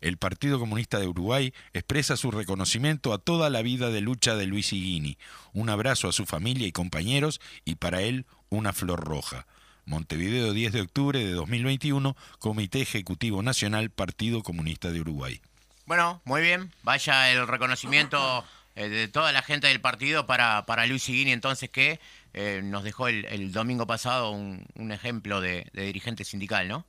El 0.01 0.17
Partido 0.17 0.59
Comunista 0.59 0.99
de 0.99 1.09
Uruguay 1.09 1.53
expresa 1.73 2.17
su 2.17 2.31
reconocimiento 2.31 3.13
a 3.13 3.19
toda 3.19 3.51
la 3.51 3.63
vida 3.63 3.91
de 3.91 4.01
lucha 4.01 4.37
de 4.37 4.47
Luis 4.47 4.73
Higuini, 4.73 5.19
un 5.53 5.71
abrazo 5.71 6.09
a 6.09 6.13
su 6.13 6.25
familia 6.25 6.67
y 6.67 6.73
compañeros 6.73 7.41
y 7.65 7.75
para 7.77 8.03
él 8.03 8.27
una 8.49 8.73
flor 8.73 9.05
roja. 9.05 9.47
Montevideo 9.87 10.53
10 10.53 10.73
de 10.73 10.81
octubre 10.83 11.19
de 11.19 11.33
2021, 11.33 12.17
Comité 12.39 12.83
Ejecutivo 12.83 13.43
Nacional, 13.43 13.91
Partido 13.91 14.43
Comunista 14.43 14.91
de 14.93 15.01
Uruguay. 15.01 15.41
Bueno, 15.87 16.21
muy 16.25 16.43
bien. 16.43 16.71
Vaya 16.83 17.33
el 17.33 17.49
reconocimiento 17.49 18.45
eh, 18.77 18.89
de 18.89 19.09
toda 19.09 19.33
la 19.33 19.43
gente 19.43 19.67
del 19.67 19.81
partido 19.81 20.27
para, 20.27 20.67
para 20.67 20.87
Luis 20.87 21.09
Higuini, 21.09 21.33
entonces 21.33 21.71
que 21.71 21.99
eh, 22.35 22.61
nos 22.63 22.85
dejó 22.85 23.09
el, 23.09 23.25
el 23.25 23.51
domingo 23.51 23.87
pasado 23.87 24.31
un, 24.31 24.93
ejemplo 24.93 25.41
de 25.41 25.67
dirigente 25.73 26.25
sindical, 26.25 26.69
¿no? 26.69 26.85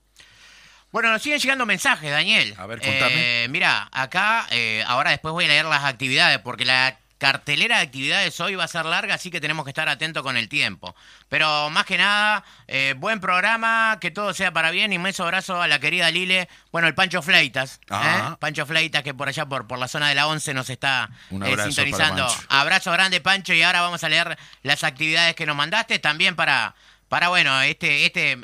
Bueno, 0.91 1.11
nos 1.11 1.21
siguen 1.21 1.39
llegando 1.39 1.65
mensajes, 1.65 2.09
Daniel. 2.09 2.55
A 2.57 2.65
ver, 2.65 2.79
contame. 2.79 3.43
Eh, 3.43 3.47
mira, 3.49 3.89
acá, 3.91 4.47
eh, 4.51 4.83
ahora 4.87 5.11
después 5.11 5.31
voy 5.33 5.45
a 5.45 5.49
leer 5.49 5.65
las 5.65 5.83
actividades, 5.83 6.39
porque 6.39 6.65
la 6.65 6.97
cartelera 7.19 7.77
de 7.77 7.83
actividades 7.83 8.39
hoy 8.39 8.55
va 8.55 8.63
a 8.63 8.67
ser 8.67 8.85
larga, 8.85 9.13
así 9.13 9.29
que 9.29 9.41
tenemos 9.41 9.65
que 9.65 9.71
estar 9.71 9.87
atentos 9.89 10.23
con 10.23 10.37
el 10.37 10.49
tiempo. 10.49 10.95
Pero 11.27 11.69
más 11.69 11.85
que 11.85 11.97
nada, 11.97 12.43
eh, 12.67 12.95
buen 12.97 13.19
programa, 13.19 13.97
que 14.01 14.09
todo 14.09 14.33
sea 14.33 14.51
para 14.51 14.71
bien. 14.71 14.93
Inmenso 14.93 15.23
abrazo 15.23 15.61
a 15.61 15.67
la 15.67 15.79
querida 15.79 16.09
Lile. 16.09 16.47
Bueno, 16.71 16.87
el 16.87 16.95
Pancho 16.95 17.21
Fleitas. 17.21 17.81
Ah. 17.89 18.31
¿eh? 18.31 18.37
Pancho 18.39 18.65
Fleitas, 18.65 19.03
que 19.03 19.13
por 19.13 19.27
allá, 19.27 19.45
por, 19.45 19.67
por 19.67 19.77
la 19.77 19.87
zona 19.87 20.09
de 20.09 20.15
la 20.15 20.27
11, 20.27 20.53
nos 20.53 20.69
está 20.69 21.09
eh, 21.29 21.55
sintonizando. 21.65 22.25
Abrazo 22.47 22.91
grande, 22.93 23.19
Pancho. 23.19 23.53
Y 23.53 23.61
ahora 23.61 23.81
vamos 23.81 24.03
a 24.03 24.09
leer 24.09 24.37
las 24.63 24.83
actividades 24.83 25.35
que 25.35 25.45
nos 25.45 25.57
mandaste. 25.57 25.99
También 25.99 26.37
para, 26.37 26.73
para 27.09 27.27
bueno, 27.27 27.61
este, 27.61 28.05
este 28.05 28.37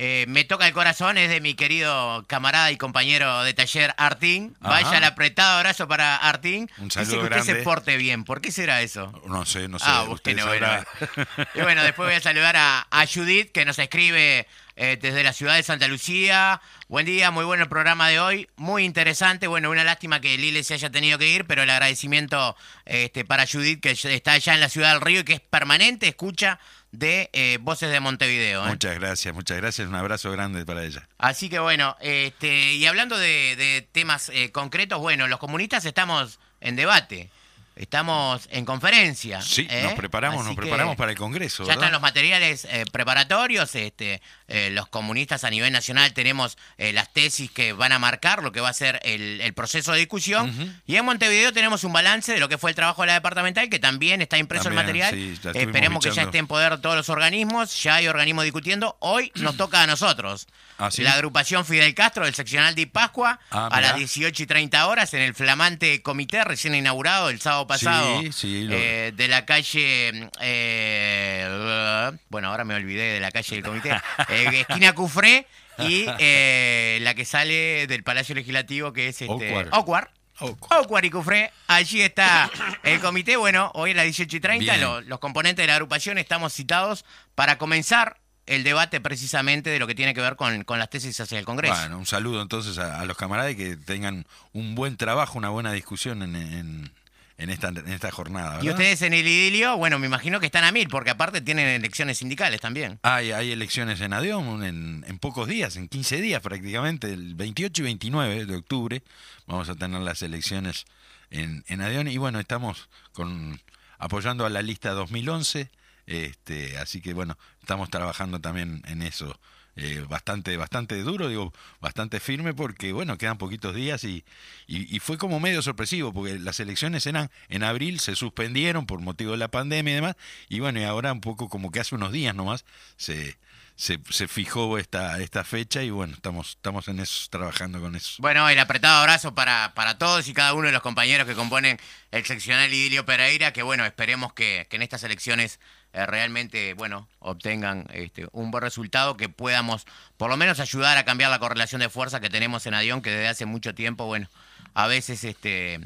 eh, 0.00 0.26
me 0.28 0.44
toca 0.44 0.64
el 0.64 0.72
corazón, 0.72 1.18
es 1.18 1.28
de 1.28 1.40
mi 1.40 1.54
querido 1.54 2.24
camarada 2.28 2.70
y 2.70 2.76
compañero 2.76 3.42
de 3.42 3.52
taller 3.52 3.92
Artín. 3.96 4.56
Ajá. 4.60 4.70
Vaya 4.70 4.98
el 4.98 5.02
apretado 5.02 5.56
abrazo 5.56 5.88
para 5.88 6.14
Artín. 6.14 6.70
Un 6.78 6.84
Dice 6.86 7.04
saludo 7.04 7.28
que 7.28 7.40
usted 7.40 7.56
se 7.56 7.62
porte 7.64 7.96
bien. 7.96 8.22
¿Por 8.22 8.40
qué 8.40 8.52
será 8.52 8.80
eso? 8.80 9.12
No 9.26 9.44
sé, 9.44 9.66
no 9.66 9.80
sé. 9.80 9.86
Ah, 9.88 10.04
usted 10.04 10.34
bueno, 10.34 10.52
sabrá. 10.52 10.86
bueno. 11.00 11.48
Y 11.56 11.60
bueno, 11.62 11.82
después 11.82 12.06
voy 12.06 12.14
a 12.14 12.20
saludar 12.20 12.54
a, 12.56 12.86
a 12.88 13.06
Judith, 13.08 13.50
que 13.50 13.64
nos 13.64 13.76
escribe 13.80 14.46
eh, 14.80 14.96
desde 15.02 15.24
la 15.24 15.32
ciudad 15.32 15.56
de 15.56 15.64
Santa 15.64 15.88
Lucía. 15.88 16.60
Buen 16.86 17.04
día, 17.04 17.32
muy 17.32 17.44
bueno 17.44 17.64
el 17.64 17.68
programa 17.68 18.08
de 18.08 18.20
hoy, 18.20 18.48
muy 18.54 18.84
interesante. 18.84 19.48
Bueno, 19.48 19.70
una 19.70 19.82
lástima 19.82 20.20
que 20.20 20.38
Lile 20.38 20.62
se 20.62 20.74
haya 20.74 20.88
tenido 20.88 21.18
que 21.18 21.26
ir, 21.26 21.44
pero 21.46 21.64
el 21.64 21.70
agradecimiento 21.70 22.54
este, 22.84 23.24
para 23.24 23.44
Judith, 23.44 23.80
que 23.80 23.90
está 23.90 24.32
allá 24.34 24.54
en 24.54 24.60
la 24.60 24.68
ciudad 24.68 24.92
del 24.92 25.00
Río 25.00 25.20
y 25.22 25.24
que 25.24 25.32
es 25.32 25.40
permanente 25.40 26.06
escucha 26.06 26.60
de 26.92 27.30
eh, 27.32 27.58
Voces 27.60 27.90
de 27.90 28.00
Montevideo. 28.00 28.64
¿eh? 28.66 28.68
Muchas 28.70 28.94
gracias, 28.94 29.34
muchas 29.34 29.56
gracias. 29.58 29.88
Un 29.88 29.94
abrazo 29.94 30.30
grande 30.32 30.64
para 30.64 30.84
ella. 30.84 31.08
Así 31.18 31.48
que 31.48 31.58
bueno, 31.58 31.96
este, 32.00 32.74
y 32.74 32.86
hablando 32.86 33.18
de, 33.18 33.56
de 33.56 33.88
temas 33.92 34.30
eh, 34.30 34.50
concretos, 34.52 34.98
bueno, 34.98 35.28
los 35.28 35.38
comunistas 35.38 35.84
estamos 35.84 36.38
en 36.60 36.76
debate, 36.76 37.30
estamos 37.76 38.48
en 38.50 38.64
conferencia. 38.64 39.40
Sí, 39.40 39.66
¿eh? 39.70 39.82
nos 39.84 39.94
preparamos, 39.94 40.40
Así 40.40 40.48
nos 40.48 40.56
preparamos 40.56 40.96
para 40.96 41.12
el 41.12 41.18
Congreso. 41.18 41.62
Ya 41.62 41.68
¿verdad? 41.68 41.84
están 41.84 41.92
los 41.92 42.02
materiales 42.02 42.66
eh, 42.70 42.84
preparatorios, 42.90 43.74
este, 43.74 44.20
eh, 44.48 44.70
los 44.72 44.88
comunistas 44.88 45.44
a 45.44 45.50
nivel 45.50 45.72
nacional 45.72 46.12
tenemos 46.14 46.58
eh, 46.78 46.92
las 46.92 47.12
tesis 47.12 47.50
que 47.50 47.72
van 47.72 47.92
a 47.92 47.98
marcar 47.98 48.42
lo 48.42 48.50
que 48.50 48.60
va 48.60 48.70
a 48.70 48.72
ser 48.72 48.98
el, 49.04 49.40
el 49.40 49.52
proceso 49.54 49.92
de 49.92 49.98
discusión. 49.98 50.82
Y 50.86 50.96
en 50.96 51.04
Montevideo 51.04 51.52
tenemos 51.52 51.84
un 51.84 51.92
balance 51.92 52.32
de 52.32 52.40
lo 52.40 52.48
que 52.48 52.58
fue 52.58 52.70
el 52.70 52.76
trabajo 52.76 53.02
de 53.02 53.08
la 53.08 53.14
departamental, 53.14 53.68
que 53.68 53.78
también 53.78 54.20
está 54.22 54.38
impreso 54.38 54.64
También, 54.64 54.80
el 54.80 54.86
material. 54.86 55.14
sí, 55.14 55.32
estuvimos 55.34 55.56
Esperemos 55.62 56.04
que 56.04 56.10
ya 56.12 56.22
esté 56.22 56.38
en 56.38 56.46
poder 56.46 56.72
de 56.76 56.78
todos 56.78 56.96
los 56.96 57.08
organismos, 57.08 57.82
ya 57.82 57.96
hay 57.96 58.08
organismos 58.08 58.44
discutiendo. 58.44 58.96
Hoy 59.00 59.30
nos 59.36 59.56
toca 59.58 59.82
a 59.82 59.86
nosotros. 59.86 60.46
Ah, 60.80 60.90
¿sí? 60.92 61.02
La 61.02 61.14
agrupación 61.14 61.64
Fidel 61.66 61.92
Castro 61.94 62.24
del 62.24 62.34
seccional 62.34 62.74
de 62.76 62.86
Pascua 62.86 63.40
Ah, 63.50 63.66
a 63.70 63.80
las 63.80 63.90
mirá. 63.94 63.98
18 63.98 64.42
y 64.44 64.46
30 64.46 64.86
horas 64.86 65.12
en 65.12 65.22
el 65.22 65.34
flamante 65.34 66.02
comité 66.02 66.44
recién 66.44 66.72
inaugurado 66.74 67.30
el 67.30 67.40
sábado 67.40 67.66
pasado 67.66 68.20
Sí, 68.22 68.30
sí, 68.32 68.62
lo- 68.64 68.74
eh, 68.76 69.12
de 69.14 69.26
la 69.28 69.44
calle 69.44 70.30
eh, 70.40 72.10
bueno 72.28 72.48
ahora 72.48 72.64
me 72.64 72.74
olvidé 72.74 73.14
de 73.14 73.20
la 73.20 73.30
calle 73.30 73.56
del 73.56 73.64
comité 73.64 73.90
eh, 74.46 74.60
esquina 74.68 74.92
Cufré 74.94 75.46
y 75.78 76.06
eh, 76.18 76.98
la 77.02 77.14
que 77.14 77.24
sale 77.24 77.86
del 77.86 78.02
Palacio 78.02 78.34
Legislativo 78.34 78.92
que 78.92 79.08
es 79.08 79.20
este 79.22 79.68
Ocuar. 79.72 80.10
Ocuar 80.40 81.04
y 81.04 81.10
Cufré, 81.10 81.50
allí 81.66 82.00
está 82.00 82.48
el 82.84 83.00
comité. 83.00 83.36
Bueno, 83.36 83.72
hoy 83.74 83.90
a 83.90 83.94
las 83.94 84.04
18 84.04 84.36
y 84.36 84.40
30, 84.40 84.64
Bien. 84.72 84.80
lo- 84.80 85.00
los 85.00 85.18
componentes 85.18 85.62
de 85.62 85.66
la 85.66 85.74
agrupación 85.74 86.16
estamos 86.18 86.52
citados 86.52 87.04
para 87.34 87.58
comenzar 87.58 88.18
el 88.46 88.62
debate 88.64 89.00
precisamente 89.00 89.68
de 89.68 89.78
lo 89.80 89.86
que 89.86 89.94
tiene 89.94 90.14
que 90.14 90.20
ver 90.20 90.36
con, 90.36 90.62
con 90.64 90.78
las 90.78 90.88
tesis 90.88 91.18
hacia 91.20 91.38
el 91.38 91.44
Congreso. 91.44 91.74
Bueno, 91.74 91.98
un 91.98 92.06
saludo 92.06 92.40
entonces 92.40 92.78
a, 92.78 93.00
a 93.00 93.04
los 93.04 93.16
camaradas 93.16 93.52
y 93.52 93.56
que 93.56 93.76
tengan 93.76 94.26
un 94.52 94.74
buen 94.76 94.96
trabajo, 94.96 95.36
una 95.38 95.48
buena 95.50 95.72
discusión 95.72 96.22
en, 96.22 96.34
en, 96.36 96.92
en 97.38 97.50
esta, 97.50 97.68
en 97.68 97.88
esta 97.88 98.10
jornada. 98.10 98.56
Y 98.56 98.66
¿verdad? 98.66 98.72
ustedes 98.72 99.02
en 99.02 99.14
el 99.14 99.26
idilio, 99.26 99.76
bueno, 99.76 99.98
me 99.98 100.06
imagino 100.06 100.40
que 100.40 100.46
están 100.46 100.64
a 100.64 100.72
mil, 100.72 100.88
porque 100.88 101.10
aparte 101.10 101.40
tienen 101.40 101.68
elecciones 101.68 102.18
sindicales 102.18 102.60
también. 102.60 102.98
Hay, 103.02 103.30
hay 103.30 103.52
elecciones 103.52 104.00
en 104.00 104.12
Adeón 104.12 104.64
en, 104.64 105.04
en 105.06 105.18
pocos 105.18 105.46
días, 105.46 105.76
en 105.76 105.88
15 105.88 106.20
días 106.20 106.42
prácticamente, 106.42 107.12
el 107.12 107.36
28 107.36 107.82
y 107.82 107.84
29 107.84 108.44
de 108.44 108.56
octubre 108.56 109.02
vamos 109.46 109.68
a 109.68 109.76
tener 109.76 110.00
las 110.00 110.20
elecciones 110.22 110.84
en, 111.30 111.64
en 111.68 111.80
Adeón 111.80 112.08
y 112.08 112.16
bueno, 112.18 112.40
estamos 112.40 112.88
con 113.12 113.60
apoyando 113.98 114.44
a 114.44 114.50
la 114.50 114.62
lista 114.62 114.90
2011, 114.90 115.70
este, 116.06 116.78
así 116.78 117.00
que 117.00 117.14
bueno, 117.14 117.38
estamos 117.60 117.88
trabajando 117.90 118.40
también 118.40 118.82
en 118.86 119.02
eso. 119.02 119.38
Eh, 119.80 120.04
bastante 120.08 120.56
bastante 120.56 121.00
duro, 121.02 121.28
digo, 121.28 121.52
bastante 121.80 122.18
firme 122.18 122.52
porque 122.52 122.92
bueno, 122.92 123.16
quedan 123.16 123.38
poquitos 123.38 123.76
días 123.76 124.02
y, 124.02 124.24
y, 124.66 124.94
y 124.94 124.98
fue 124.98 125.18
como 125.18 125.38
medio 125.38 125.62
sorpresivo 125.62 126.12
porque 126.12 126.38
las 126.40 126.58
elecciones 126.58 127.06
eran 127.06 127.30
en 127.48 127.62
abril, 127.62 128.00
se 128.00 128.16
suspendieron 128.16 128.86
por 128.86 129.00
motivo 129.00 129.32
de 129.32 129.38
la 129.38 129.48
pandemia 129.48 129.92
y 129.92 129.94
demás, 129.94 130.16
y 130.48 130.58
bueno, 130.58 130.80
y 130.80 130.82
ahora 130.82 131.12
un 131.12 131.20
poco 131.20 131.48
como 131.48 131.70
que 131.70 131.78
hace 131.78 131.94
unos 131.94 132.10
días 132.10 132.34
nomás 132.34 132.64
se, 132.96 133.38
se, 133.78 134.00
se 134.10 134.26
fijó 134.26 134.76
esta, 134.76 135.20
esta 135.20 135.44
fecha 135.44 135.84
y 135.84 135.90
bueno, 135.90 136.14
estamos, 136.14 136.50
estamos 136.50 136.88
en 136.88 136.98
eso, 136.98 137.28
trabajando 137.30 137.80
con 137.80 137.94
eso. 137.94 138.16
Bueno, 138.18 138.48
el 138.48 138.58
apretado 138.58 138.98
abrazo 138.98 139.36
para, 139.36 139.72
para 139.74 139.96
todos 139.98 140.26
y 140.26 140.34
cada 140.34 140.52
uno 140.54 140.66
de 140.66 140.72
los 140.72 140.82
compañeros 140.82 141.28
que 141.28 141.36
componen 141.36 141.78
el 142.10 142.26
seccional 142.26 142.74
Idilio 142.74 143.06
Pereira, 143.06 143.52
que 143.52 143.62
bueno, 143.62 143.86
esperemos 143.86 144.32
que, 144.32 144.66
que 144.68 144.76
en 144.76 144.82
estas 144.82 145.04
elecciones 145.04 145.60
eh, 145.92 146.04
realmente, 146.06 146.74
bueno, 146.74 147.08
obtengan 147.20 147.86
este, 147.92 148.26
un 148.32 148.50
buen 148.50 148.62
resultado, 148.62 149.16
que 149.16 149.28
podamos 149.28 149.86
por 150.16 150.28
lo 150.28 150.36
menos 150.36 150.58
ayudar 150.58 150.98
a 150.98 151.04
cambiar 151.04 151.30
la 151.30 151.38
correlación 151.38 151.80
de 151.80 151.88
fuerza 151.88 152.18
que 152.18 152.30
tenemos 152.30 152.66
en 152.66 152.74
Adión, 152.74 153.00
que 153.00 153.10
desde 153.10 153.28
hace 153.28 153.46
mucho 153.46 153.76
tiempo, 153.76 154.06
bueno, 154.06 154.28
a 154.74 154.88
veces 154.88 155.22
este 155.22 155.78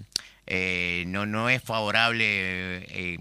eh, 0.47 1.05
no, 1.09 1.27
no 1.27 1.51
es 1.51 1.63
favorable 1.63 2.25
eh, 2.89 3.19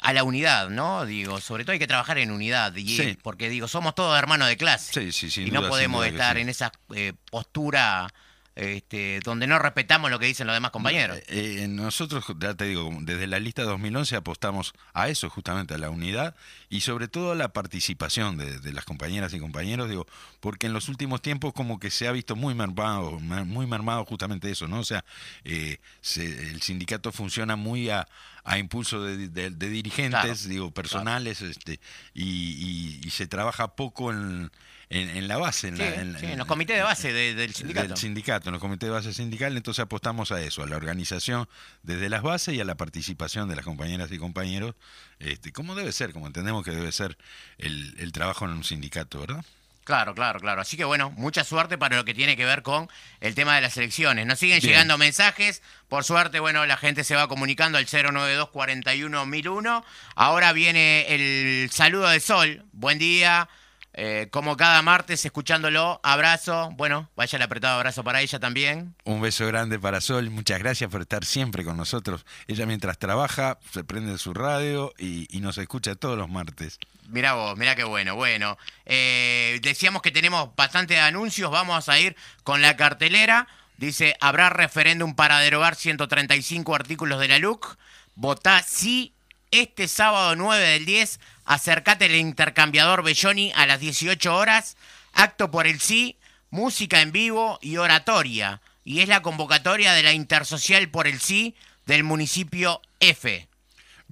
a 0.00 0.12
la 0.12 0.24
unidad, 0.24 0.70
¿no? 0.70 1.04
Digo, 1.06 1.40
sobre 1.40 1.64
todo 1.64 1.72
hay 1.72 1.78
que 1.78 1.86
trabajar 1.86 2.18
en 2.18 2.30
unidad, 2.30 2.74
y, 2.76 2.96
Sí. 2.96 3.18
porque 3.22 3.48
digo, 3.48 3.68
somos 3.68 3.94
todos 3.94 4.18
hermanos 4.18 4.48
de 4.48 4.56
clase. 4.56 5.12
Sí, 5.12 5.30
sí, 5.30 5.42
y 5.44 5.50
no 5.50 5.68
podemos 5.68 6.06
estar 6.06 6.36
en 6.38 6.48
esa 6.48 6.72
eh, 6.94 7.12
postura 7.30 8.12
este, 8.54 9.20
donde 9.24 9.46
no 9.46 9.58
respetamos 9.58 10.10
lo 10.10 10.18
que 10.18 10.26
dicen 10.26 10.46
los 10.46 10.54
demás 10.54 10.72
compañeros. 10.72 11.16
Eh, 11.28 11.60
eh, 11.62 11.68
nosotros, 11.68 12.22
ya 12.38 12.52
te 12.52 12.66
digo, 12.66 12.90
desde 13.00 13.26
la 13.26 13.38
lista 13.40 13.62
2011 13.62 14.14
apostamos 14.16 14.74
a 14.92 15.08
eso, 15.08 15.30
justamente 15.30 15.72
a 15.72 15.78
la 15.78 15.88
unidad 15.88 16.34
y 16.68 16.82
sobre 16.82 17.08
todo 17.08 17.32
a 17.32 17.34
la 17.34 17.48
participación 17.54 18.36
de, 18.36 18.60
de 18.60 18.72
las 18.74 18.84
compañeras 18.84 19.32
y 19.32 19.38
compañeros, 19.38 19.88
digo, 19.88 20.06
porque 20.40 20.66
en 20.66 20.74
los 20.74 20.90
últimos 20.90 21.22
tiempos 21.22 21.54
como 21.54 21.80
que 21.80 21.90
se 21.90 22.06
ha 22.08 22.12
visto 22.12 22.36
muy 22.36 22.54
mermado, 22.54 23.18
mer- 23.20 23.46
muy 23.46 23.66
mermado 23.66 24.04
justamente 24.04 24.50
eso, 24.50 24.68
¿no? 24.68 24.80
O 24.80 24.84
sea, 24.84 25.02
eh, 25.44 25.78
se- 26.02 26.50
el 26.50 26.60
sindicato 26.60 27.10
funciona 27.10 27.56
muy 27.56 27.88
a, 27.88 28.06
a 28.44 28.58
impulso 28.58 29.02
de, 29.04 29.28
de- 29.28 29.50
de 29.50 29.68
dirigentes, 29.70 30.20
Claro, 30.22 30.34
digo, 30.48 30.70
personales, 30.72 31.42
este, 31.42 31.78
y, 32.14 32.22
y- 32.24 33.00
y 33.04 33.10
se 33.10 33.26
trabaja 33.26 33.76
poco 33.76 34.10
en, 34.12 34.50
en, 34.90 35.08
en 35.16 35.28
la 35.28 35.36
base, 35.38 35.68
en, 35.68 35.76
Sí, 35.76 35.82
la- 35.82 35.94
en- 35.94 36.18
sí, 36.18 36.24
en 36.26 36.32
en- 36.32 36.38
los 36.38 36.46
comités 36.48 36.76
de 36.76 36.82
base 36.82 37.12
de- 37.12 37.34
del 37.34 37.54
sindicato. 37.54 37.88
del 37.88 37.96
sindicato, 37.96 38.48
en 38.48 38.52
los 38.54 38.60
comités 38.60 38.88
de 38.88 38.92
base 38.94 39.14
sindical, 39.14 39.56
entonces 39.56 39.82
apostamos 39.82 40.32
a 40.32 40.40
eso, 40.42 40.62
a 40.62 40.66
la 40.66 40.76
organización 40.76 41.48
desde 41.82 42.08
las 42.08 42.22
bases 42.22 42.54
y 42.54 42.60
a 42.60 42.64
la 42.64 42.74
participación 42.74 43.48
de 43.48 43.56
las 43.56 43.64
compañeras 43.64 44.10
y 44.12 44.18
compañeros, 44.18 44.74
este, 45.20 45.52
como 45.52 45.74
debe 45.76 45.92
ser, 45.92 46.12
como 46.12 46.26
entendemos 46.26 46.64
que 46.64 46.72
debe 46.72 46.90
ser 46.92 47.16
el, 47.58 47.94
el 47.98 48.10
trabajo 48.12 48.44
en 48.44 48.50
un 48.52 48.64
sindicato, 48.64 49.20
¿verdad? 49.20 49.44
Claro, 49.84 50.14
claro, 50.14 50.38
claro. 50.38 50.60
Así 50.60 50.76
que 50.76 50.84
bueno, 50.84 51.10
mucha 51.10 51.42
suerte 51.42 51.76
para 51.76 51.96
lo 51.96 52.04
que 52.04 52.14
tiene 52.14 52.36
que 52.36 52.44
ver 52.44 52.62
con 52.62 52.88
el 53.20 53.34
tema 53.34 53.56
de 53.56 53.62
las 53.62 53.76
elecciones. 53.76 54.26
Nos 54.26 54.38
siguen 54.38 54.60
Bien. 54.60 54.70
llegando 54.72 54.96
mensajes. 54.96 55.60
Por 55.88 56.04
suerte, 56.04 56.38
bueno, 56.38 56.64
la 56.66 56.76
gente 56.76 57.02
se 57.02 57.16
va 57.16 57.26
comunicando 57.26 57.78
al 57.78 57.86
092 57.86 58.50
41 58.50 59.26
1001. 59.26 59.84
Ahora 60.14 60.52
viene 60.52 61.06
el 61.08 61.70
saludo 61.70 62.08
de 62.08 62.20
Sol. 62.20 62.64
Buen 62.72 62.98
día. 62.98 63.48
Eh, 63.94 64.28
como 64.30 64.56
cada 64.56 64.80
martes, 64.82 65.24
escuchándolo. 65.24 66.00
Abrazo. 66.02 66.70
Bueno, 66.76 67.10
vaya 67.14 67.36
el 67.36 67.42
apretado 67.42 67.76
abrazo 67.76 68.02
para 68.02 68.20
ella 68.22 68.38
también. 68.38 68.94
Un 69.04 69.20
beso 69.20 69.46
grande 69.46 69.78
para 69.78 70.00
Sol, 70.00 70.30
muchas 70.30 70.58
gracias 70.58 70.90
por 70.90 71.02
estar 71.02 71.24
siempre 71.24 71.64
con 71.64 71.76
nosotros. 71.76 72.24
Ella 72.46 72.64
mientras 72.66 72.98
trabaja 72.98 73.58
se 73.70 73.84
prende 73.84 74.16
su 74.18 74.32
radio 74.32 74.92
y, 74.98 75.26
y 75.36 75.40
nos 75.40 75.58
escucha 75.58 75.94
todos 75.94 76.16
los 76.16 76.28
martes. 76.28 76.78
Mirá 77.08 77.34
vos, 77.34 77.58
mirá 77.58 77.74
qué 77.74 77.84
bueno, 77.84 78.14
bueno. 78.16 78.56
Eh, 78.86 79.58
decíamos 79.62 80.00
que 80.00 80.10
tenemos 80.10 80.54
bastantes 80.56 80.98
anuncios, 80.98 81.50
vamos 81.50 81.88
a 81.88 81.98
ir 81.98 82.16
con 82.44 82.62
la 82.62 82.76
cartelera. 82.76 83.48
Dice, 83.76 84.16
habrá 84.20 84.48
referéndum 84.48 85.14
para 85.14 85.40
derogar 85.40 85.74
135 85.74 86.74
artículos 86.74 87.20
de 87.20 87.28
la 87.28 87.38
LUC. 87.38 87.76
Votá 88.14 88.62
sí 88.62 89.12
este 89.50 89.88
sábado 89.88 90.36
9 90.36 90.64
del 90.64 90.86
10. 90.86 91.20
Acercate 91.44 92.06
al 92.06 92.14
intercambiador 92.14 93.02
Belloni 93.02 93.52
a 93.54 93.66
las 93.66 93.80
18 93.80 94.34
horas. 94.34 94.76
Acto 95.12 95.50
por 95.50 95.66
el 95.66 95.80
sí, 95.80 96.16
música 96.50 97.00
en 97.00 97.12
vivo 97.12 97.58
y 97.60 97.76
oratoria. 97.76 98.60
Y 98.84 99.00
es 99.00 99.08
la 99.08 99.22
convocatoria 99.22 99.92
de 99.92 100.02
la 100.02 100.12
Intersocial 100.12 100.88
por 100.88 101.06
el 101.06 101.20
sí 101.20 101.54
del 101.86 102.04
municipio 102.04 102.80
F. 103.00 103.48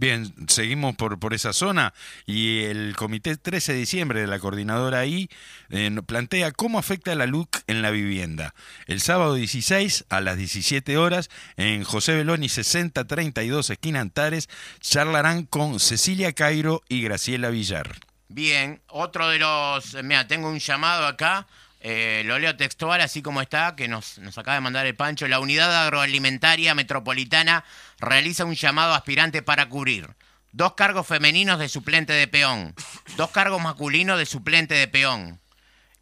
Bien, 0.00 0.32
seguimos 0.48 0.96
por, 0.96 1.18
por 1.18 1.34
esa 1.34 1.52
zona 1.52 1.92
y 2.24 2.60
el 2.60 2.96
comité 2.96 3.36
13 3.36 3.74
de 3.74 3.78
diciembre 3.80 4.22
de 4.22 4.26
la 4.26 4.38
coordinadora 4.38 5.00
ahí 5.00 5.28
eh, 5.68 5.94
plantea 6.06 6.52
cómo 6.52 6.78
afecta 6.78 7.14
la 7.14 7.26
LUC 7.26 7.58
en 7.66 7.82
la 7.82 7.90
vivienda. 7.90 8.54
El 8.86 9.02
sábado 9.02 9.34
16 9.34 10.06
a 10.08 10.22
las 10.22 10.38
17 10.38 10.96
horas 10.96 11.28
en 11.58 11.84
José 11.84 12.14
Beloni 12.14 12.48
6032 12.48 13.68
esquina 13.68 14.00
Antares 14.00 14.48
charlarán 14.80 15.44
con 15.44 15.78
Cecilia 15.78 16.32
Cairo 16.32 16.82
y 16.88 17.02
Graciela 17.02 17.50
Villar. 17.50 17.98
Bien, 18.28 18.80
otro 18.88 19.28
de 19.28 19.38
los... 19.38 20.02
Mira, 20.02 20.26
tengo 20.26 20.48
un 20.48 20.60
llamado 20.60 21.06
acá, 21.06 21.46
eh, 21.80 22.22
lo 22.26 22.38
leo 22.38 22.56
textual 22.56 23.00
así 23.00 23.22
como 23.22 23.40
está, 23.40 23.74
que 23.74 23.88
nos, 23.88 24.18
nos 24.18 24.36
acaba 24.36 24.56
de 24.56 24.60
mandar 24.60 24.86
el 24.86 24.96
Pancho. 24.96 25.26
La 25.28 25.40
Unidad 25.40 25.84
Agroalimentaria 25.84 26.74
Metropolitana 26.74 27.64
realiza 27.98 28.44
un 28.44 28.54
llamado 28.54 28.94
aspirante 28.94 29.42
para 29.42 29.68
cubrir 29.68 30.08
dos 30.52 30.74
cargos 30.74 31.06
femeninos 31.06 31.58
de 31.58 31.68
suplente 31.68 32.12
de 32.12 32.28
peón, 32.28 32.74
dos 33.16 33.30
cargos 33.30 33.62
masculinos 33.62 34.18
de 34.18 34.26
suplente 34.26 34.74
de 34.74 34.88
peón. 34.88 35.40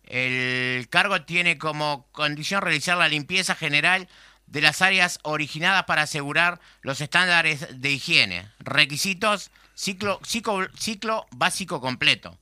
El 0.04 0.88
cargo 0.88 1.22
tiene 1.22 1.58
como 1.58 2.08
condición 2.12 2.62
realizar 2.62 2.96
la 2.96 3.08
limpieza 3.08 3.54
general 3.54 4.08
de 4.46 4.62
las 4.62 4.80
áreas 4.80 5.20
originadas 5.22 5.84
para 5.84 6.02
asegurar 6.02 6.60
los 6.80 7.02
estándares 7.02 7.80
de 7.80 7.90
higiene. 7.90 8.48
Requisitos, 8.58 9.50
ciclo, 9.74 10.18
ciclo, 10.24 10.68
ciclo 10.78 11.26
básico 11.30 11.82
completo. 11.82 12.37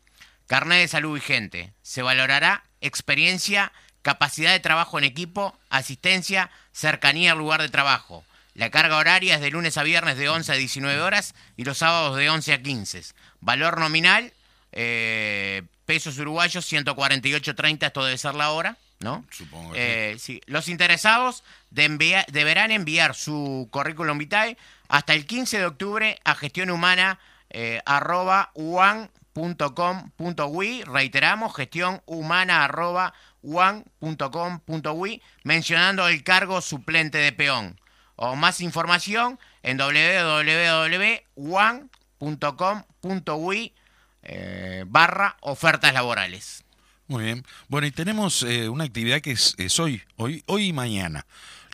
Carnet 0.46 0.80
de 0.80 0.88
salud 0.88 1.14
vigente. 1.14 1.72
Se 1.82 2.02
valorará 2.02 2.64
experiencia, 2.80 3.72
capacidad 4.02 4.52
de 4.52 4.60
trabajo 4.60 4.98
en 4.98 5.04
equipo, 5.04 5.58
asistencia, 5.70 6.50
cercanía 6.72 7.32
al 7.32 7.38
lugar 7.38 7.62
de 7.62 7.68
trabajo. 7.68 8.24
La 8.54 8.70
carga 8.70 8.96
horaria 8.96 9.34
es 9.34 9.40
de 9.40 9.50
lunes 9.50 9.76
a 9.76 9.82
viernes 9.82 10.16
de 10.16 10.28
11 10.28 10.52
a 10.52 10.54
19 10.54 11.00
horas 11.02 11.34
y 11.56 11.64
los 11.64 11.78
sábados 11.78 12.16
de 12.16 12.30
11 12.30 12.52
a 12.54 12.62
15. 12.62 13.02
Valor 13.40 13.78
nominal, 13.78 14.32
eh, 14.72 15.62
pesos 15.84 16.16
uruguayos, 16.18 16.64
148.30, 16.72 17.86
esto 17.86 18.04
debe 18.04 18.16
ser 18.18 18.34
la 18.34 18.50
hora, 18.50 18.76
¿no? 19.00 19.24
Supongo 19.30 19.72
que 19.72 20.12
Eh, 20.12 20.18
sí. 20.18 20.40
Los 20.46 20.68
interesados 20.68 21.42
de 21.70 21.84
envia- 21.84 22.24
deberán 22.28 22.70
enviar 22.70 23.14
su 23.14 23.68
currículum 23.70 24.16
vitae 24.18 24.56
hasta 24.88 25.12
el 25.12 25.26
15 25.26 25.58
de 25.58 25.66
octubre 25.66 26.18
a 26.24 26.34
gestionhumana 26.34 27.18
eh, 27.50 27.80
arroba 27.86 28.50
Reiteramos, 30.86 31.54
gestión 31.54 32.02
humana 32.06 32.64
arroba 32.64 33.12
uan.com.ui, 33.42 35.22
mencionando 35.44 36.08
el 36.08 36.24
cargo 36.24 36.60
suplente 36.60 37.18
de 37.18 37.32
peón. 37.32 37.80
O 38.16 38.34
más 38.34 38.60
información 38.60 39.38
en 39.62 39.76
www.uan.com.ui 39.76 41.24
eh, 44.22 44.84
barra 44.86 45.36
ofertas 45.40 45.92
laborales. 45.92 46.64
Muy 47.06 47.24
bien. 47.24 47.44
Bueno, 47.68 47.86
y 47.86 47.92
tenemos 47.92 48.42
eh, 48.42 48.68
una 48.68 48.84
actividad 48.84 49.20
que 49.20 49.32
es, 49.32 49.54
es 49.58 49.78
hoy, 49.78 50.02
hoy, 50.16 50.42
hoy 50.46 50.68
y 50.68 50.72
mañana. 50.72 51.26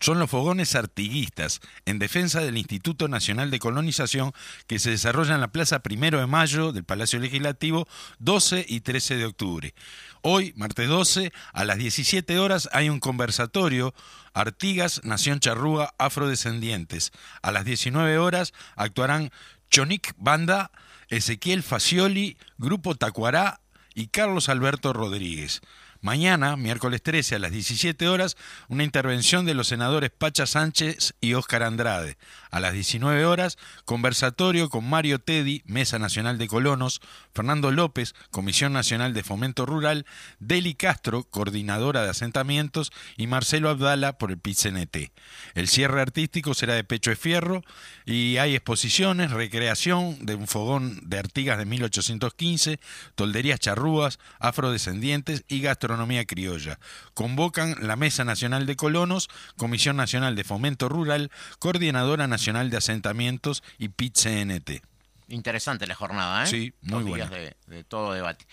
Son 0.02 0.18
los 0.18 0.30
fogones 0.30 0.74
artiguistas 0.74 1.60
en 1.86 2.00
defensa 2.00 2.40
del 2.40 2.58
Instituto 2.58 3.06
Nacional 3.06 3.52
de 3.52 3.60
Colonización 3.60 4.32
que 4.66 4.80
se 4.80 4.90
desarrolla 4.90 5.36
en 5.36 5.40
la 5.40 5.52
Plaza 5.52 5.78
Primero 5.78 6.18
de 6.18 6.26
Mayo 6.26 6.72
del 6.72 6.82
Palacio 6.82 7.20
Legislativo 7.20 7.86
12 8.18 8.66
y 8.68 8.80
13 8.80 9.14
de 9.14 9.26
octubre. 9.26 9.74
Hoy, 10.20 10.54
martes 10.56 10.88
12, 10.88 11.32
a 11.52 11.64
las 11.64 11.78
17 11.78 12.36
horas 12.40 12.68
hay 12.72 12.88
un 12.88 12.98
conversatorio 12.98 13.94
Artigas, 14.34 15.02
Nación 15.04 15.38
Charrúa, 15.38 15.94
Afrodescendientes. 15.98 17.12
A 17.40 17.52
las 17.52 17.64
19 17.64 18.18
horas 18.18 18.54
actuarán 18.74 19.30
Chonic 19.70 20.14
Banda, 20.16 20.72
Ezequiel 21.10 21.62
Facioli, 21.62 22.38
Grupo 22.58 22.96
Tacuará 22.96 23.60
y 23.94 24.08
Carlos 24.08 24.48
Alberto 24.48 24.92
Rodríguez. 24.92 25.62
Mañana, 26.04 26.56
miércoles 26.56 27.00
13 27.00 27.36
a 27.36 27.38
las 27.38 27.52
17 27.52 28.08
horas, 28.08 28.36
una 28.66 28.82
intervención 28.82 29.46
de 29.46 29.54
los 29.54 29.68
senadores 29.68 30.10
Pacha 30.10 30.46
Sánchez 30.46 31.14
y 31.20 31.34
Óscar 31.34 31.62
Andrade. 31.62 32.18
A 32.50 32.58
las 32.58 32.72
19 32.72 33.24
horas, 33.24 33.56
conversatorio 33.84 34.68
con 34.68 34.84
Mario 34.84 35.20
Teddy, 35.20 35.62
Mesa 35.64 36.00
Nacional 36.00 36.38
de 36.38 36.48
Colonos, 36.48 37.00
Fernando 37.32 37.70
López, 37.70 38.16
Comisión 38.32 38.72
Nacional 38.72 39.14
de 39.14 39.22
Fomento 39.22 39.64
Rural, 39.64 40.04
Deli 40.40 40.74
Castro, 40.74 41.22
coordinadora 41.22 42.02
de 42.02 42.10
asentamientos, 42.10 42.90
y 43.16 43.28
Marcelo 43.28 43.70
Abdala 43.70 44.18
por 44.18 44.32
el 44.32 44.38
PITCNT. 44.38 45.12
El 45.54 45.68
cierre 45.68 46.00
artístico 46.00 46.54
será 46.54 46.74
de 46.74 46.82
Pecho 46.82 47.10
de 47.10 47.16
Fierro 47.16 47.62
y 48.04 48.38
hay 48.38 48.56
exposiciones, 48.56 49.30
recreación 49.30 50.26
de 50.26 50.34
un 50.34 50.48
fogón 50.48 50.98
de 51.04 51.20
Artigas 51.20 51.58
de 51.58 51.64
1815, 51.64 52.80
tolderías 53.14 53.60
charrúas, 53.60 54.18
afrodescendientes 54.40 55.44
y 55.46 55.60
gastronomía 55.60 55.91
criolla. 56.26 56.78
Convocan 57.14 57.76
la 57.80 57.96
Mesa 57.96 58.24
Nacional 58.24 58.66
de 58.66 58.76
Colonos, 58.76 59.28
Comisión 59.56 59.96
Nacional 59.96 60.36
de 60.36 60.44
Fomento 60.44 60.88
Rural, 60.88 61.30
Coordinadora 61.58 62.26
Nacional 62.26 62.70
de 62.70 62.76
Asentamientos 62.78 63.62
y 63.78 63.88
PIT-CNT. 63.88 64.82
Interesante 65.28 65.86
la 65.86 65.94
jornada, 65.94 66.44
¿eh? 66.44 66.46
Sí, 66.46 66.72
muy 66.82 67.02
buena. 67.04 67.26
de, 67.26 67.56
de 67.66 67.84
todo 67.84 68.12
debate. 68.12 68.46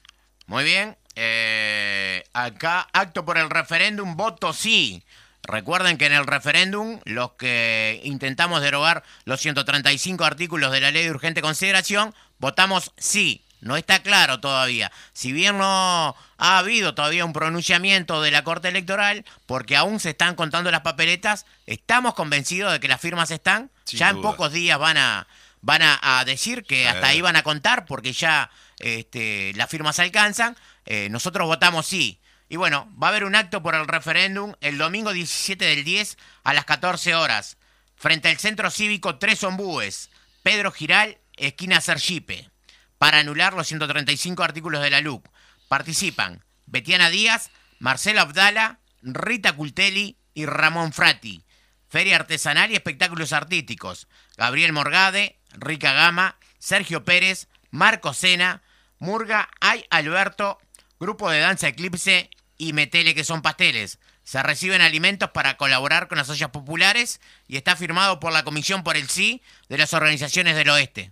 Muy 0.47 0.65
bien. 0.65 0.97
eh, 1.17 2.25
acá, 2.33 2.89
acto 2.93 3.25
por 3.25 3.39
el 3.39 3.51
referéndum, 3.51 4.17
voto 4.17 4.53
sí. 4.53 5.05
Recuerden 5.45 5.99
que 5.99 6.07
en 6.07 6.15
el 6.15 6.27
referéndum, 6.27 7.01
los 7.05 7.33
que 7.33 8.01
intentamos 8.05 8.63
derogar 8.63 9.03
los 9.25 9.41
135 9.41 10.25
artículos 10.25 10.73
de 10.73 10.81
la 10.81 10.91
ley 10.91 11.05
de 11.05 11.11
urgente 11.11 11.43
consideración, 11.43 12.15
votamos 12.39 12.93
sí. 12.97 13.43
No 13.61 13.79
está 13.79 14.03
claro 14.03 14.41
todavía. 14.41 14.93
Si 15.15 15.33
bien 15.33 15.57
no 15.57 16.15
ha 16.37 16.59
habido 16.59 16.95
todavía 16.95 17.25
un 17.25 17.33
pronunciamiento 17.33 18.21
de 18.21 18.31
la 18.31 18.45
Corte 18.45 18.69
Electoral, 18.69 19.25
porque 19.47 19.75
aún 19.75 20.01
se 20.01 20.11
están 20.11 20.35
contando 20.35 20.71
las 20.71 20.83
papeletas, 20.83 21.47
estamos 21.65 22.13
convencidos 22.13 22.73
de 22.73 22.81
que 22.81 22.89
las 22.89 23.01
firmas 23.01 23.31
están. 23.31 23.71
Sin 23.85 24.01
ya 24.01 24.11
en 24.11 24.21
pocos 24.21 24.53
días 24.53 24.79
van 24.79 24.99
a, 24.99 25.27
van 25.63 25.81
a, 25.81 25.99
a 26.03 26.27
decir 26.27 26.65
que 26.65 26.87
hasta 26.87 27.07
ahí 27.07 27.23
van 27.23 27.37
a 27.37 27.43
contar, 27.43 27.87
porque 27.87 28.13
ya 28.13 28.51
este, 28.81 29.55
las 29.55 29.71
firmas 29.71 29.99
alcanzan. 29.99 30.57
Eh, 30.85 31.09
nosotros 31.11 31.47
votamos 31.47 31.87
sí. 31.87 32.19
Y 32.55 32.57
bueno, 32.57 32.89
va 33.03 33.09
a 33.09 33.11
haber 33.11 33.25
un 33.25 33.35
acto 33.35 33.65
por 33.65 33.75
el 33.75 33.89
referéndum 33.89 34.53
el 34.61 34.79
domingo 34.79 35.13
17 35.13 35.65
del 35.65 35.83
10 35.83 36.17
a 36.45 36.55
las 36.55 36.65
14 36.65 37.17
horas, 37.17 37.57
frente 37.97 38.29
al 38.29 38.39
Centro 38.39 38.71
Cívico 38.71 39.19
Tres 39.19 39.43
Ombúes, 39.43 40.09
Pedro 40.45 40.71
Giral, 40.71 41.19
esquina 41.37 41.81
Sergipe, 41.81 42.49
para 42.97 43.19
anular 43.19 43.55
los 43.55 43.67
135 43.67 44.45
artículos 44.45 44.83
de 44.83 44.91
la 44.91 45.01
LUC. 45.01 45.29
Participan 45.67 46.45
Betiana 46.67 47.11
Díaz, 47.11 47.51
Marcelo 47.81 48.21
Abdala, 48.21 48.79
Rita 49.03 49.55
Cultelli 49.55 50.17
y 50.33 50.47
Ramón 50.47 50.93
Frati. 50.93 51.43
Feria 51.89 52.15
artesanal 52.15 52.71
y 52.71 52.77
espectáculos 52.77 53.33
artísticos. 53.33 54.07
Gabriel 54.37 54.73
Morgade, 54.73 55.41
Rica 55.55 55.93
Gama, 55.93 56.39
Sergio 56.61 57.05
Pérez, 57.05 57.49
Marco 57.73 58.15
Sena, 58.15 58.63
Murga 59.01 59.49
Ay 59.61 59.87
Alberto, 59.91 60.61
Grupo 61.01 61.29
de 61.29 61.41
Danza 61.41 61.67
Eclipse 61.67 62.31
y 62.59 62.73
metele 62.73 63.15
que 63.15 63.25
son 63.25 63.43
pasteles. 63.43 63.99
Se 64.25 64.43
reciben 64.43 64.81
alimentos 64.81 65.31
para 65.31 65.57
colaborar 65.57 66.09
con 66.09 66.19
las 66.19 66.31
ollas 66.31 66.51
populares 66.51 67.21
y 67.47 67.57
está 67.57 67.77
firmado 67.77 68.21
por 68.21 68.33
la 68.33 68.43
Comisión 68.43 68.83
por 68.83 68.97
el 68.97 69.09
Sí 69.09 69.43
de 69.69 69.79
las 69.79 69.93
organizaciones 69.93 70.57
del 70.57 70.71
Oeste. 70.71 71.11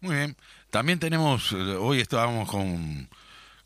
Muy 0.00 0.16
bien. 0.16 0.36
También 0.70 0.98
tenemos, 0.98 1.52
eh, 1.52 1.56
hoy 1.56 2.00
estábamos 2.00 2.50
con, 2.50 3.08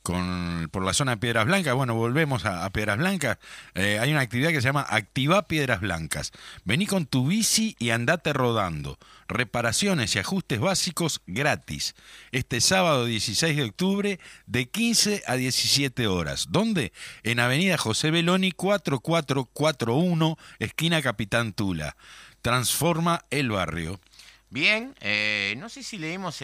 con 0.09 0.71
por 0.73 0.87
la 0.87 0.95
zona 0.95 1.13
de 1.13 1.17
Piedras 1.19 1.45
Blancas, 1.45 1.75
bueno, 1.75 1.95
volvemos 1.95 2.47
a, 2.47 2.71
Piedras 2.71 2.97
Blancas, 2.97 3.37
Eh, 3.75 3.99
hay 4.01 4.11
una 4.11 4.23
actividad 4.23 4.49
que 4.49 4.63
se 4.63 4.69
llama 4.69 4.87
Activa 4.89 5.47
Piedras 5.47 5.83
Blancas. 5.83 6.33
Vení 6.65 6.87
con 6.87 7.05
tu 7.05 7.27
bici 7.27 7.77
y 7.79 7.91
andate 7.91 8.33
rodando. 8.33 8.99
Reparaciones 9.29 10.17
y 10.17 10.19
ajustes 10.19 10.61
básicos 10.61 11.21
gratis. 11.27 11.95
Este 12.33 12.63
sábado 12.63 13.05
16 13.05 13.55
de 13.55 13.65
octubre 13.65 14.19
de 14.47 14.71
15 14.71 15.25
a 15.27 15.35
17 15.35 16.07
horas. 16.07 16.47
¿Dónde? 16.49 16.95
En 17.23 17.39
Avenida 17.39 17.77
José 17.77 18.11
Beloni 18.11 18.53
4441, 18.53 20.39
esquina 20.59 21.03
Capitán 21.03 21.53
Tula. 21.53 21.97
Transforma 22.41 23.27
el 23.29 23.51
barrio. 23.51 24.01
Bien, 24.49 24.95
eh, 25.01 25.53
no 25.59 25.69
sé 25.69 25.83
si 25.83 25.99
leímos 25.99 26.43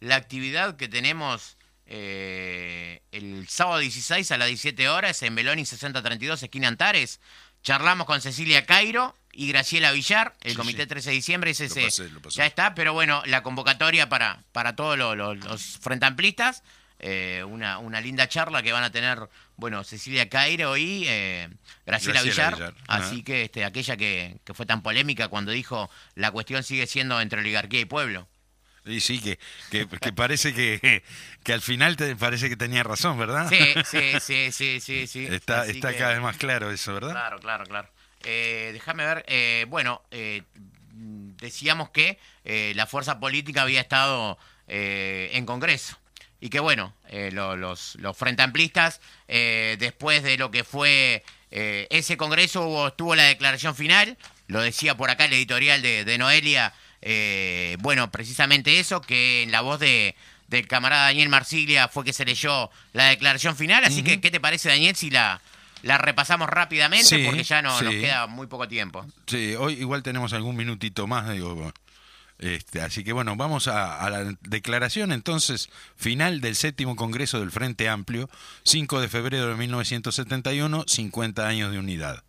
la 0.00 0.16
actividad 0.16 0.76
que 0.76 0.86
tenemos 0.86 1.56
eh, 1.90 3.02
el 3.12 3.46
sábado 3.48 3.78
16 3.80 4.30
a 4.30 4.38
las 4.38 4.48
17 4.48 4.88
horas 4.88 5.22
en 5.22 5.34
Beloni 5.34 5.66
6032, 5.66 6.42
esquina 6.44 6.68
Antares. 6.68 7.20
Charlamos 7.62 8.06
con 8.06 8.20
Cecilia 8.22 8.64
Cairo 8.64 9.14
y 9.32 9.48
Graciela 9.48 9.92
Villar, 9.92 10.34
el 10.40 10.52
Sí, 10.52 10.56
comité 10.56 10.82
sí. 10.84 10.88
13 10.88 11.10
de 11.10 11.16
diciembre, 11.16 11.50
ese 11.50 11.68
Lo 11.68 11.74
se- 11.74 11.82
pasé, 11.84 12.08
lo 12.08 12.22
pasé. 12.22 12.36
ya 12.38 12.46
está, 12.46 12.74
pero 12.74 12.92
bueno, 12.94 13.22
la 13.26 13.42
convocatoria 13.42 14.08
para, 14.08 14.42
para 14.52 14.74
todos 14.76 14.96
lo- 14.96 15.14
lo- 15.14 15.34
los 15.34 15.78
frentamplistas, 15.78 16.62
eh, 17.00 17.44
una, 17.46 17.78
una 17.78 18.00
linda 18.00 18.28
charla 18.28 18.62
que 18.62 18.72
van 18.72 18.84
a 18.84 18.90
tener, 18.92 19.18
bueno, 19.56 19.84
Cecilia 19.84 20.28
Cairo 20.28 20.76
y 20.76 21.04
eh, 21.06 21.48
Graciela, 21.84 22.20
Graciela 22.20 22.22
Villar, 22.22 22.54
Villar, 22.54 22.74
así 22.88 23.22
que 23.22 23.42
este, 23.42 23.64
aquella 23.64 23.96
que, 23.96 24.38
que 24.44 24.54
fue 24.54 24.64
tan 24.64 24.82
polémica 24.82 25.28
cuando 25.28 25.50
dijo 25.52 25.90
la 26.14 26.30
cuestión 26.30 26.62
sigue 26.62 26.86
siendo 26.86 27.20
entre 27.20 27.40
oligarquía 27.40 27.80
y 27.80 27.84
pueblo. 27.84 28.26
Y 28.86 29.00
sí, 29.00 29.20
que, 29.20 29.38
que, 29.70 29.86
que 29.86 30.12
parece 30.12 30.54
que, 30.54 31.02
que 31.44 31.52
al 31.52 31.60
final 31.60 31.96
te 31.96 32.16
parece 32.16 32.48
que 32.48 32.56
tenía 32.56 32.82
razón, 32.82 33.18
¿verdad? 33.18 33.48
Sí, 33.48 33.58
sí, 33.84 34.20
sí, 34.20 34.52
sí, 34.52 34.80
sí, 34.80 35.06
sí. 35.08 35.26
Está, 35.26 35.62
Así 35.62 35.72
está 35.72 35.96
cada 35.96 36.12
vez 36.12 36.20
más 36.22 36.36
claro 36.36 36.70
eso, 36.70 36.94
¿verdad? 36.94 37.10
Claro, 37.12 37.40
claro, 37.40 37.64
claro. 37.64 37.88
Eh, 38.24 38.70
déjame 38.72 39.04
ver, 39.04 39.24
eh, 39.28 39.64
bueno, 39.68 40.02
eh, 40.10 40.42
decíamos 40.92 41.90
que 41.90 42.18
eh, 42.44 42.72
la 42.76 42.86
fuerza 42.86 43.18
política 43.20 43.62
había 43.62 43.80
estado 43.80 44.38
eh, 44.68 45.30
en 45.34 45.46
Congreso 45.46 45.98
y 46.40 46.48
que 46.48 46.60
bueno, 46.60 46.94
eh, 47.08 47.30
lo- 47.32 47.56
los, 47.56 47.96
los 47.96 48.16
frente 48.16 48.42
amplistas, 48.42 49.00
eh, 49.28 49.76
después 49.78 50.22
de 50.22 50.38
lo 50.38 50.50
que 50.50 50.64
fue 50.64 51.22
eh, 51.50 51.86
ese 51.90 52.16
Congreso, 52.16 52.62
hubo, 52.66 52.88
estuvo 52.88 53.14
la 53.14 53.24
declaración 53.24 53.74
final, 53.74 54.16
lo 54.46 54.60
decía 54.60 54.96
por 54.96 55.10
acá 55.10 55.26
el 55.26 55.32
editorial 55.34 55.82
de, 55.82 56.04
de 56.04 56.18
Noelia, 56.18 56.72
eh, 57.02 57.76
bueno, 57.80 58.10
precisamente 58.10 58.78
eso, 58.80 59.00
que 59.00 59.42
en 59.42 59.52
la 59.52 59.60
voz 59.60 59.80
de 59.80 60.14
del 60.50 60.66
camarada 60.66 61.04
Daniel 61.04 61.28
Marsiglia 61.28 61.86
fue 61.88 62.04
que 62.04 62.12
se 62.12 62.24
leyó 62.24 62.70
la 62.92 63.04
declaración 63.04 63.56
final, 63.56 63.84
así 63.84 64.02
que 64.02 64.20
¿qué 64.20 64.32
te 64.32 64.40
parece 64.40 64.68
Daniel 64.68 64.96
si 64.96 65.08
la, 65.08 65.40
la 65.82 65.96
repasamos 65.96 66.48
rápidamente? 66.48 67.06
Sí, 67.06 67.22
porque 67.24 67.44
ya 67.44 67.62
no 67.62 67.80
nos 67.80 67.92
queda 67.92 68.26
muy 68.26 68.48
poco 68.48 68.66
tiempo. 68.66 69.06
Sí, 69.26 69.54
hoy 69.54 69.74
igual 69.74 70.02
tenemos 70.02 70.32
algún 70.32 70.56
minutito 70.56 71.06
más, 71.06 71.30
digo. 71.30 71.72
Este, 72.40 72.80
así 72.80 73.04
que 73.04 73.12
bueno, 73.12 73.36
vamos 73.36 73.68
a, 73.68 74.00
a 74.00 74.10
la 74.10 74.34
declaración 74.40 75.12
entonces 75.12 75.68
final 75.94 76.40
del 76.40 76.56
séptimo 76.56 76.96
Congreso 76.96 77.38
del 77.38 77.52
Frente 77.52 77.88
Amplio, 77.88 78.28
5 78.64 79.00
de 79.00 79.08
febrero 79.08 79.48
de 79.48 79.54
1971, 79.54 80.84
50 80.86 81.46
años 81.46 81.70
de 81.70 81.78
unidad. 81.78 82.24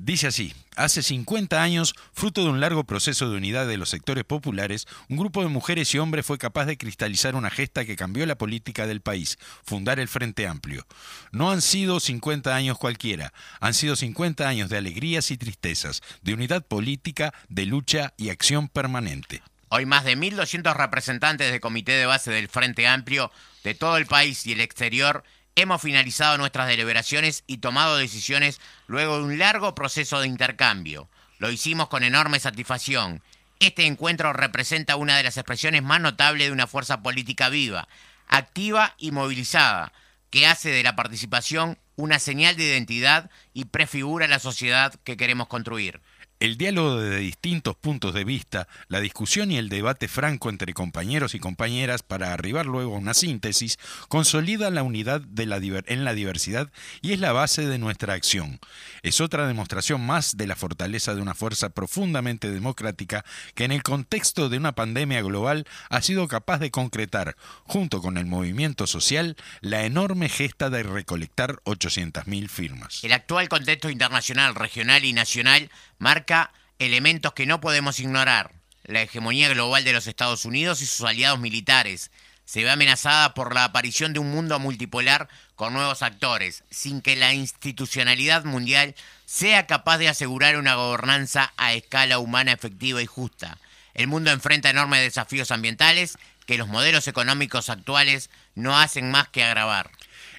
Dice 0.00 0.28
así, 0.28 0.54
hace 0.76 1.02
50 1.02 1.60
años, 1.60 1.94
fruto 2.12 2.44
de 2.44 2.50
un 2.50 2.60
largo 2.60 2.84
proceso 2.84 3.28
de 3.28 3.36
unidad 3.36 3.66
de 3.66 3.76
los 3.76 3.88
sectores 3.88 4.22
populares, 4.22 4.86
un 5.08 5.16
grupo 5.16 5.42
de 5.42 5.48
mujeres 5.48 5.92
y 5.92 5.98
hombres 5.98 6.24
fue 6.24 6.38
capaz 6.38 6.66
de 6.66 6.78
cristalizar 6.78 7.34
una 7.34 7.50
gesta 7.50 7.84
que 7.84 7.96
cambió 7.96 8.24
la 8.24 8.38
política 8.38 8.86
del 8.86 9.00
país, 9.00 9.38
fundar 9.64 9.98
el 9.98 10.06
Frente 10.06 10.46
Amplio. 10.46 10.86
No 11.32 11.50
han 11.50 11.62
sido 11.62 11.98
50 11.98 12.54
años 12.54 12.78
cualquiera, 12.78 13.32
han 13.60 13.74
sido 13.74 13.96
50 13.96 14.48
años 14.48 14.70
de 14.70 14.78
alegrías 14.78 15.32
y 15.32 15.36
tristezas, 15.36 16.00
de 16.22 16.34
unidad 16.34 16.64
política, 16.64 17.34
de 17.48 17.66
lucha 17.66 18.14
y 18.16 18.28
acción 18.28 18.68
permanente. 18.68 19.42
Hoy 19.68 19.84
más 19.84 20.04
de 20.04 20.16
1.200 20.16 20.74
representantes 20.76 21.50
del 21.50 21.60
Comité 21.60 21.92
de 21.92 22.06
Base 22.06 22.30
del 22.30 22.48
Frente 22.48 22.86
Amplio 22.86 23.32
de 23.64 23.74
todo 23.74 23.96
el 23.96 24.06
país 24.06 24.46
y 24.46 24.52
el 24.52 24.60
exterior 24.60 25.24
hemos 25.56 25.82
finalizado 25.82 26.38
nuestras 26.38 26.68
deliberaciones 26.68 27.44
y 27.46 27.58
tomado 27.58 27.96
decisiones 27.96 28.60
luego 28.86 29.18
de 29.18 29.24
un 29.24 29.38
largo 29.38 29.74
proceso 29.74 30.20
de 30.20 30.28
intercambio. 30.28 31.08
Lo 31.38 31.50
hicimos 31.50 31.88
con 31.88 32.02
enorme 32.02 32.40
satisfacción. 32.40 33.22
Este 33.60 33.86
encuentro 33.86 34.32
representa 34.32 34.96
una 34.96 35.16
de 35.16 35.24
las 35.24 35.36
expresiones 35.36 35.82
más 35.82 36.00
notables 36.00 36.46
de 36.46 36.52
una 36.52 36.66
fuerza 36.66 37.02
política 37.02 37.48
viva, 37.48 37.88
activa 38.28 38.94
y 38.98 39.10
movilizada, 39.10 39.92
que 40.30 40.46
hace 40.46 40.70
de 40.70 40.82
la 40.82 40.96
participación 40.96 41.78
una 41.96 42.18
señal 42.18 42.56
de 42.56 42.64
identidad 42.64 43.30
y 43.52 43.64
prefigura 43.64 44.28
la 44.28 44.38
sociedad 44.38 44.94
que 45.02 45.16
queremos 45.16 45.48
construir. 45.48 46.00
El 46.40 46.56
diálogo 46.56 47.00
de 47.00 47.18
distintos 47.18 47.74
puntos 47.74 48.14
de 48.14 48.22
vista, 48.22 48.68
la 48.86 49.00
discusión 49.00 49.50
y 49.50 49.56
el 49.56 49.68
debate 49.68 50.06
franco 50.06 50.50
entre 50.50 50.72
compañeros 50.72 51.34
y 51.34 51.40
compañeras 51.40 52.04
para 52.04 52.32
arribar 52.32 52.64
luego 52.66 52.94
a 52.94 52.98
una 52.98 53.12
síntesis, 53.12 53.76
consolida 54.06 54.70
la 54.70 54.84
unidad 54.84 55.22
en 55.36 56.04
la 56.04 56.14
diversidad 56.14 56.70
y 57.02 57.12
es 57.12 57.18
la 57.18 57.32
base 57.32 57.66
de 57.66 57.78
nuestra 57.78 58.14
acción. 58.14 58.60
Es 59.02 59.20
otra 59.20 59.48
demostración 59.48 60.06
más 60.06 60.36
de 60.36 60.46
la 60.46 60.54
fortaleza 60.54 61.12
de 61.12 61.22
una 61.22 61.34
fuerza 61.34 61.70
profundamente 61.70 62.48
democrática 62.50 63.24
que 63.56 63.64
en 63.64 63.72
el 63.72 63.82
contexto 63.82 64.48
de 64.48 64.58
una 64.58 64.76
pandemia 64.76 65.22
global 65.22 65.66
ha 65.90 66.02
sido 66.02 66.28
capaz 66.28 66.58
de 66.58 66.70
concretar, 66.70 67.36
junto 67.64 68.00
con 68.00 68.16
el 68.16 68.26
movimiento 68.26 68.86
social, 68.86 69.36
la 69.60 69.86
enorme 69.86 70.28
gesta 70.28 70.70
de 70.70 70.84
recolectar 70.84 71.56
800.000 71.64 72.48
firmas. 72.48 73.02
El 73.02 73.12
actual 73.12 73.48
contexto 73.48 73.90
internacional, 73.90 74.54
regional 74.54 75.04
y 75.04 75.12
nacional 75.12 75.68
marca 75.98 76.52
elementos 76.78 77.32
que 77.32 77.46
no 77.46 77.60
podemos 77.60 78.00
ignorar. 78.00 78.52
La 78.84 79.02
hegemonía 79.02 79.48
global 79.48 79.84
de 79.84 79.92
los 79.92 80.06
Estados 80.06 80.44
Unidos 80.44 80.80
y 80.80 80.86
sus 80.86 81.06
aliados 81.06 81.40
militares 81.40 82.10
se 82.44 82.64
ve 82.64 82.70
amenazada 82.70 83.34
por 83.34 83.54
la 83.54 83.64
aparición 83.64 84.14
de 84.14 84.20
un 84.20 84.30
mundo 84.30 84.58
multipolar 84.58 85.28
con 85.54 85.74
nuevos 85.74 86.02
actores, 86.02 86.64
sin 86.70 87.02
que 87.02 87.14
la 87.14 87.34
institucionalidad 87.34 88.44
mundial 88.44 88.94
sea 89.26 89.66
capaz 89.66 89.98
de 89.98 90.08
asegurar 90.08 90.56
una 90.56 90.74
gobernanza 90.74 91.52
a 91.58 91.74
escala 91.74 92.18
humana 92.18 92.52
efectiva 92.52 93.02
y 93.02 93.06
justa. 93.06 93.58
El 93.92 94.06
mundo 94.06 94.30
enfrenta 94.30 94.70
enormes 94.70 95.02
desafíos 95.02 95.50
ambientales 95.50 96.16
que 96.46 96.56
los 96.56 96.68
modelos 96.68 97.06
económicos 97.06 97.68
actuales 97.68 98.30
no 98.54 98.78
hacen 98.78 99.10
más 99.10 99.28
que 99.28 99.44
agravar. 99.44 99.90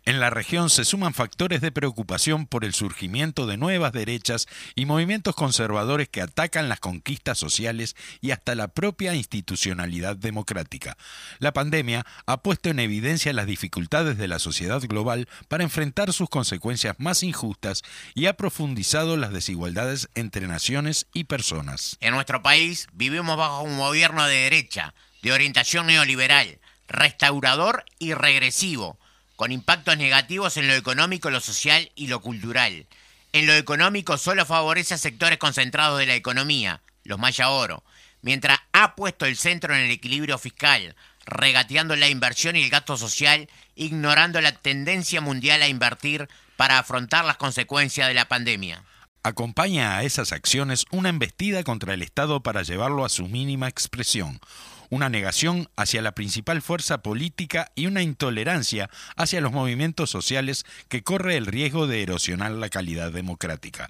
En 0.09 0.19
la 0.19 0.31
región 0.31 0.71
se 0.71 0.85
suman 0.85 1.13
factores 1.13 1.61
de 1.61 1.71
preocupación 1.71 2.47
por 2.47 2.65
el 2.65 2.73
surgimiento 2.73 3.45
de 3.45 3.57
nuevas 3.57 3.93
derechas 3.93 4.47
y 4.73 4.87
movimientos 4.87 5.35
conservadores 5.35 6.09
que 6.09 6.23
atacan 6.23 6.67
las 6.67 6.79
conquistas 6.79 7.37
sociales 7.37 7.95
y 8.19 8.31
hasta 8.31 8.55
la 8.55 8.69
propia 8.69 9.13
institucionalidad 9.13 10.15
democrática. 10.15 10.97
La 11.37 11.53
pandemia 11.53 12.07
ha 12.25 12.41
puesto 12.41 12.69
en 12.69 12.79
evidencia 12.79 13.33
las 13.33 13.45
dificultades 13.45 14.17
de 14.17 14.27
la 14.27 14.39
sociedad 14.39 14.81
global 14.81 15.27
para 15.47 15.63
enfrentar 15.63 16.11
sus 16.11 16.27
consecuencias 16.27 16.95
más 16.97 17.21
injustas 17.21 17.83
y 18.15 18.25
ha 18.25 18.33
profundizado 18.33 19.15
las 19.15 19.31
desigualdades 19.31 20.09
entre 20.15 20.47
naciones 20.47 21.05
y 21.13 21.25
personas. 21.25 21.97
En 21.99 22.15
nuestro 22.15 22.41
país 22.41 22.87
vivimos 22.93 23.37
bajo 23.37 23.61
un 23.61 23.77
gobierno 23.77 24.25
de 24.25 24.37
derecha, 24.37 24.95
de 25.21 25.33
orientación 25.33 25.85
neoliberal, 25.85 26.57
restaurador 26.87 27.85
y 27.99 28.15
regresivo, 28.15 28.97
con 29.39 29.53
impactos 29.53 29.95
negativos 29.95 30.57
en 30.57 30.67
lo 30.67 30.73
económico, 30.73 31.29
lo 31.29 31.39
social 31.39 31.93
y 31.95 32.07
lo 32.07 32.19
cultural. 32.19 32.87
En 33.31 33.47
lo 33.47 33.53
económico 33.53 34.17
solo 34.17 34.45
favorece 34.45 34.95
a 34.95 34.97
sectores 34.97 35.37
concentrados 35.37 35.97
de 35.97 36.05
la 36.05 36.15
economía, 36.15 36.81
los 37.05 37.19
maya 37.19 37.49
oro, 37.49 37.81
mientras 38.21 38.59
ha 38.73 38.97
puesto 38.97 39.25
el 39.25 39.37
centro 39.37 39.73
en 39.73 39.79
el 39.79 39.91
equilibrio 39.91 40.37
fiscal, 40.37 40.93
regateando 41.25 41.95
la 41.95 42.09
inversión 42.09 42.57
y 42.57 42.63
el 42.63 42.69
gasto 42.69 42.97
social, 42.97 43.47
ignorando 43.75 44.41
la 44.41 44.51
tendencia 44.51 45.21
mundial 45.21 45.61
a 45.61 45.69
invertir 45.69 46.27
para 46.57 46.77
afrontar 46.77 47.23
las 47.23 47.37
consecuencias 47.37 48.09
de 48.09 48.15
la 48.15 48.27
pandemia. 48.27 48.83
Acompaña 49.23 49.95
a 49.95 50.03
esas 50.03 50.33
acciones 50.33 50.83
una 50.91 51.07
embestida 51.07 51.63
contra 51.63 51.93
el 51.93 52.01
Estado 52.01 52.43
para 52.43 52.63
llevarlo 52.63 53.05
a 53.05 53.09
su 53.09 53.29
mínima 53.29 53.69
expresión, 53.69 54.41
una 54.89 55.09
negación 55.09 55.69
hacia 55.75 56.01
la 56.01 56.13
principal 56.13 56.61
fuerza 56.61 57.01
política 57.01 57.71
y 57.75 57.85
una 57.85 58.01
intolerancia 58.01 58.89
hacia 59.15 59.41
los 59.41 59.51
movimientos 59.51 60.09
sociales 60.09 60.65
que 60.87 61.03
corre 61.03 61.37
el 61.37 61.45
riesgo 61.45 61.87
de 61.87 62.01
erosionar 62.01 62.51
la 62.51 62.69
calidad 62.69 63.11
democrática. 63.11 63.89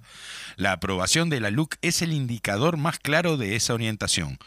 La 0.56 0.74
aprobación 0.74 1.30
de 1.30 1.40
la 1.40 1.52
LUC 1.52 1.76
es 1.82 2.02
el 2.02 2.14
indicador 2.14 2.78
más 2.78 3.00
claro 3.00 3.38
de 3.38 3.56
esa 3.56 3.74
orientación. 3.74 4.38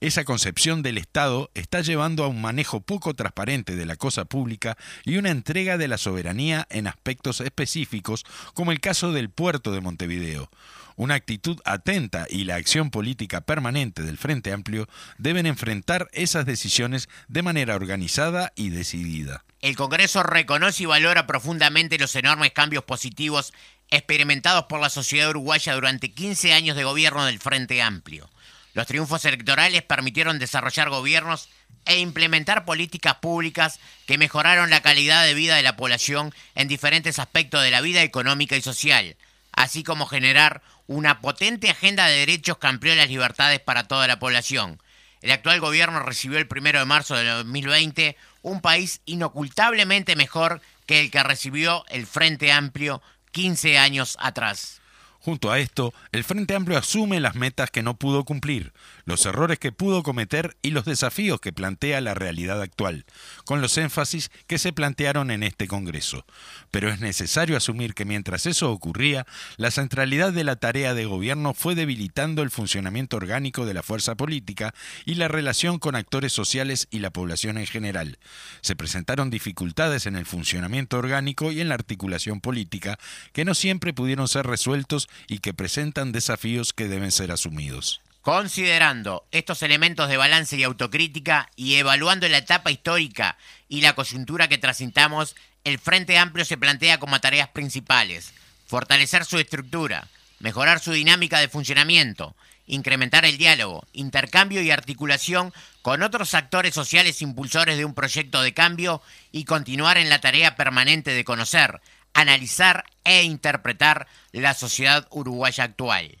Esa 0.00 0.24
concepción 0.24 0.82
del 0.82 0.98
Estado 0.98 1.50
está 1.54 1.80
llevando 1.80 2.24
a 2.24 2.28
un 2.28 2.40
manejo 2.40 2.80
poco 2.80 3.14
transparente 3.14 3.76
de 3.76 3.86
la 3.86 3.96
cosa 3.96 4.24
pública 4.24 4.76
y 5.04 5.16
una 5.16 5.30
entrega 5.30 5.76
de 5.76 5.88
la 5.88 5.98
soberanía 5.98 6.66
en 6.70 6.86
aspectos 6.86 7.40
específicos, 7.40 8.24
como 8.54 8.72
el 8.72 8.80
caso 8.80 9.12
del 9.12 9.30
puerto 9.30 9.72
de 9.72 9.80
Montevideo. 9.80 10.50
Una 10.98 11.14
actitud 11.14 11.60
atenta 11.64 12.26
y 12.28 12.42
la 12.42 12.56
acción 12.56 12.90
política 12.90 13.40
permanente 13.40 14.02
del 14.02 14.18
Frente 14.18 14.52
Amplio 14.52 14.88
deben 15.16 15.46
enfrentar 15.46 16.08
esas 16.12 16.44
decisiones 16.44 17.08
de 17.28 17.42
manera 17.42 17.76
organizada 17.76 18.52
y 18.56 18.70
decidida. 18.70 19.44
El 19.60 19.76
Congreso 19.76 20.24
reconoce 20.24 20.82
y 20.82 20.86
valora 20.86 21.24
profundamente 21.24 21.98
los 21.98 22.16
enormes 22.16 22.50
cambios 22.50 22.82
positivos 22.82 23.52
experimentados 23.92 24.64
por 24.64 24.80
la 24.80 24.90
sociedad 24.90 25.30
uruguaya 25.30 25.72
durante 25.72 26.10
15 26.10 26.52
años 26.52 26.76
de 26.76 26.82
gobierno 26.82 27.24
del 27.26 27.38
Frente 27.38 27.80
Amplio. 27.80 28.28
Los 28.74 28.88
triunfos 28.88 29.24
electorales 29.24 29.82
permitieron 29.82 30.40
desarrollar 30.40 30.90
gobiernos 30.90 31.48
e 31.84 32.00
implementar 32.00 32.64
políticas 32.64 33.14
públicas 33.14 33.78
que 34.04 34.18
mejoraron 34.18 34.68
la 34.68 34.82
calidad 34.82 35.24
de 35.24 35.34
vida 35.34 35.54
de 35.54 35.62
la 35.62 35.76
población 35.76 36.34
en 36.56 36.66
diferentes 36.66 37.20
aspectos 37.20 37.62
de 37.62 37.70
la 37.70 37.82
vida 37.82 38.02
económica 38.02 38.56
y 38.56 38.62
social, 38.62 39.16
así 39.52 39.84
como 39.84 40.06
generar 40.06 40.60
una 40.88 41.20
potente 41.20 41.70
agenda 41.70 42.06
de 42.06 42.18
derechos 42.18 42.58
que 42.58 42.66
amplió 42.66 42.94
las 42.96 43.08
libertades 43.08 43.60
para 43.60 43.86
toda 43.86 44.08
la 44.08 44.18
población. 44.18 44.80
El 45.20 45.30
actual 45.30 45.60
gobierno 45.60 46.00
recibió 46.00 46.38
el 46.38 46.48
primero 46.48 46.80
de 46.80 46.84
marzo 46.86 47.14
de 47.14 47.24
2020 47.24 48.16
un 48.42 48.60
país 48.60 49.00
inocultablemente 49.04 50.16
mejor 50.16 50.60
que 50.86 51.00
el 51.00 51.10
que 51.10 51.22
recibió 51.22 51.84
el 51.88 52.06
Frente 52.06 52.50
Amplio 52.50 53.02
15 53.32 53.78
años 53.78 54.16
atrás. 54.20 54.80
Junto 55.20 55.50
a 55.50 55.58
esto, 55.58 55.92
el 56.12 56.24
Frente 56.24 56.54
Amplio 56.54 56.78
asume 56.78 57.20
las 57.20 57.34
metas 57.34 57.70
que 57.70 57.82
no 57.82 57.94
pudo 57.94 58.24
cumplir, 58.24 58.72
los 59.08 59.24
errores 59.24 59.58
que 59.58 59.72
pudo 59.72 60.02
cometer 60.02 60.58
y 60.60 60.70
los 60.70 60.84
desafíos 60.84 61.40
que 61.40 61.50
plantea 61.50 62.02
la 62.02 62.12
realidad 62.12 62.60
actual, 62.60 63.06
con 63.46 63.62
los 63.62 63.78
énfasis 63.78 64.30
que 64.46 64.58
se 64.58 64.74
plantearon 64.74 65.30
en 65.30 65.42
este 65.42 65.66
Congreso. 65.66 66.26
Pero 66.70 66.90
es 66.90 67.00
necesario 67.00 67.56
asumir 67.56 67.94
que 67.94 68.04
mientras 68.04 68.44
eso 68.44 68.70
ocurría, 68.70 69.26
la 69.56 69.70
centralidad 69.70 70.34
de 70.34 70.44
la 70.44 70.56
tarea 70.56 70.92
de 70.92 71.06
gobierno 71.06 71.54
fue 71.54 71.74
debilitando 71.74 72.42
el 72.42 72.50
funcionamiento 72.50 73.16
orgánico 73.16 73.64
de 73.64 73.72
la 73.72 73.82
fuerza 73.82 74.14
política 74.14 74.74
y 75.06 75.14
la 75.14 75.28
relación 75.28 75.78
con 75.78 75.96
actores 75.96 76.34
sociales 76.34 76.86
y 76.90 76.98
la 76.98 77.10
población 77.10 77.56
en 77.56 77.66
general. 77.66 78.18
Se 78.60 78.76
presentaron 78.76 79.30
dificultades 79.30 80.04
en 80.04 80.16
el 80.16 80.26
funcionamiento 80.26 80.98
orgánico 80.98 81.50
y 81.50 81.62
en 81.62 81.70
la 81.70 81.76
articulación 81.76 82.42
política 82.42 82.98
que 83.32 83.46
no 83.46 83.54
siempre 83.54 83.94
pudieron 83.94 84.28
ser 84.28 84.46
resueltos 84.46 85.08
y 85.28 85.38
que 85.38 85.54
presentan 85.54 86.12
desafíos 86.12 86.74
que 86.74 86.88
deben 86.88 87.10
ser 87.10 87.32
asumidos. 87.32 88.02
Considerando 88.28 89.26
estos 89.30 89.62
elementos 89.62 90.06
de 90.06 90.18
balance 90.18 90.54
y 90.54 90.62
autocrítica 90.62 91.48
y 91.56 91.76
evaluando 91.76 92.28
la 92.28 92.36
etapa 92.36 92.70
histórica 92.70 93.38
y 93.70 93.80
la 93.80 93.94
coyuntura 93.94 94.48
que 94.48 94.58
transitamos, 94.58 95.34
el 95.64 95.78
Frente 95.78 96.18
Amplio 96.18 96.44
se 96.44 96.58
plantea 96.58 96.98
como 96.98 97.18
tareas 97.20 97.48
principales 97.48 98.34
fortalecer 98.66 99.24
su 99.24 99.38
estructura, 99.38 100.08
mejorar 100.40 100.78
su 100.78 100.92
dinámica 100.92 101.40
de 101.40 101.48
funcionamiento, 101.48 102.36
incrementar 102.66 103.24
el 103.24 103.38
diálogo, 103.38 103.86
intercambio 103.94 104.60
y 104.60 104.70
articulación 104.70 105.54
con 105.80 106.02
otros 106.02 106.34
actores 106.34 106.74
sociales 106.74 107.22
impulsores 107.22 107.78
de 107.78 107.86
un 107.86 107.94
proyecto 107.94 108.42
de 108.42 108.52
cambio 108.52 109.00
y 109.32 109.44
continuar 109.44 109.96
en 109.96 110.10
la 110.10 110.20
tarea 110.20 110.54
permanente 110.54 111.12
de 111.12 111.24
conocer, 111.24 111.80
analizar 112.12 112.84
e 113.04 113.22
interpretar 113.22 114.06
la 114.32 114.52
sociedad 114.52 115.08
uruguaya 115.12 115.64
actual. 115.64 116.18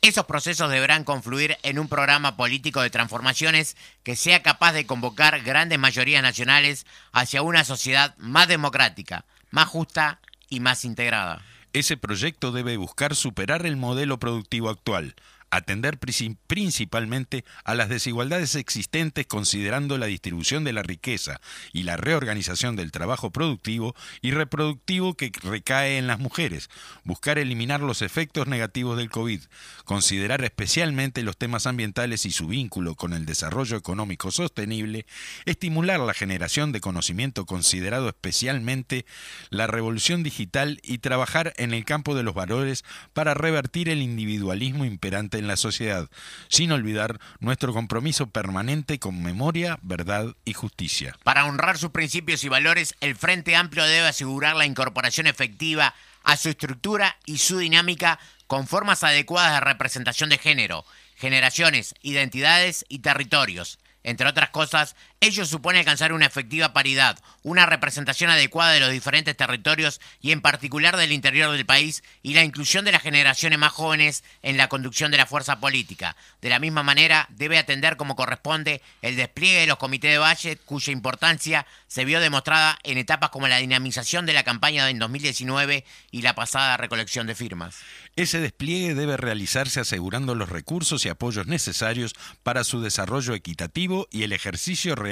Esos 0.00 0.26
procesos 0.26 0.70
deberán 0.70 1.02
confluir 1.02 1.58
en 1.64 1.78
un 1.78 1.88
programa 1.88 2.36
político 2.36 2.80
de 2.80 2.90
transformaciones 2.90 3.76
que 4.04 4.14
sea 4.14 4.42
capaz 4.42 4.72
de 4.72 4.86
convocar 4.86 5.40
grandes 5.42 5.78
mayorías 5.78 6.22
nacionales 6.22 6.86
hacia 7.12 7.42
una 7.42 7.64
sociedad 7.64 8.16
más 8.16 8.46
democrática, 8.46 9.24
más 9.50 9.66
justa 9.66 10.20
y 10.48 10.60
más 10.60 10.84
integrada. 10.84 11.42
Ese 11.72 11.96
proyecto 11.96 12.52
debe 12.52 12.76
buscar 12.76 13.16
superar 13.16 13.66
el 13.66 13.76
modelo 13.76 14.18
productivo 14.18 14.70
actual, 14.70 15.16
atender 15.50 15.98
principalmente 15.98 17.44
a 17.64 17.74
las 17.74 17.88
desigualdades 17.88 18.54
existentes 18.54 19.26
considerando 19.26 19.98
la 19.98 20.06
distribución 20.06 20.64
de 20.64 20.72
la 20.72 20.82
riqueza 20.82 21.40
y 21.72 21.84
la 21.84 21.96
reorganización 21.96 22.76
del 22.76 22.92
trabajo 22.92 23.30
productivo 23.30 23.94
y 24.20 24.32
reproductivo 24.32 25.14
que 25.14 25.32
recae 25.42 25.98
en 25.98 26.06
las 26.06 26.18
mujeres, 26.18 26.68
buscar 27.04 27.38
eliminar 27.38 27.80
los 27.80 28.02
efectos 28.02 28.46
negativos 28.46 28.96
del 28.96 29.10
COVID, 29.10 29.40
considerar 29.84 30.44
especialmente 30.44 31.22
los 31.22 31.36
temas 31.36 31.66
ambientales 31.66 32.26
y 32.26 32.30
su 32.30 32.46
vínculo 32.46 32.94
con 32.94 33.12
el 33.12 33.26
desarrollo 33.26 33.76
económico 33.76 34.30
sostenible, 34.30 35.06
estimular 35.46 36.00
la 36.00 36.14
generación 36.14 36.72
de 36.72 36.80
conocimiento 36.80 37.46
considerado 37.46 38.08
especialmente 38.08 39.06
la 39.50 39.66
revolución 39.66 40.22
digital 40.22 40.80
y 40.82 40.98
trabajar 40.98 41.54
en 41.56 41.72
el 41.72 41.84
campo 41.84 42.14
de 42.14 42.22
los 42.22 42.34
valores 42.34 42.84
para 43.12 43.34
revertir 43.34 43.88
el 43.88 44.02
individualismo 44.02 44.84
imperante 44.84 45.37
en 45.38 45.46
la 45.46 45.56
sociedad, 45.56 46.08
sin 46.48 46.72
olvidar 46.72 47.18
nuestro 47.40 47.72
compromiso 47.72 48.28
permanente 48.28 48.98
con 48.98 49.22
memoria, 49.22 49.78
verdad 49.82 50.34
y 50.44 50.52
justicia. 50.52 51.16
Para 51.24 51.44
honrar 51.44 51.78
sus 51.78 51.90
principios 51.90 52.44
y 52.44 52.48
valores, 52.48 52.94
el 53.00 53.16
Frente 53.16 53.56
Amplio 53.56 53.84
debe 53.84 54.08
asegurar 54.08 54.56
la 54.56 54.66
incorporación 54.66 55.26
efectiva 55.26 55.94
a 56.24 56.36
su 56.36 56.48
estructura 56.48 57.16
y 57.24 57.38
su 57.38 57.58
dinámica 57.58 58.18
con 58.46 58.66
formas 58.66 59.04
adecuadas 59.04 59.54
de 59.54 59.60
representación 59.60 60.30
de 60.30 60.38
género, 60.38 60.84
generaciones, 61.16 61.94
identidades 62.02 62.84
y 62.88 63.00
territorios 63.00 63.78
entre 64.08 64.28
otras 64.28 64.50
cosas, 64.50 64.96
ello 65.20 65.44
supone 65.44 65.80
alcanzar 65.80 66.12
una 66.12 66.26
efectiva 66.26 66.72
paridad, 66.72 67.18
una 67.42 67.66
representación 67.66 68.30
adecuada 68.30 68.72
de 68.72 68.78
los 68.78 68.92
diferentes 68.92 69.36
territorios 69.36 70.00
y 70.20 70.30
en 70.30 70.40
particular 70.40 70.96
del 70.96 71.10
interior 71.10 71.50
del 71.50 71.66
país 71.66 72.04
y 72.22 72.34
la 72.34 72.44
inclusión 72.44 72.84
de 72.84 72.92
las 72.92 73.02
generaciones 73.02 73.58
más 73.58 73.72
jóvenes 73.72 74.22
en 74.42 74.56
la 74.56 74.68
conducción 74.68 75.10
de 75.10 75.16
la 75.16 75.26
fuerza 75.26 75.58
política. 75.58 76.14
De 76.40 76.50
la 76.50 76.60
misma 76.60 76.84
manera, 76.84 77.26
debe 77.30 77.58
atender 77.58 77.96
como 77.96 78.14
corresponde 78.14 78.80
el 79.02 79.16
despliegue 79.16 79.60
de 79.60 79.66
los 79.66 79.78
comités 79.78 80.12
de 80.12 80.18
valle, 80.18 80.56
cuya 80.56 80.92
importancia 80.92 81.66
se 81.88 82.04
vio 82.04 82.20
demostrada 82.20 82.78
en 82.84 82.96
etapas 82.96 83.30
como 83.30 83.48
la 83.48 83.58
dinamización 83.58 84.24
de 84.24 84.34
la 84.34 84.44
campaña 84.44 84.88
en 84.88 85.00
2019 85.00 85.84
y 86.12 86.22
la 86.22 86.36
pasada 86.36 86.76
recolección 86.76 87.26
de 87.26 87.34
firmas. 87.34 87.76
Ese 88.14 88.40
despliegue 88.40 88.94
debe 88.94 89.16
realizarse 89.16 89.80
asegurando 89.80 90.34
los 90.34 90.48
recursos 90.48 91.04
y 91.04 91.08
apoyos 91.08 91.46
necesarios 91.46 92.14
para 92.42 92.62
su 92.64 92.80
desarrollo 92.80 93.34
equitativo 93.34 94.08
y 94.10 94.22
el 94.22 94.32
ejercicio 94.32 94.94
real 94.94 95.07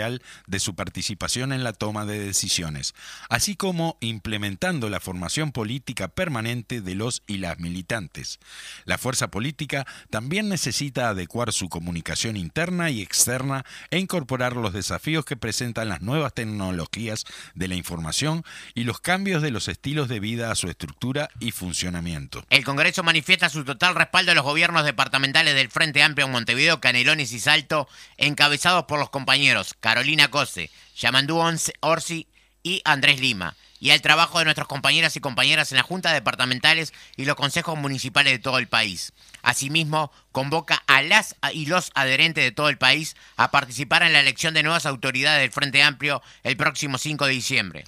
de 0.47 0.61
su 0.61 0.75
participación 0.75 1.53
en 1.53 1.65
la 1.65 1.73
toma 1.73 2.05
de 2.05 2.19
decisiones, 2.19 2.95
así 3.29 3.57
como 3.57 3.97
implementando 4.01 4.91
la 4.91 5.01
formación 5.01 5.53
política 5.53 6.09
permanente 6.09 6.81
de 6.81 6.95
los 6.95 7.23
y 7.27 7.39
las 7.39 7.59
militantes. 7.59 8.39
La 8.85 8.99
fuerza 8.99 9.29
política 9.29 9.87
también 10.11 10.49
necesita 10.49 11.09
adecuar 11.09 11.53
su 11.53 11.69
comunicación 11.69 12.37
interna 12.37 12.91
y 12.91 13.03
externa 13.03 13.65
e 13.91 13.99
incorporar 13.99 14.57
los 14.57 14.73
desafíos 14.73 15.25
que 15.25 15.37
presentan 15.37 15.89
las 15.89 16.03
nuevas 16.03 16.35
tecnologías 16.35 17.25
de 17.55 17.69
la 17.69 17.75
información 17.75 18.45
y 18.75 18.85
los 18.85 19.01
cambios 19.01 19.43
de 19.43 19.51
los 19.51 19.69
estilos 19.69 20.09
de 20.09 20.21
vida 20.21 20.51
a 20.51 20.55
su 20.55 20.69
estructura 20.69 21.29
y 21.41 21.53
funcionamiento. 21.53 22.45
El 22.51 22.65
Congreso 22.65 23.03
manifiesta 23.03 23.49
su 23.49 23.65
total 23.65 23.95
respaldo 23.95 24.33
a 24.33 24.35
los 24.35 24.45
gobiernos 24.45 24.85
departamentales 24.85 25.55
del 25.55 25.71
Frente 25.71 26.03
Amplio 26.03 26.27
en 26.27 26.33
Montevideo, 26.33 26.81
Canelones 26.81 27.33
y 27.33 27.41
Salto, 27.41 27.89
encabezados 28.17 28.85
por 28.85 28.99
los 28.99 29.11
compañeros 29.11 29.75
Carolina 29.87 30.33
Cose, 30.33 30.69
Yamandú 30.97 31.41
Orsi 31.79 32.27
y 32.65 32.83
Andrés 32.85 33.21
Lima, 33.21 33.55
y 33.79 33.91
al 33.91 34.03
trabajo 34.03 34.41
de 34.41 34.45
nuestros 34.45 34.67
compañeras 34.67 35.15
y 35.15 35.21
compañeras 35.21 35.71
en 35.71 35.77
las 35.77 35.87
juntas 35.87 36.13
departamentales 36.13 36.93
y 37.15 37.25
los 37.25 37.37
consejos 37.37 37.79
municipales 37.79 38.33
de 38.33 38.41
todo 38.41 38.59
el 38.59 38.67
país. 38.67 39.13
Asimismo, 39.43 40.11
convoca 40.33 40.83
a 40.89 41.03
las 41.03 41.37
y 41.53 41.67
los 41.67 41.93
adherentes 41.95 42.43
de 42.43 42.51
todo 42.51 42.69
el 42.69 42.79
país 42.79 43.15
a 43.37 43.53
participar 43.53 44.03
en 44.03 44.13
la 44.13 44.19
elección 44.19 44.55
de 44.55 44.65
nuevas 44.65 44.87
autoridades 44.87 45.41
del 45.41 45.53
Frente 45.53 45.85
Amplio 45.85 46.21
el 46.43 46.57
próximo 46.57 46.99
5 46.99 47.25
de 47.27 47.33
diciembre. 47.33 47.85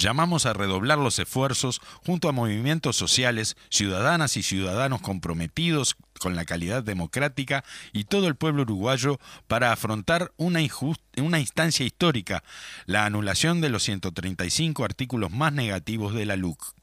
Llamamos 0.00 0.46
a 0.46 0.54
redoblar 0.54 0.96
los 0.96 1.18
esfuerzos 1.18 1.82
junto 2.06 2.30
a 2.30 2.32
movimientos 2.32 2.96
sociales, 2.96 3.54
ciudadanas 3.68 4.38
y 4.38 4.42
ciudadanos 4.42 5.02
comprometidos 5.02 5.94
con 6.18 6.34
la 6.34 6.46
calidad 6.46 6.82
democrática 6.82 7.64
y 7.92 8.04
todo 8.04 8.26
el 8.26 8.34
pueblo 8.34 8.62
uruguayo 8.62 9.20
para 9.46 9.72
afrontar 9.72 10.32
una, 10.38 10.60
una 11.18 11.38
instancia 11.38 11.84
histórica, 11.84 12.42
la 12.86 13.04
anulación 13.04 13.60
de 13.60 13.68
los 13.68 13.82
135 13.82 14.84
artículos 14.84 15.30
más 15.32 15.52
negativos 15.52 16.14
de 16.14 16.24
la 16.24 16.36
LUC 16.36 16.79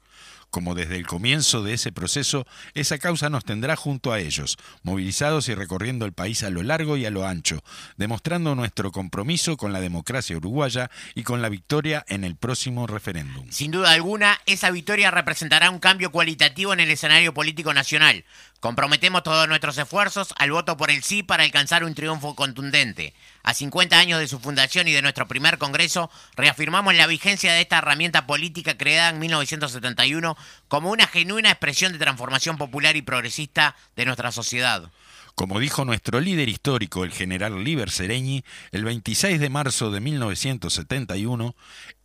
como 0.50 0.74
desde 0.74 0.96
el 0.96 1.06
comienzo 1.06 1.62
de 1.62 1.74
ese 1.74 1.92
proceso, 1.92 2.46
esa 2.74 2.98
causa 2.98 3.30
nos 3.30 3.44
tendrá 3.44 3.76
junto 3.76 4.12
a 4.12 4.20
ellos, 4.20 4.56
movilizados 4.82 5.48
y 5.48 5.54
recorriendo 5.54 6.06
el 6.06 6.12
país 6.12 6.42
a 6.42 6.50
lo 6.50 6.62
largo 6.62 6.96
y 6.96 7.06
a 7.06 7.10
lo 7.10 7.26
ancho, 7.26 7.62
demostrando 7.96 8.54
nuestro 8.54 8.92
compromiso 8.92 9.56
con 9.56 9.72
la 9.72 9.80
democracia 9.80 10.36
uruguaya 10.36 10.90
y 11.14 11.22
con 11.22 11.42
la 11.42 11.48
victoria 11.48 12.04
en 12.08 12.24
el 12.24 12.36
próximo 12.36 12.86
referéndum. 12.86 13.46
Sin 13.50 13.70
duda 13.70 13.92
alguna, 13.92 14.40
esa 14.46 14.70
victoria 14.70 15.10
representará 15.10 15.70
un 15.70 15.78
cambio 15.78 16.10
cualitativo 16.10 16.72
en 16.72 16.80
el 16.80 16.90
escenario 16.90 17.34
político 17.34 17.74
nacional. 17.74 18.24
Comprometemos 18.60 19.22
todos 19.22 19.46
nuestros 19.48 19.78
esfuerzos 19.78 20.34
al 20.36 20.50
voto 20.50 20.76
por 20.76 20.90
el 20.90 21.02
sí 21.02 21.22
para 21.22 21.44
alcanzar 21.44 21.84
un 21.84 21.94
triunfo 21.94 22.34
contundente. 22.34 23.14
A 23.42 23.54
50 23.54 23.98
años 23.98 24.20
de 24.20 24.28
su 24.28 24.38
fundación 24.40 24.88
y 24.88 24.92
de 24.92 25.02
nuestro 25.02 25.26
primer 25.28 25.58
Congreso, 25.58 26.10
reafirmamos 26.36 26.94
la 26.94 27.06
vigencia 27.06 27.52
de 27.52 27.60
esta 27.60 27.78
herramienta 27.78 28.26
política 28.26 28.76
creada 28.76 29.10
en 29.10 29.18
1971 29.18 30.36
como 30.68 30.90
una 30.90 31.06
genuina 31.06 31.50
expresión 31.50 31.92
de 31.92 31.98
transformación 31.98 32.58
popular 32.58 32.96
y 32.96 33.02
progresista 33.02 33.74
de 33.96 34.04
nuestra 34.04 34.32
sociedad. 34.32 34.90
Como 35.38 35.60
dijo 35.60 35.84
nuestro 35.84 36.18
líder 36.18 36.48
histórico, 36.48 37.04
el 37.04 37.12
general 37.12 37.62
Liber 37.62 37.90
Sereñi, 37.90 38.42
el 38.72 38.82
26 38.82 39.38
de 39.38 39.48
marzo 39.48 39.92
de 39.92 40.00
1971, 40.00 41.54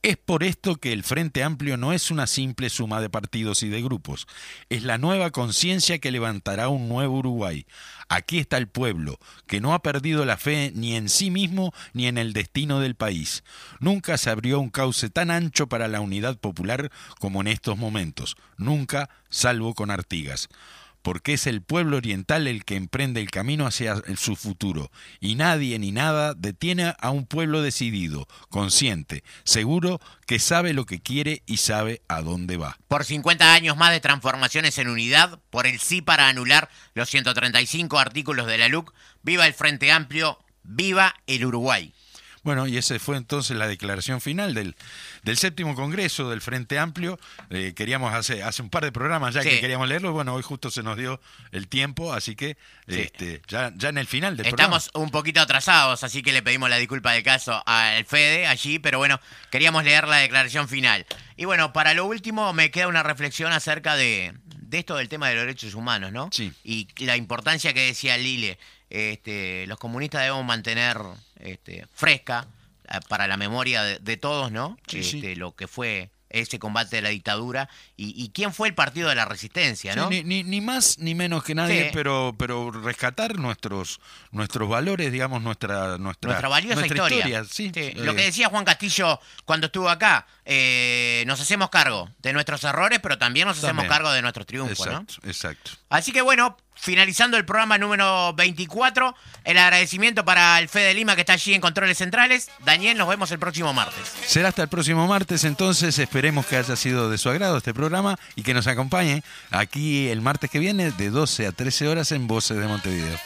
es 0.04 0.18
por 0.18 0.44
esto 0.44 0.76
que 0.76 0.94
el 0.94 1.04
Frente 1.04 1.42
Amplio 1.42 1.76
no 1.76 1.94
es 1.94 2.12
una 2.12 2.28
simple 2.28 2.70
suma 2.70 3.02
de 3.02 3.10
partidos 3.10 3.64
y 3.64 3.70
de 3.70 3.82
grupos, 3.82 4.28
es 4.70 4.84
la 4.84 5.00
nueva 5.00 5.32
conciencia 5.32 5.98
que 5.98 6.12
levantará 6.12 6.70
un 6.70 6.88
nuevo 6.88 7.18
Uruguay. 7.18 7.66
Aquí 8.08 8.38
está 8.38 8.58
el 8.58 8.68
pueblo, 8.68 9.18
que 9.48 9.62
no 9.62 9.74
ha 9.74 9.82
perdido 9.82 10.26
la 10.26 10.38
fe 10.38 10.72
ni 10.76 10.96
en 10.96 11.10
sí 11.10 11.32
mismo 11.32 11.74
ni 11.94 12.06
en 12.06 12.20
el 12.20 12.34
destino 12.34 12.82
del 12.82 12.94
país. 12.94 13.44
Nunca 13.80 14.20
se 14.20 14.30
abrió 14.30 14.60
un 14.60 14.70
cauce 14.70 15.10
tan 15.10 15.32
ancho 15.32 15.68
para 15.68 15.88
la 15.88 16.02
unidad 16.02 16.38
popular 16.38 16.92
como 17.20 17.42
en 17.42 17.48
estos 17.48 17.80
momentos, 17.80 18.38
nunca, 18.58 19.10
salvo 19.32 19.74
con 19.74 19.90
Artigas 19.90 20.50
porque 21.04 21.34
es 21.34 21.45
el 21.45 21.62
pueblo 21.62 21.97
oriental 21.97 22.47
el 22.47 22.66
que 22.66 22.76
emprende 22.76 23.22
el 23.22 23.30
camino 23.30 23.68
hacia 23.68 24.01
su 24.18 24.36
futuro, 24.36 24.91
y 25.20 25.36
nadie 25.36 25.78
ni 25.78 25.91
nada 25.91 26.34
detiene 26.34 26.95
a 26.97 27.12
un 27.12 27.28
pueblo 27.28 27.62
decidido, 27.62 28.28
consciente, 28.49 29.24
seguro 29.43 29.99
que 30.26 30.39
sabe 30.39 30.74
lo 30.74 30.86
que 30.86 31.01
quiere 31.01 31.43
y 31.45 31.58
sabe 31.58 32.01
a 32.08 32.22
dónde 32.22 32.58
va. 32.58 32.80
Por 32.88 33.06
50 33.06 33.54
años 33.54 33.78
más 33.78 33.91
de 33.91 33.99
transformaciones 33.99 34.78
en 34.80 34.88
unidad, 34.88 35.39
por 35.49 35.68
el 35.68 35.80
sí 35.80 36.01
para 36.01 36.30
anular 36.30 36.70
los 36.95 37.10
135 37.10 37.99
artículos 37.99 38.47
de 38.47 38.58
la 38.58 38.70
LUC, 38.70 38.93
viva 39.22 39.45
el 39.45 39.54
Frente 39.54 39.91
Amplio, 39.91 40.39
viva 40.64 41.14
el 41.28 41.45
Uruguay. 41.45 41.93
Bueno, 42.44 42.68
y 42.68 42.78
esa 42.78 43.00
fue 43.00 43.16
entonces 43.16 43.56
la 43.58 43.68
declaración 43.68 44.20
final 44.20 44.54
del, 44.54 44.76
del 45.24 45.38
séptimo 45.38 45.76
Congreso 45.76 46.30
del 46.30 46.41
Frente 46.41 46.78
Amplio. 46.78 47.18
Eh, 47.50 47.74
queríamos 47.76 48.14
hace, 48.14 48.44
hace 48.44 48.62
un 48.62 48.70
par 48.70 48.84
de 48.84 48.91
programas 48.91 49.34
ya 49.34 49.41
que 49.41 49.62
queríamos 49.62 49.88
leerlo. 49.88 50.12
Bueno, 50.12 50.34
hoy 50.34 50.44
justo 50.44 50.70
se 50.70 50.84
nos 50.84 50.98
dio 50.98 51.22
el 51.52 51.70
tiempo, 51.70 52.14
así 52.14 52.36
que 52.36 52.58
este, 52.88 53.41
ya, 53.48 53.72
ya 53.76 53.89
en 53.89 53.98
el 53.98 54.08
final 54.08 54.36
del 54.36 54.46
Estamos 54.46 54.91
un 54.94 55.10
poquito 55.10 55.39
atrasados, 55.39 56.04
así 56.04 56.22
que 56.22 56.34
le 56.34 56.41
pedimos 56.41 56.70
la 56.70 56.78
disculpa 56.78 57.14
de 57.14 57.24
caso 57.24 57.64
al 57.66 58.04
Fede 58.06 58.46
allí, 58.46 58.78
pero 58.78 58.98
bueno, 58.98 59.22
queríamos 59.50 59.86
leer 59.86 60.08
la 60.08 60.18
declaración 60.18 60.68
final. 60.68 61.06
Y 61.38 61.46
bueno, 61.46 61.72
para 61.72 61.94
lo 61.94 62.06
último 62.06 62.52
me 62.52 62.72
queda 62.72 62.88
una 62.88 63.04
reflexión 63.04 63.54
acerca 63.54 63.96
de, 63.96 64.34
de 64.46 64.80
esto 64.80 64.96
del 64.98 65.08
tema 65.08 65.30
de 65.30 65.36
los 65.36 65.44
derechos 65.44 65.76
humanos, 65.76 66.12
¿no? 66.12 66.30
Sí. 66.32 66.52
Y 66.64 66.88
la 67.06 67.16
importancia 67.16 67.74
que 67.74 67.86
decía 67.86 68.18
Lile 68.18 68.60
este, 68.94 69.66
los 69.66 69.80
comunistas 69.80 70.22
debemos 70.22 70.46
mantener 70.46 70.98
este, 71.39 71.88
fresca 71.94 72.46
eh, 72.88 73.00
para 73.10 73.28
la 73.28 73.38
memoria 73.38 73.84
de, 73.84 74.18
todos, 74.18 74.52
¿no? 74.52 74.78
este, 74.91 75.36
Lo 75.36 75.56
que 75.56 75.68
fue 75.68 76.12
ese 76.30 76.60
combate 76.60 76.98
de 76.98 77.02
la 77.02 77.10
dictadura 77.10 77.70
y, 78.16 78.30
quién 78.34 78.54
fue 78.54 78.68
el 78.68 78.74
partido 78.74 79.10
de 79.10 79.16
la 79.16 79.26
resistencia, 79.26 79.95
¿no? 79.95 80.10
ni, 80.10 80.24
ni, 80.24 80.62
más 80.62 80.97
ni 80.99 81.16
menos 81.16 81.43
que 81.43 81.56
nadie, 81.56 81.91
pero 81.93 82.36
pero 82.38 82.72
rescatar 82.72 83.36
nuestros 83.38 83.99
nuestros 84.32 84.68
valores, 84.68 85.12
digamos 85.12 85.41
nuestra 85.41 85.97
nuestra, 85.97 86.30
nuestra 86.30 86.49
valiosa 86.49 86.86
historia. 86.86 87.43
sí, 87.45 87.72
Lo 87.95 88.16
que 88.16 88.24
decía 88.24 88.49
Juan 88.49 88.66
Castillo 88.66 89.20
cuando 89.45 89.68
estuvo 89.68 89.89
acá, 89.89 90.28
eh, 90.45 91.24
nos 91.28 91.39
hacemos 91.39 91.70
cargo 91.70 92.10
de 92.20 92.34
nuestros 92.34 92.64
errores, 92.64 92.99
pero 93.01 93.18
también 93.18 93.47
nos 93.47 93.64
hacemos 93.64 93.86
cargo 93.86 94.12
de 94.12 94.22
nuestros 94.22 94.45
triunfos, 94.45 94.88
exacto, 94.88 95.14
Exacto. 95.24 95.72
Así 95.89 96.12
que 96.12 96.22
bueno, 96.22 96.58
finalizando 96.76 97.38
el 97.38 97.45
programa 97.45 97.78
número 97.78 98.34
24. 98.34 99.16
El 99.43 99.58
agradecimiento 99.58 100.26
para 100.26 100.60
el 100.60 100.70
Fede 100.70 100.93
Lima 100.93 101.16
que 101.16 101.22
está 101.22 101.34
allí 101.34 101.54
en 101.54 101.62
Controles 101.62 101.97
Centrales. 101.97 102.49
Daniel, 102.60 102.97
nos 102.97 103.08
vemos 103.08 103.32
el 103.32 103.39
próximo 103.39 103.74
martes. 103.74 104.12
Será 104.26 104.49
hasta 104.49 104.64
el 104.64 104.70
próximo 104.70 105.08
martes, 105.08 105.43
entonces 105.43 105.97
esperemos 105.99 106.45
que 106.45 106.58
haya 106.58 106.76
sido 106.76 107.10
de 107.10 107.18
su 107.18 107.30
agrado 107.30 107.58
este 107.58 107.74
programa 107.94 108.18
y 108.36 108.41
que 108.41 108.56
nos 108.56 108.66
acompañe 108.66 109.24
aquí 109.52 110.08
el 110.08 110.22
martes 110.22 110.50
que 110.50 110.58
viene 110.58 110.89
de 110.91 111.12
12 111.12 111.46
a 111.46 111.52
13 111.52 111.88
horas 111.88 112.12
en 112.12 112.26
Voces 112.26 112.58
de 112.58 112.68
Montevideo. 112.68 113.20